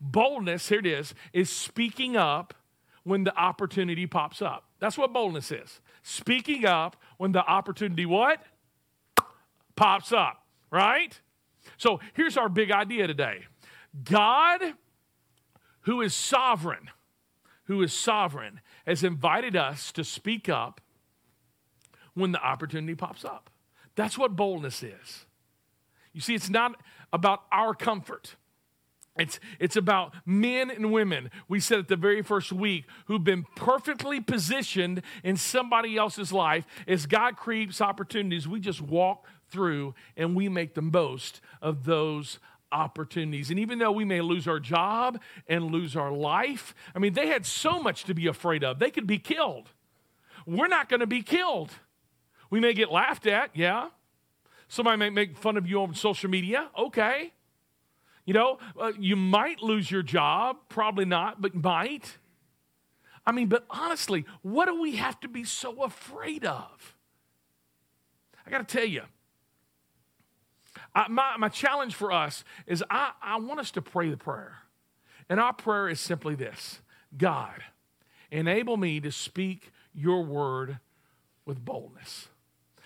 Boldness, 0.00 0.68
here 0.68 0.80
it 0.80 0.86
is, 0.86 1.14
is 1.32 1.50
speaking 1.50 2.16
up 2.16 2.54
when 3.04 3.24
the 3.24 3.36
opportunity 3.36 4.06
pops 4.06 4.42
up. 4.42 4.64
That's 4.78 4.98
what 4.98 5.12
boldness 5.12 5.50
is. 5.50 5.80
Speaking 6.02 6.66
up 6.66 6.96
when 7.16 7.32
the 7.32 7.44
opportunity 7.44 8.06
what? 8.06 8.42
Pops 9.76 10.12
up, 10.12 10.44
right? 10.70 11.18
So 11.76 12.00
here's 12.14 12.36
our 12.36 12.48
big 12.48 12.70
idea 12.70 13.06
today. 13.06 13.44
God, 14.04 14.60
who 15.82 16.00
is 16.00 16.14
sovereign, 16.14 16.90
who 17.64 17.82
is 17.82 17.92
sovereign, 17.92 18.60
has 18.86 19.04
invited 19.04 19.56
us 19.56 19.92
to 19.92 20.04
speak 20.04 20.48
up 20.48 20.80
when 22.14 22.32
the 22.32 22.40
opportunity 22.42 22.94
pops 22.94 23.24
up. 23.24 23.50
That's 23.96 24.18
what 24.18 24.36
boldness 24.36 24.82
is. 24.82 25.26
You 26.12 26.20
see, 26.20 26.34
it's 26.34 26.50
not 26.50 26.80
about 27.12 27.42
our 27.52 27.74
comfort. 27.74 28.36
It's, 29.16 29.38
it's 29.60 29.76
about 29.76 30.12
men 30.26 30.70
and 30.70 30.92
women, 30.92 31.30
we 31.48 31.60
said 31.60 31.78
at 31.78 31.88
the 31.88 31.96
very 31.96 32.22
first 32.22 32.52
week, 32.52 32.86
who've 33.06 33.22
been 33.22 33.44
perfectly 33.54 34.20
positioned 34.20 35.02
in 35.22 35.36
somebody 35.36 35.96
else's 35.96 36.32
life. 36.32 36.66
As 36.88 37.06
God 37.06 37.36
creates 37.36 37.80
opportunities, 37.80 38.48
we 38.48 38.58
just 38.58 38.80
walk 38.80 39.26
through 39.54 39.94
and 40.16 40.34
we 40.34 40.48
make 40.48 40.74
the 40.74 40.82
most 40.82 41.40
of 41.62 41.84
those 41.84 42.40
opportunities. 42.72 43.50
And 43.50 43.60
even 43.60 43.78
though 43.78 43.92
we 43.92 44.04
may 44.04 44.20
lose 44.20 44.48
our 44.48 44.58
job 44.58 45.20
and 45.48 45.70
lose 45.70 45.94
our 45.94 46.10
life, 46.10 46.74
I 46.94 46.98
mean, 46.98 47.12
they 47.14 47.28
had 47.28 47.46
so 47.46 47.80
much 47.80 48.04
to 48.04 48.14
be 48.14 48.26
afraid 48.26 48.64
of. 48.64 48.80
They 48.80 48.90
could 48.90 49.06
be 49.06 49.18
killed. 49.18 49.70
We're 50.44 50.66
not 50.66 50.88
going 50.88 51.00
to 51.00 51.06
be 51.06 51.22
killed. 51.22 51.70
We 52.50 52.58
may 52.58 52.74
get 52.74 52.90
laughed 52.90 53.26
at, 53.28 53.50
yeah. 53.54 53.90
Somebody 54.66 54.96
may 54.96 55.10
make 55.10 55.38
fun 55.38 55.56
of 55.56 55.68
you 55.68 55.80
on 55.82 55.94
social 55.94 56.28
media, 56.28 56.68
okay. 56.76 57.32
You 58.24 58.34
know, 58.34 58.58
uh, 58.78 58.92
you 58.98 59.14
might 59.14 59.62
lose 59.62 59.90
your 59.90 60.02
job, 60.02 60.56
probably 60.68 61.04
not, 61.04 61.40
but 61.40 61.54
might. 61.54 62.18
I 63.26 63.32
mean, 63.32 63.48
but 63.48 63.64
honestly, 63.70 64.24
what 64.42 64.66
do 64.66 64.80
we 64.80 64.96
have 64.96 65.20
to 65.20 65.28
be 65.28 65.44
so 65.44 65.84
afraid 65.84 66.44
of? 66.44 66.96
I 68.46 68.50
got 68.50 68.66
to 68.68 68.76
tell 68.76 68.86
you, 68.86 69.02
I, 70.94 71.08
my, 71.08 71.36
my 71.36 71.48
challenge 71.48 71.94
for 71.94 72.12
us 72.12 72.44
is 72.66 72.84
I, 72.88 73.12
I 73.20 73.38
want 73.38 73.60
us 73.60 73.70
to 73.72 73.82
pray 73.82 74.10
the 74.10 74.16
prayer. 74.16 74.58
And 75.28 75.40
our 75.40 75.52
prayer 75.52 75.88
is 75.88 76.00
simply 76.00 76.34
this 76.34 76.80
God, 77.16 77.62
enable 78.30 78.76
me 78.76 79.00
to 79.00 79.10
speak 79.10 79.72
your 79.94 80.24
word 80.24 80.78
with 81.46 81.64
boldness. 81.64 82.28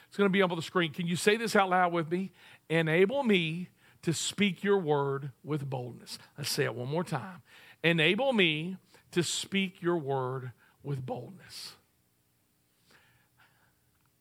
It's 0.08 0.16
going 0.16 0.28
to 0.28 0.32
be 0.32 0.42
up 0.42 0.50
on 0.50 0.56
the 0.56 0.62
screen. 0.62 0.92
Can 0.92 1.06
you 1.06 1.16
say 1.16 1.36
this 1.36 1.54
out 1.54 1.70
loud 1.70 1.92
with 1.92 2.10
me? 2.10 2.32
Enable 2.70 3.22
me 3.22 3.68
to 4.02 4.12
speak 4.12 4.64
your 4.64 4.78
word 4.78 5.32
with 5.44 5.68
boldness. 5.68 6.18
Let's 6.36 6.50
say 6.50 6.64
it 6.64 6.74
one 6.74 6.88
more 6.88 7.04
time. 7.04 7.42
Enable 7.82 8.32
me 8.32 8.76
to 9.12 9.22
speak 9.22 9.82
your 9.82 9.96
word 9.96 10.52
with 10.82 11.04
boldness. 11.04 11.74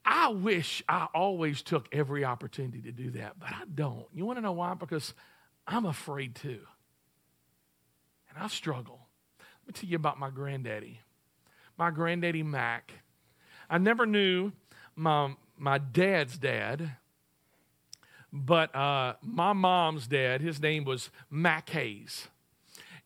I 0.09 0.29
wish 0.29 0.81
I 0.87 1.07
always 1.13 1.61
took 1.61 1.89
every 1.91 2.23
opportunity 2.23 2.81
to 2.83 2.93
do 2.93 3.11
that, 3.11 3.37
but 3.37 3.49
I 3.49 3.63
don't. 3.75 4.05
You 4.13 4.25
want 4.25 4.37
to 4.37 4.41
know 4.41 4.53
why? 4.53 4.73
Because 4.73 5.13
I'm 5.67 5.85
afraid 5.85 6.33
too. 6.33 6.61
And 8.29 8.41
I 8.41 8.47
struggle. 8.47 9.01
Let 9.39 9.67
me 9.67 9.73
tell 9.73 9.89
you 9.89 9.97
about 9.97 10.17
my 10.17 10.29
granddaddy. 10.29 11.01
My 11.77 11.91
granddaddy 11.91 12.41
Mac. 12.41 12.93
I 13.69 13.79
never 13.79 14.05
knew 14.05 14.53
my, 14.95 15.35
my 15.57 15.77
dad's 15.77 16.37
dad, 16.37 16.95
but 18.31 18.73
uh, 18.73 19.15
my 19.21 19.51
mom's 19.51 20.07
dad, 20.07 20.39
his 20.39 20.61
name 20.61 20.85
was 20.85 21.09
Mac 21.29 21.69
Hayes. 21.71 22.29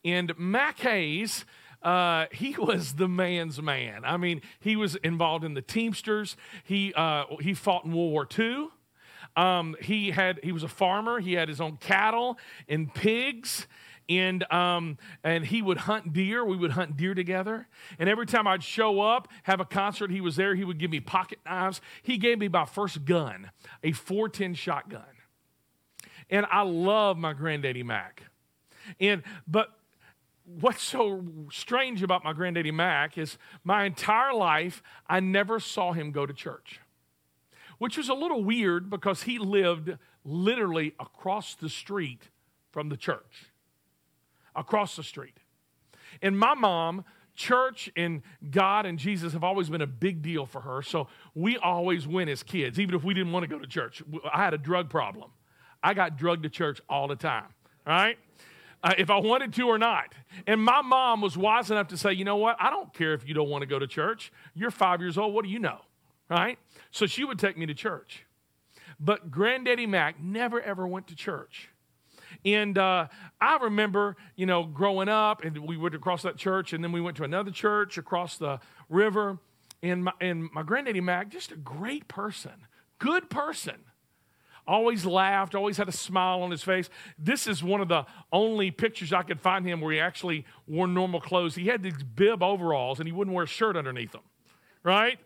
And 0.05 0.37
Mac 0.37 0.79
Hayes, 0.81 1.45
uh, 1.81 2.25
he 2.31 2.55
was 2.59 2.93
the 2.93 3.07
man's 3.07 3.61
man. 3.61 4.03
I 4.05 4.17
mean, 4.17 4.41
he 4.59 4.75
was 4.75 4.95
involved 4.97 5.43
in 5.43 5.53
the 5.53 5.61
Teamsters. 5.61 6.35
He, 6.63 6.93
uh, 6.93 7.25
he 7.39 7.53
fought 7.53 7.85
in 7.85 7.91
World 7.91 8.11
War 8.11 8.27
II. 8.37 8.67
Um, 9.35 9.75
he, 9.81 10.11
had, 10.11 10.39
he 10.43 10.51
was 10.51 10.63
a 10.63 10.67
farmer. 10.67 11.19
He 11.19 11.33
had 11.33 11.47
his 11.47 11.61
own 11.61 11.77
cattle 11.77 12.37
and 12.67 12.93
pigs 12.93 13.67
and 14.09 14.51
um, 14.51 14.97
and 15.23 15.45
he 15.45 15.61
would 15.61 15.77
hunt 15.77 16.11
deer. 16.11 16.43
We 16.43 16.57
would 16.57 16.71
hunt 16.71 16.97
deer 16.97 17.13
together. 17.13 17.67
And 17.97 18.09
every 18.09 18.25
time 18.25 18.45
I'd 18.45 18.63
show 18.63 18.99
up, 18.99 19.29
have 19.43 19.59
a 19.61 19.65
concert, 19.65 20.11
he 20.11 20.19
was 20.19 20.35
there. 20.35 20.53
He 20.55 20.65
would 20.65 20.79
give 20.79 20.91
me 20.91 20.99
pocket 20.99 21.39
knives. 21.45 21.79
He 22.01 22.17
gave 22.17 22.39
me 22.39 22.49
my 22.49 22.65
first 22.65 23.05
gun, 23.05 23.51
a 23.83 23.93
410 23.93 24.55
shotgun. 24.55 25.03
And 26.29 26.45
I 26.51 26.63
love 26.63 27.17
my 27.17 27.33
granddaddy 27.33 27.83
Mac. 27.83 28.23
And 28.99 29.23
but 29.47 29.69
what's 30.45 30.83
so 30.83 31.23
strange 31.51 32.03
about 32.03 32.23
my 32.23 32.33
granddaddy 32.33 32.71
Mac 32.71 33.17
is 33.17 33.37
my 33.63 33.85
entire 33.85 34.33
life 34.33 34.81
I 35.07 35.19
never 35.19 35.59
saw 35.59 35.93
him 35.93 36.11
go 36.11 36.25
to 36.25 36.33
church. 36.33 36.79
Which 37.77 37.97
was 37.97 38.09
a 38.09 38.13
little 38.13 38.43
weird 38.43 38.89
because 38.89 39.23
he 39.23 39.39
lived 39.39 39.97
literally 40.23 40.93
across 40.99 41.55
the 41.55 41.69
street 41.69 42.29
from 42.71 42.89
the 42.89 42.97
church 42.97 43.51
across 44.55 44.95
the 44.95 45.03
street. 45.03 45.37
And 46.21 46.37
my 46.37 46.53
mom, 46.53 47.05
church 47.35 47.89
and 47.95 48.21
God 48.49 48.85
and 48.85 48.99
Jesus 48.99 49.33
have 49.33 49.43
always 49.43 49.69
been 49.69 49.81
a 49.81 49.87
big 49.87 50.21
deal 50.21 50.45
for 50.45 50.61
her. 50.61 50.81
So 50.81 51.07
we 51.33 51.57
always 51.57 52.07
went 52.07 52.29
as 52.29 52.43
kids, 52.43 52.79
even 52.79 52.95
if 52.95 53.03
we 53.03 53.13
didn't 53.13 53.31
want 53.31 53.43
to 53.43 53.47
go 53.47 53.59
to 53.59 53.67
church. 53.67 54.03
I 54.31 54.43
had 54.43 54.53
a 54.53 54.57
drug 54.57 54.89
problem. 54.89 55.31
I 55.83 55.93
got 55.93 56.17
drugged 56.17 56.43
to 56.43 56.49
church 56.49 56.81
all 56.89 57.07
the 57.07 57.15
time, 57.15 57.47
right? 57.87 58.17
Uh, 58.83 58.93
if 58.97 59.11
I 59.11 59.17
wanted 59.17 59.53
to 59.53 59.67
or 59.67 59.77
not. 59.77 60.15
And 60.47 60.63
my 60.63 60.81
mom 60.81 61.21
was 61.21 61.37
wise 61.37 61.69
enough 61.69 61.89
to 61.89 61.97
say, 61.97 62.13
you 62.13 62.25
know 62.25 62.37
what? 62.37 62.57
I 62.59 62.71
don't 62.71 62.91
care 62.93 63.13
if 63.13 63.27
you 63.27 63.35
don't 63.35 63.49
want 63.49 63.61
to 63.61 63.67
go 63.67 63.77
to 63.77 63.85
church. 63.85 64.31
You're 64.55 64.71
five 64.71 65.01
years 65.01 65.19
old. 65.19 65.35
What 65.35 65.45
do 65.45 65.51
you 65.51 65.59
know? 65.59 65.81
Right? 66.29 66.57
So 66.89 67.05
she 67.05 67.23
would 67.23 67.37
take 67.37 67.57
me 67.57 67.67
to 67.67 67.75
church. 67.75 68.25
But 68.99 69.29
Granddaddy 69.29 69.85
Mac 69.85 70.19
never 70.19 70.59
ever 70.61 70.87
went 70.87 71.07
to 71.07 71.15
church. 71.15 71.69
And 72.45 72.77
uh, 72.77 73.07
I 73.39 73.57
remember, 73.57 74.15
you 74.35 74.45
know, 74.45 74.63
growing 74.63 75.09
up, 75.09 75.43
and 75.43 75.57
we 75.59 75.77
went 75.77 75.95
across 75.95 76.23
that 76.23 76.37
church, 76.37 76.73
and 76.73 76.83
then 76.83 76.91
we 76.91 77.01
went 77.01 77.17
to 77.17 77.23
another 77.23 77.51
church 77.51 77.97
across 77.97 78.37
the 78.37 78.59
river. 78.89 79.37
And 79.83 80.05
my, 80.05 80.13
and 80.21 80.49
my 80.53 80.63
granddaddy 80.63 81.01
Mac, 81.01 81.29
just 81.29 81.51
a 81.51 81.55
great 81.55 82.07
person, 82.07 82.67
good 82.99 83.29
person. 83.29 83.75
Always 84.67 85.05
laughed, 85.05 85.55
always 85.55 85.77
had 85.77 85.89
a 85.89 85.93
smile 85.93 86.41
on 86.43 86.51
his 86.51 86.63
face. 86.63 86.89
This 87.17 87.47
is 87.47 87.63
one 87.63 87.81
of 87.81 87.87
the 87.87 88.05
only 88.31 88.71
pictures 88.71 89.11
I 89.11 89.23
could 89.23 89.41
find 89.41 89.65
him 89.65 89.81
where 89.81 89.91
he 89.93 89.99
actually 89.99 90.45
wore 90.67 90.87
normal 90.87 91.19
clothes. 91.19 91.55
He 91.55 91.67
had 91.67 91.81
these 91.81 92.03
bib 92.03 92.43
overalls, 92.43 92.99
and 92.99 93.07
he 93.07 93.11
wouldn't 93.11 93.35
wear 93.35 93.45
a 93.45 93.47
shirt 93.47 93.75
underneath 93.75 94.11
them, 94.11 94.21
right? 94.83 95.19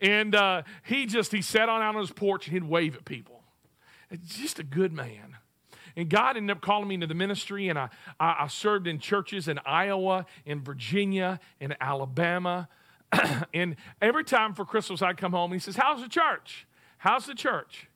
And 0.00 0.34
uh, 0.34 0.62
he 0.84 1.06
just 1.06 1.32
he 1.32 1.42
sat 1.42 1.68
on 1.68 1.82
out 1.82 1.94
on 1.94 2.00
his 2.00 2.10
porch 2.10 2.46
and 2.46 2.54
he'd 2.54 2.64
wave 2.64 2.96
at 2.96 3.04
people. 3.04 3.42
Just 4.26 4.58
a 4.58 4.64
good 4.64 4.92
man. 4.92 5.36
And 5.96 6.08
God 6.08 6.36
ended 6.36 6.56
up 6.56 6.62
calling 6.62 6.88
me 6.88 6.94
into 6.94 7.06
the 7.06 7.14
ministry, 7.14 7.68
and 7.68 7.78
I, 7.78 7.88
I, 8.18 8.36
I 8.40 8.46
served 8.46 8.86
in 8.86 8.98
churches 8.98 9.48
in 9.48 9.58
Iowa, 9.64 10.26
in 10.44 10.62
Virginia, 10.62 11.40
in 11.60 11.74
Alabama. 11.80 12.68
and 13.54 13.76
every 14.00 14.24
time 14.24 14.54
for 14.54 14.64
Christmas, 14.64 15.02
I'd 15.02 15.16
come 15.16 15.32
home, 15.32 15.52
and 15.52 15.60
he 15.60 15.64
says, 15.64 15.76
How's 15.76 16.00
the 16.00 16.08
church? 16.08 16.66
How's 16.98 17.26
the 17.26 17.34
church? 17.34 17.89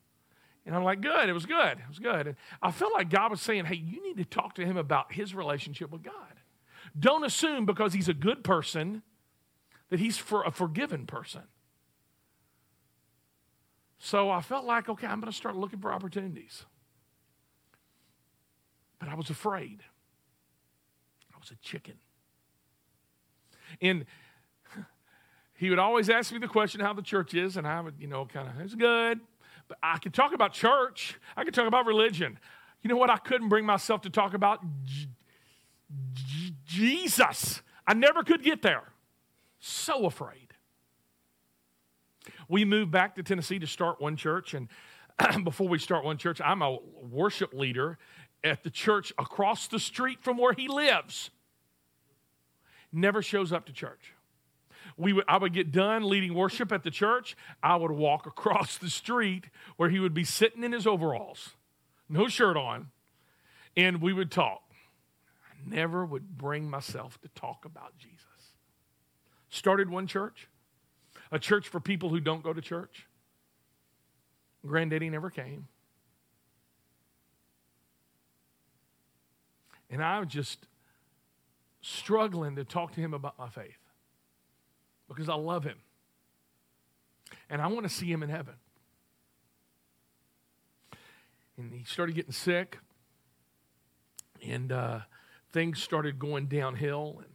And 0.67 0.75
I'm 0.75 0.85
like, 0.85 1.01
Good, 1.01 1.29
it 1.29 1.33
was 1.33 1.47
good, 1.47 1.79
it 1.79 1.89
was 1.89 1.99
good. 1.99 2.29
And 2.29 2.37
I 2.63 2.71
felt 2.71 2.93
like 2.93 3.11
God 3.11 3.31
was 3.31 3.41
saying, 3.41 3.67
Hey, 3.67 3.77
you 3.77 4.03
need 4.03 4.17
to 4.17 4.25
talk 4.25 4.55
to 4.57 4.65
him 4.65 4.77
about 4.77 5.13
his 5.13 5.35
relationship 5.35 5.91
with 5.91 6.03
God. 6.03 6.15
Don't 6.99 7.25
assume 7.25 7.67
because 7.67 7.93
he's 7.93 8.09
a 8.09 8.15
good 8.15 8.45
person 8.45 9.03
that 9.91 10.01
he's 10.01 10.17
for 10.17 10.43
a 10.45 10.51
forgiven 10.51 11.07
person. 11.07 11.43
So 13.99 14.31
I 14.31 14.41
felt 14.41 14.65
like, 14.65 14.89
okay, 14.89 15.07
I'm 15.07 15.21
going 15.21 15.31
to 15.31 15.37
start 15.37 15.57
looking 15.57 15.79
for 15.79 15.93
opportunities. 15.93 16.65
But 18.99 19.09
I 19.09 19.15
was 19.15 19.31
afraid. 19.31 19.83
I 21.35 21.39
was 21.39 21.51
a 21.51 21.57
chicken. 21.57 21.95
And 23.81 24.05
he 25.55 25.71
would 25.71 25.79
always 25.79 26.11
ask 26.11 26.33
me 26.33 26.39
the 26.39 26.49
question 26.49 26.81
how 26.81 26.93
the 26.93 27.03
church 27.03 27.35
is, 27.35 27.57
and 27.57 27.67
I 27.67 27.81
would, 27.81 27.95
you 27.99 28.07
know, 28.07 28.27
kind 28.27 28.49
of, 28.49 28.61
it's 28.61 28.75
good. 28.75 29.21
But 29.69 29.79
I 29.83 29.99
could 29.99 30.15
talk 30.15 30.33
about 30.33 30.53
church, 30.53 31.19
I 31.37 31.45
could 31.45 31.55
talk 31.55 31.67
about 31.67 31.87
religion. 31.87 32.39
You 32.83 32.89
know 32.89 32.97
what? 32.97 33.11
I 33.11 33.17
couldn't 33.17 33.49
bring 33.49 33.65
myself 33.65 34.03
to 34.03 34.11
talk 34.11 34.35
about 34.35 34.61
J- 34.85 35.09
J- 36.13 36.55
Jesus. 36.67 37.63
I 37.87 37.95
never 37.95 38.23
could 38.23 38.43
get 38.43 38.61
there. 38.63 38.93
So 39.59 40.05
afraid. 40.05 40.49
We 42.49 42.65
moved 42.67 42.91
back 42.91 43.15
to 43.15 43.23
Tennessee 43.23 43.59
to 43.59 43.67
start 43.67 44.01
one 44.01 44.17
church, 44.17 44.53
and 44.53 44.69
before 45.45 45.69
we 45.69 45.79
start 45.79 46.05
one 46.05 46.19
church, 46.19 46.41
I'm 46.45 46.61
a 46.61 46.79
worship 47.03 47.55
leader 47.55 47.99
at 48.43 48.63
the 48.63 48.71
church 48.71 49.13
across 49.19 49.67
the 49.69 49.79
street 49.79 50.23
from 50.23 50.37
where 50.37 50.53
he 50.53 50.69
lives 50.69 51.31
never 52.95 53.23
shows 53.23 53.53
up 53.53 53.67
to 53.67 53.73
church. 53.73 54.14
We 54.97 55.13
would, 55.13 55.25
I 55.27 55.39
would 55.39 55.53
get 55.53 55.73
done 55.73 56.09
leading 56.09 56.35
worship 56.35 56.71
at 56.73 56.83
the 56.83 56.91
church. 56.91 57.37
I 57.63 57.77
would 57.77 57.91
walk 57.91 58.27
across 58.27 58.79
the 58.79 58.91
street 58.91 59.47
where 59.77 59.89
he 59.89 59.99
would 59.99 60.15
be 60.15 60.25
sitting 60.25 60.63
in 60.63 60.73
his 60.73 60.87
overalls, 60.87 61.51
no 62.09 62.29
shirt 62.29 62.57
on, 62.57 62.91
and 63.77 64.01
we 64.01 64.13
would 64.13 64.31
talk. 64.31 64.63
I 65.51 65.69
never 65.69 66.05
would 66.05 66.37
bring 66.37 66.71
myself 66.71 67.21
to 67.23 67.29
talk 67.29 67.65
about 67.65 67.97
Jesus. 67.99 68.21
Started 69.49 69.91
one 69.91 70.07
church, 70.07 70.49
a 71.33 71.39
church 71.39 71.69
for 71.69 71.81
people 71.81 72.09
who 72.09 72.21
don't 72.21 72.43
go 72.43 72.53
to 72.53 72.61
church. 72.61 73.07
Granddaddy 74.67 75.11
never 75.11 75.31
came. 75.31 75.69
And 79.91 80.03
I 80.03 80.19
was 80.19 80.29
just 80.29 80.67
struggling 81.83 82.57
to 82.57 82.65
talk 82.65 82.93
to 82.95 83.01
him 83.01 83.13
about 83.13 83.39
my 83.39 83.49
faith 83.49 83.84
because 85.15 85.29
I 85.29 85.35
love 85.35 85.65
him. 85.65 85.79
And 87.49 87.63
I 87.63 87.67
want 87.69 87.85
to 87.85 87.89
see 87.89 88.07
him 88.07 88.23
in 88.23 88.29
heaven. 88.29 88.55
And 91.57 91.73
he 91.73 91.85
started 91.85 92.17
getting 92.17 92.33
sick, 92.33 92.79
and 94.45 94.73
uh, 94.73 95.01
things 95.53 95.81
started 95.81 96.19
going 96.19 96.47
downhill. 96.47 97.19
And 97.19 97.35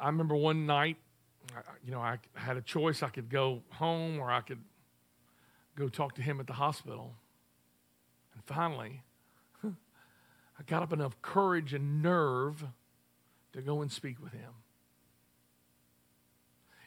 I 0.00 0.06
remember 0.06 0.34
one 0.34 0.64
night, 0.64 0.96
you 1.84 1.92
know, 1.92 2.00
I 2.00 2.18
had 2.34 2.56
a 2.56 2.62
choice. 2.62 3.02
I 3.02 3.10
could 3.10 3.28
go 3.28 3.62
home 3.70 4.18
or 4.18 4.30
I 4.30 4.40
could 4.40 4.60
go 5.76 5.88
talk 5.88 6.14
to 6.14 6.22
him 6.22 6.40
at 6.40 6.46
the 6.46 6.54
hospital. 6.54 7.14
And 8.34 8.42
finally, 8.44 9.02
I 9.64 10.62
got 10.66 10.82
up 10.82 10.92
enough 10.92 11.20
courage 11.20 11.74
and 11.74 12.02
nerve 12.02 12.64
to 13.54 13.62
go 13.62 13.82
and 13.82 13.90
speak 13.90 14.22
with 14.22 14.32
him. 14.32 14.50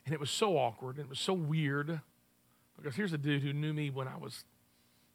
And 0.05 0.13
it 0.13 0.19
was 0.19 0.29
so 0.29 0.57
awkward 0.57 0.97
and 0.97 1.05
it 1.05 1.09
was 1.09 1.19
so 1.19 1.33
weird 1.33 1.99
because 2.77 2.95
here's 2.95 3.13
a 3.13 3.17
dude 3.17 3.41
who 3.41 3.51
knew 3.51 3.73
me 3.73 3.89
when 3.89 4.07
I 4.07 4.17
was 4.17 4.43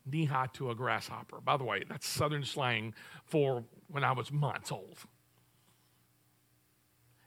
knee 0.05 0.25
high 0.25 0.49
to 0.55 0.71
a 0.71 0.75
grasshopper. 0.75 1.41
By 1.41 1.57
the 1.57 1.65
way, 1.65 1.85
that's 1.89 2.07
southern 2.07 2.45
slang 2.45 2.95
for 3.25 3.65
when 3.89 4.05
I 4.05 4.13
was 4.13 4.33
months 4.33 4.73
old. 4.73 4.99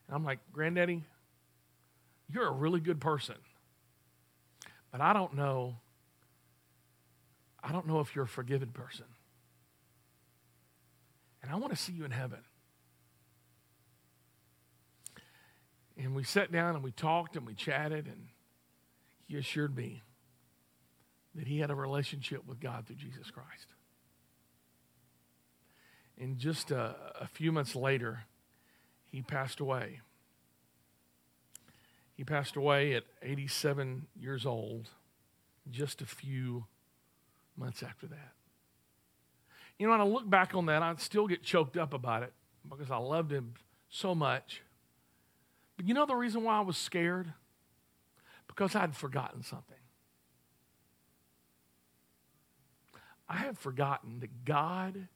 And 0.08 0.16
I'm 0.16 0.24
like, 0.24 0.40
Granddaddy, 0.52 1.04
you're 2.32 2.48
a 2.48 2.52
really 2.52 2.80
good 2.80 3.00
person. 3.00 3.36
But 4.92 5.02
I 5.02 5.14
don't 5.14 5.36
know. 5.36 5.78
I 7.64 7.72
don't 7.72 7.88
know 7.88 8.00
if 8.00 8.16
you're 8.16 8.26
a 8.26 8.28
forgiven 8.28 8.70
person. 8.70 9.06
And 11.42 11.52
I 11.52 11.56
want 11.56 11.72
to 11.74 11.78
see 11.78 11.94
you 11.94 12.06
in 12.06 12.12
heaven. 12.12 12.40
And 15.98 16.16
we 16.16 16.24
sat 16.24 16.52
down 16.52 16.76
and 16.76 16.84
we 16.84 16.92
talked 16.92 17.36
and 17.36 17.46
we 17.46 17.54
chatted, 17.54 18.06
and 18.06 18.28
he 19.28 19.38
assured 19.38 19.76
me 19.76 20.04
that 21.36 21.48
he 21.48 21.60
had 21.60 21.70
a 21.70 21.76
relationship 21.76 22.46
with 22.46 22.60
God 22.60 22.86
through 22.86 22.98
Jesus 22.98 23.32
Christ. 23.32 23.68
And 26.20 26.38
just 26.38 26.72
a, 26.72 26.96
a 27.20 27.28
few 27.28 27.52
months 27.52 27.76
later, 27.76 28.24
he 29.12 29.22
passed 29.22 29.60
away. 29.60 30.02
He 32.16 32.24
passed 32.24 32.56
away 32.56 32.94
at 32.94 33.04
87 33.22 34.08
years 34.18 34.46
old, 34.46 34.90
just 35.70 36.02
a 36.02 36.06
few 36.06 36.66
months 37.58 37.84
after 37.84 38.08
that. 38.08 38.32
You 39.78 39.88
know, 39.88 39.92
when 39.92 40.02
I 40.02 40.06
look 40.06 40.30
back 40.30 40.56
on 40.56 40.68
that, 40.68 40.82
I 40.82 40.96
still 40.98 41.28
get 41.28 41.44
choked 41.44 41.76
up 41.76 41.94
about 41.94 42.24
it 42.24 42.32
because 42.70 42.90
I 42.90 42.98
loved 42.98 43.32
him 43.32 43.56
so 43.90 44.16
much. 44.16 44.62
But 45.78 45.88
you 45.88 45.94
know 45.94 46.06
the 46.06 46.16
reason 46.16 46.44
why 46.44 46.58
I 46.58 46.62
was 46.62 46.78
scared? 46.78 47.34
Because 48.48 48.76
I'd 48.76 48.96
forgotten 48.96 49.44
something. 49.44 49.76
I 53.28 53.38
had 53.38 53.58
forgotten 53.58 54.20
that 54.20 54.46
God, 54.46 55.08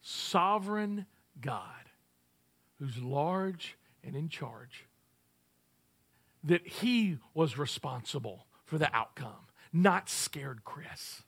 sovereign 0.00 1.06
God, 1.40 1.62
who's 2.78 2.98
large 2.98 3.76
and 4.02 4.16
in 4.16 4.28
charge, 4.28 4.86
that 6.42 6.66
He 6.66 7.18
was 7.34 7.58
responsible 7.58 8.46
for 8.64 8.78
the 8.78 8.94
outcome, 8.94 9.46
not 9.72 10.08
scared 10.08 10.64
Chris. 10.64 11.22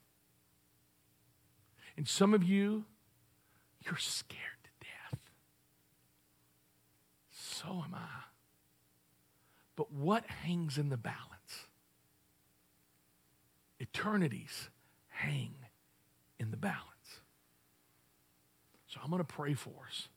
And 1.95 2.07
some 2.07 2.33
of 2.33 2.43
you, 2.43 2.85
you're 3.85 3.97
scared 3.97 4.39
to 4.63 4.69
death. 4.79 5.19
So 7.29 7.83
am 7.85 7.93
I. 7.93 8.32
But 9.75 9.91
what 9.91 10.25
hangs 10.25 10.77
in 10.77 10.89
the 10.89 10.97
balance? 10.97 11.67
Eternities 13.79 14.69
hang 15.09 15.55
in 16.39 16.51
the 16.51 16.57
balance. 16.57 16.83
So 18.87 18.99
I'm 19.03 19.09
going 19.09 19.19
to 19.19 19.23
pray 19.23 19.55
for 19.55 19.73
us. 19.87 20.07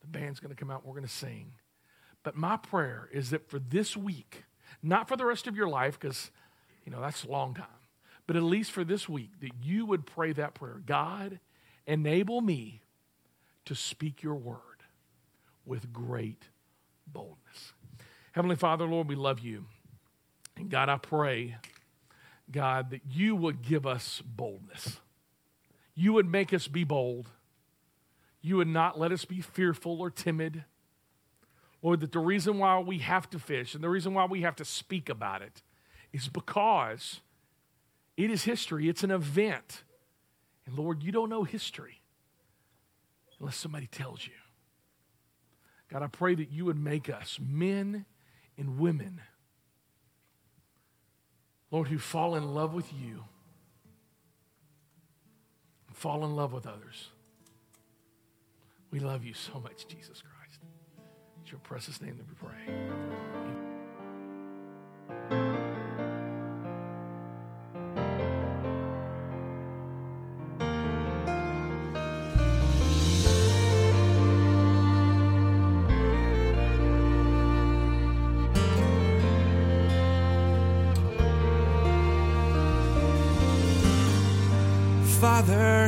The 0.00 0.06
band's 0.06 0.40
going 0.40 0.54
to 0.54 0.56
come 0.56 0.70
out, 0.70 0.86
we're 0.86 0.94
going 0.94 1.06
to 1.06 1.12
sing. 1.12 1.52
But 2.22 2.36
my 2.36 2.56
prayer 2.56 3.08
is 3.12 3.30
that 3.30 3.48
for 3.48 3.58
this 3.58 3.96
week, 3.96 4.44
not 4.82 5.08
for 5.08 5.16
the 5.16 5.24
rest 5.24 5.46
of 5.46 5.56
your 5.56 5.68
life, 5.68 5.98
because, 5.98 6.30
you 6.84 6.92
know, 6.92 7.00
that's 7.00 7.24
a 7.24 7.28
long 7.28 7.54
time, 7.54 7.66
but 8.26 8.36
at 8.36 8.42
least 8.42 8.70
for 8.70 8.84
this 8.84 9.08
week, 9.08 9.30
that 9.40 9.50
you 9.62 9.86
would 9.86 10.06
pray 10.06 10.32
that 10.32 10.54
prayer 10.54 10.80
God, 10.84 11.40
enable 11.86 12.40
me 12.40 12.82
to 13.64 13.74
speak 13.74 14.22
your 14.22 14.34
word 14.34 14.58
with 15.64 15.92
great 15.92 16.44
boldness. 17.06 17.72
Heavenly 18.32 18.56
Father, 18.56 18.86
Lord, 18.86 19.08
we 19.08 19.14
love 19.14 19.40
you. 19.40 19.66
And 20.56 20.70
God, 20.70 20.88
I 20.88 20.96
pray, 20.96 21.56
God, 22.50 22.90
that 22.90 23.02
you 23.10 23.36
would 23.36 23.62
give 23.62 23.86
us 23.86 24.22
boldness. 24.24 25.00
You 25.94 26.14
would 26.14 26.28
make 26.28 26.52
us 26.52 26.66
be 26.66 26.84
bold. 26.84 27.28
You 28.40 28.56
would 28.56 28.68
not 28.68 28.98
let 28.98 29.12
us 29.12 29.24
be 29.24 29.40
fearful 29.40 30.00
or 30.00 30.10
timid. 30.10 30.64
Lord, 31.82 32.00
that 32.00 32.12
the 32.12 32.18
reason 32.18 32.58
why 32.58 32.78
we 32.78 32.98
have 32.98 33.28
to 33.30 33.38
fish 33.38 33.74
and 33.74 33.84
the 33.84 33.88
reason 33.88 34.14
why 34.14 34.24
we 34.24 34.42
have 34.42 34.56
to 34.56 34.64
speak 34.64 35.08
about 35.08 35.42
it 35.42 35.62
is 36.12 36.28
because 36.28 37.20
it 38.16 38.30
is 38.30 38.44
history, 38.44 38.88
it's 38.88 39.04
an 39.04 39.10
event. 39.10 39.84
And 40.66 40.76
Lord, 40.76 41.02
you 41.02 41.12
don't 41.12 41.28
know 41.28 41.44
history 41.44 42.00
unless 43.38 43.56
somebody 43.56 43.86
tells 43.86 44.26
you. 44.26 44.32
God, 45.90 46.02
I 46.02 46.06
pray 46.06 46.34
that 46.34 46.50
you 46.50 46.64
would 46.64 46.78
make 46.78 47.10
us 47.10 47.38
men 47.42 48.06
and 48.58 48.78
women, 48.78 49.20
Lord, 51.70 51.88
who 51.88 51.98
fall 51.98 52.34
in 52.34 52.54
love 52.54 52.74
with 52.74 52.92
you, 52.92 53.24
fall 55.92 56.24
in 56.24 56.34
love 56.34 56.52
with 56.52 56.66
others. 56.66 57.08
We 58.90 58.98
love 59.00 59.24
you 59.24 59.34
so 59.34 59.60
much, 59.60 59.86
Jesus 59.86 60.20
Christ. 60.20 60.60
It's 61.42 61.50
your 61.50 61.60
precious 61.60 62.00
name 62.02 62.18
that 62.18 62.28
we 62.28 62.34
pray. 65.28 65.41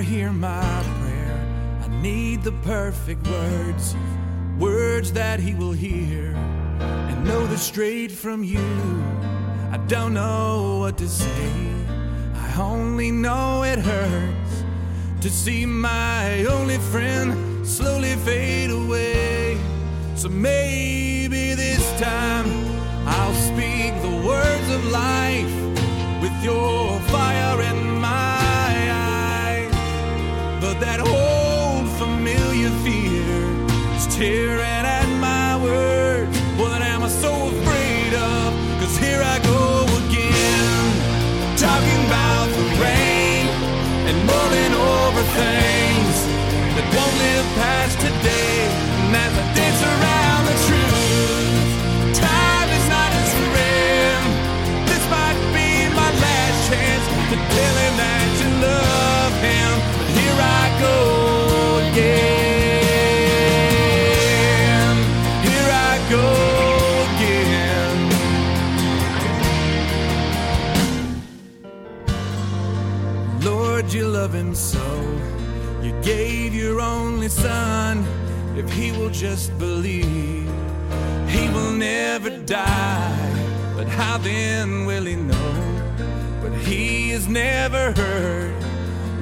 Hear 0.00 0.32
my 0.32 0.84
prayer. 1.00 1.80
I 1.82 1.88
need 2.02 2.42
the 2.42 2.52
perfect 2.62 3.26
words, 3.26 3.96
words 4.58 5.12
that 5.12 5.40
He 5.40 5.54
will 5.54 5.72
hear 5.72 6.34
and 6.80 7.24
know 7.24 7.46
the 7.46 7.56
straight 7.56 8.12
from 8.12 8.44
you. 8.44 8.58
I 9.72 9.78
don't 9.88 10.12
know 10.12 10.78
what 10.80 10.98
to 10.98 11.08
say, 11.08 11.50
I 12.34 12.54
only 12.60 13.10
know 13.10 13.62
it 13.62 13.78
hurts 13.78 14.64
to 15.20 15.30
see 15.30 15.64
my 15.64 16.44
only 16.44 16.78
friend 16.78 17.66
slowly 17.66 18.14
fade 18.16 18.70
away. 18.70 19.58
So 20.16 20.28
maybe 20.28 21.03
just 79.30 79.58
believe. 79.58 80.50
He 81.34 81.48
will 81.48 81.72
never 81.72 82.28
die, 82.28 83.72
but 83.74 83.88
how 83.88 84.18
then 84.18 84.84
will 84.84 85.06
he 85.06 85.16
know? 85.16 85.50
But 86.42 86.52
he 86.68 87.08
has 87.14 87.26
never 87.26 87.92
heard. 87.92 88.54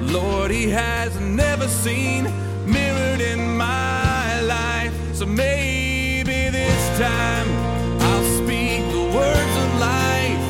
Lord, 0.01 0.51
he 0.51 0.69
has 0.71 1.17
never 1.21 1.69
seen 1.69 2.25
mirrored 2.65 3.21
in 3.21 3.55
my 3.55 4.41
life. 4.41 4.93
So 5.13 5.25
maybe 5.25 6.49
this 6.59 6.83
time 6.99 7.47
I'll 8.07 8.29
speak 8.41 8.81
the 8.97 9.05
words 9.19 9.55
of 9.63 9.69
life 9.93 10.43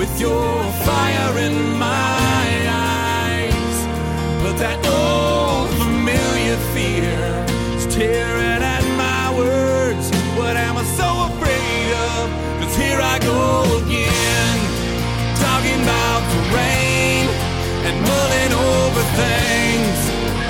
with 0.00 0.12
your 0.20 0.52
fire 0.86 1.38
in 1.46 1.56
my 1.78 2.50
eyes. 2.90 3.76
But 4.42 4.56
that 4.64 4.80
old 5.00 5.70
familiar 5.84 6.58
fear 6.74 7.14
is 7.76 7.86
tearing 7.94 8.49
go 13.20 13.64
again, 13.84 14.58
talking 15.36 15.80
about 15.82 16.22
the 16.32 16.40
rain 16.56 17.24
and 17.86 17.94
mulling 18.08 18.52
over 18.52 19.02
things 19.16 19.98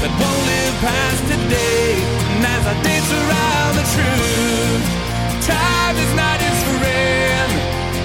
that 0.01 0.13
won't 0.21 0.43
live 0.51 0.77
past 0.81 1.23
today. 1.29 1.99
And 2.37 2.43
as 2.47 2.65
I 2.67 2.75
dance 2.83 3.11
around 3.11 3.73
the 3.81 3.87
truth, 3.97 4.85
time 5.47 5.97
is 5.99 6.13
not 6.15 6.39
his 6.41 6.59
friend. 6.79 7.51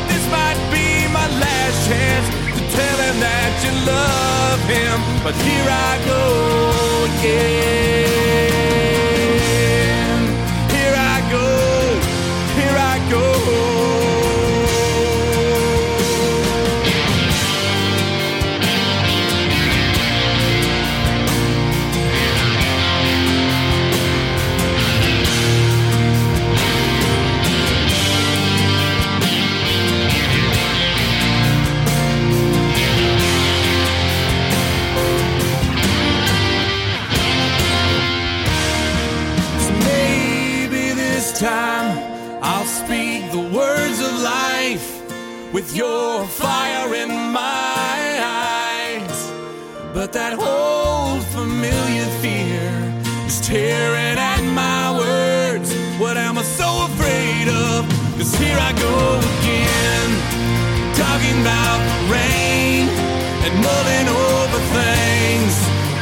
This 0.09 0.23
might 0.33 0.59
be 0.73 1.07
my 1.13 1.27
last 1.39 1.77
chance 1.87 2.27
to 2.57 2.61
tell 2.75 2.97
him 3.05 3.15
that 3.21 3.51
you 3.63 3.73
love 3.85 4.61
him. 4.67 4.97
But 5.23 5.35
here 5.45 5.67
I 5.69 5.93
go 6.09 6.23
again. 7.13 8.64
Is 53.35 53.47
tearing 53.47 54.17
at 54.17 54.43
my 54.53 54.95
words. 54.97 55.73
What 55.99 56.17
am 56.17 56.37
I 56.37 56.43
so 56.43 56.69
afraid 56.89 57.47
of? 57.47 57.83
Cause 58.17 58.33
here 58.35 58.57
I 58.59 58.71
go 58.87 58.95
again, 59.19 60.07
talking 60.95 61.37
about 61.43 61.79
rain 62.07 62.87
and 63.43 63.53
mulling 63.59 64.07
over 64.07 64.59
things 64.79 65.53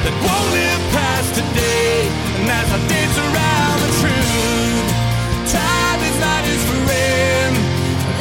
that 0.03 0.15
won't 0.25 0.49
live 0.59 0.81
past 0.93 1.29
today. 1.34 2.05
And 2.39 2.47
as 2.59 2.67
I 2.77 2.79
dance 2.91 3.17
around 3.17 3.77
the 3.86 3.91
truth, 4.01 4.88
time 5.49 5.99
is 6.09 6.17
not 6.21 6.41
his 6.51 6.63
friend. 6.69 7.53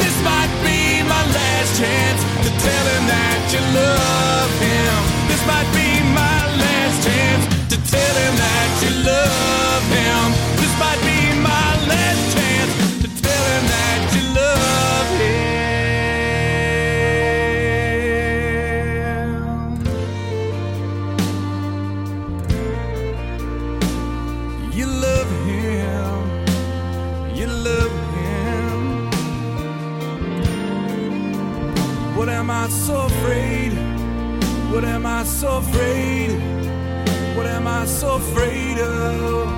This 0.01 0.15
might 0.25 0.53
be 0.65 1.03
my 1.05 1.23
last 1.37 1.71
chance 1.77 2.21
to 2.45 2.49
tell 2.65 2.85
him 2.93 3.03
that 3.13 3.39
you 3.53 3.61
love 3.77 4.51
him. 4.57 4.95
This 5.29 5.41
might 5.45 5.69
be 5.77 5.82
so 35.43 35.57
afraid? 35.57 36.31
What 37.35 37.47
am 37.47 37.67
I 37.67 37.85
so 37.85 38.15
afraid 38.15 38.79
of? 38.79 39.52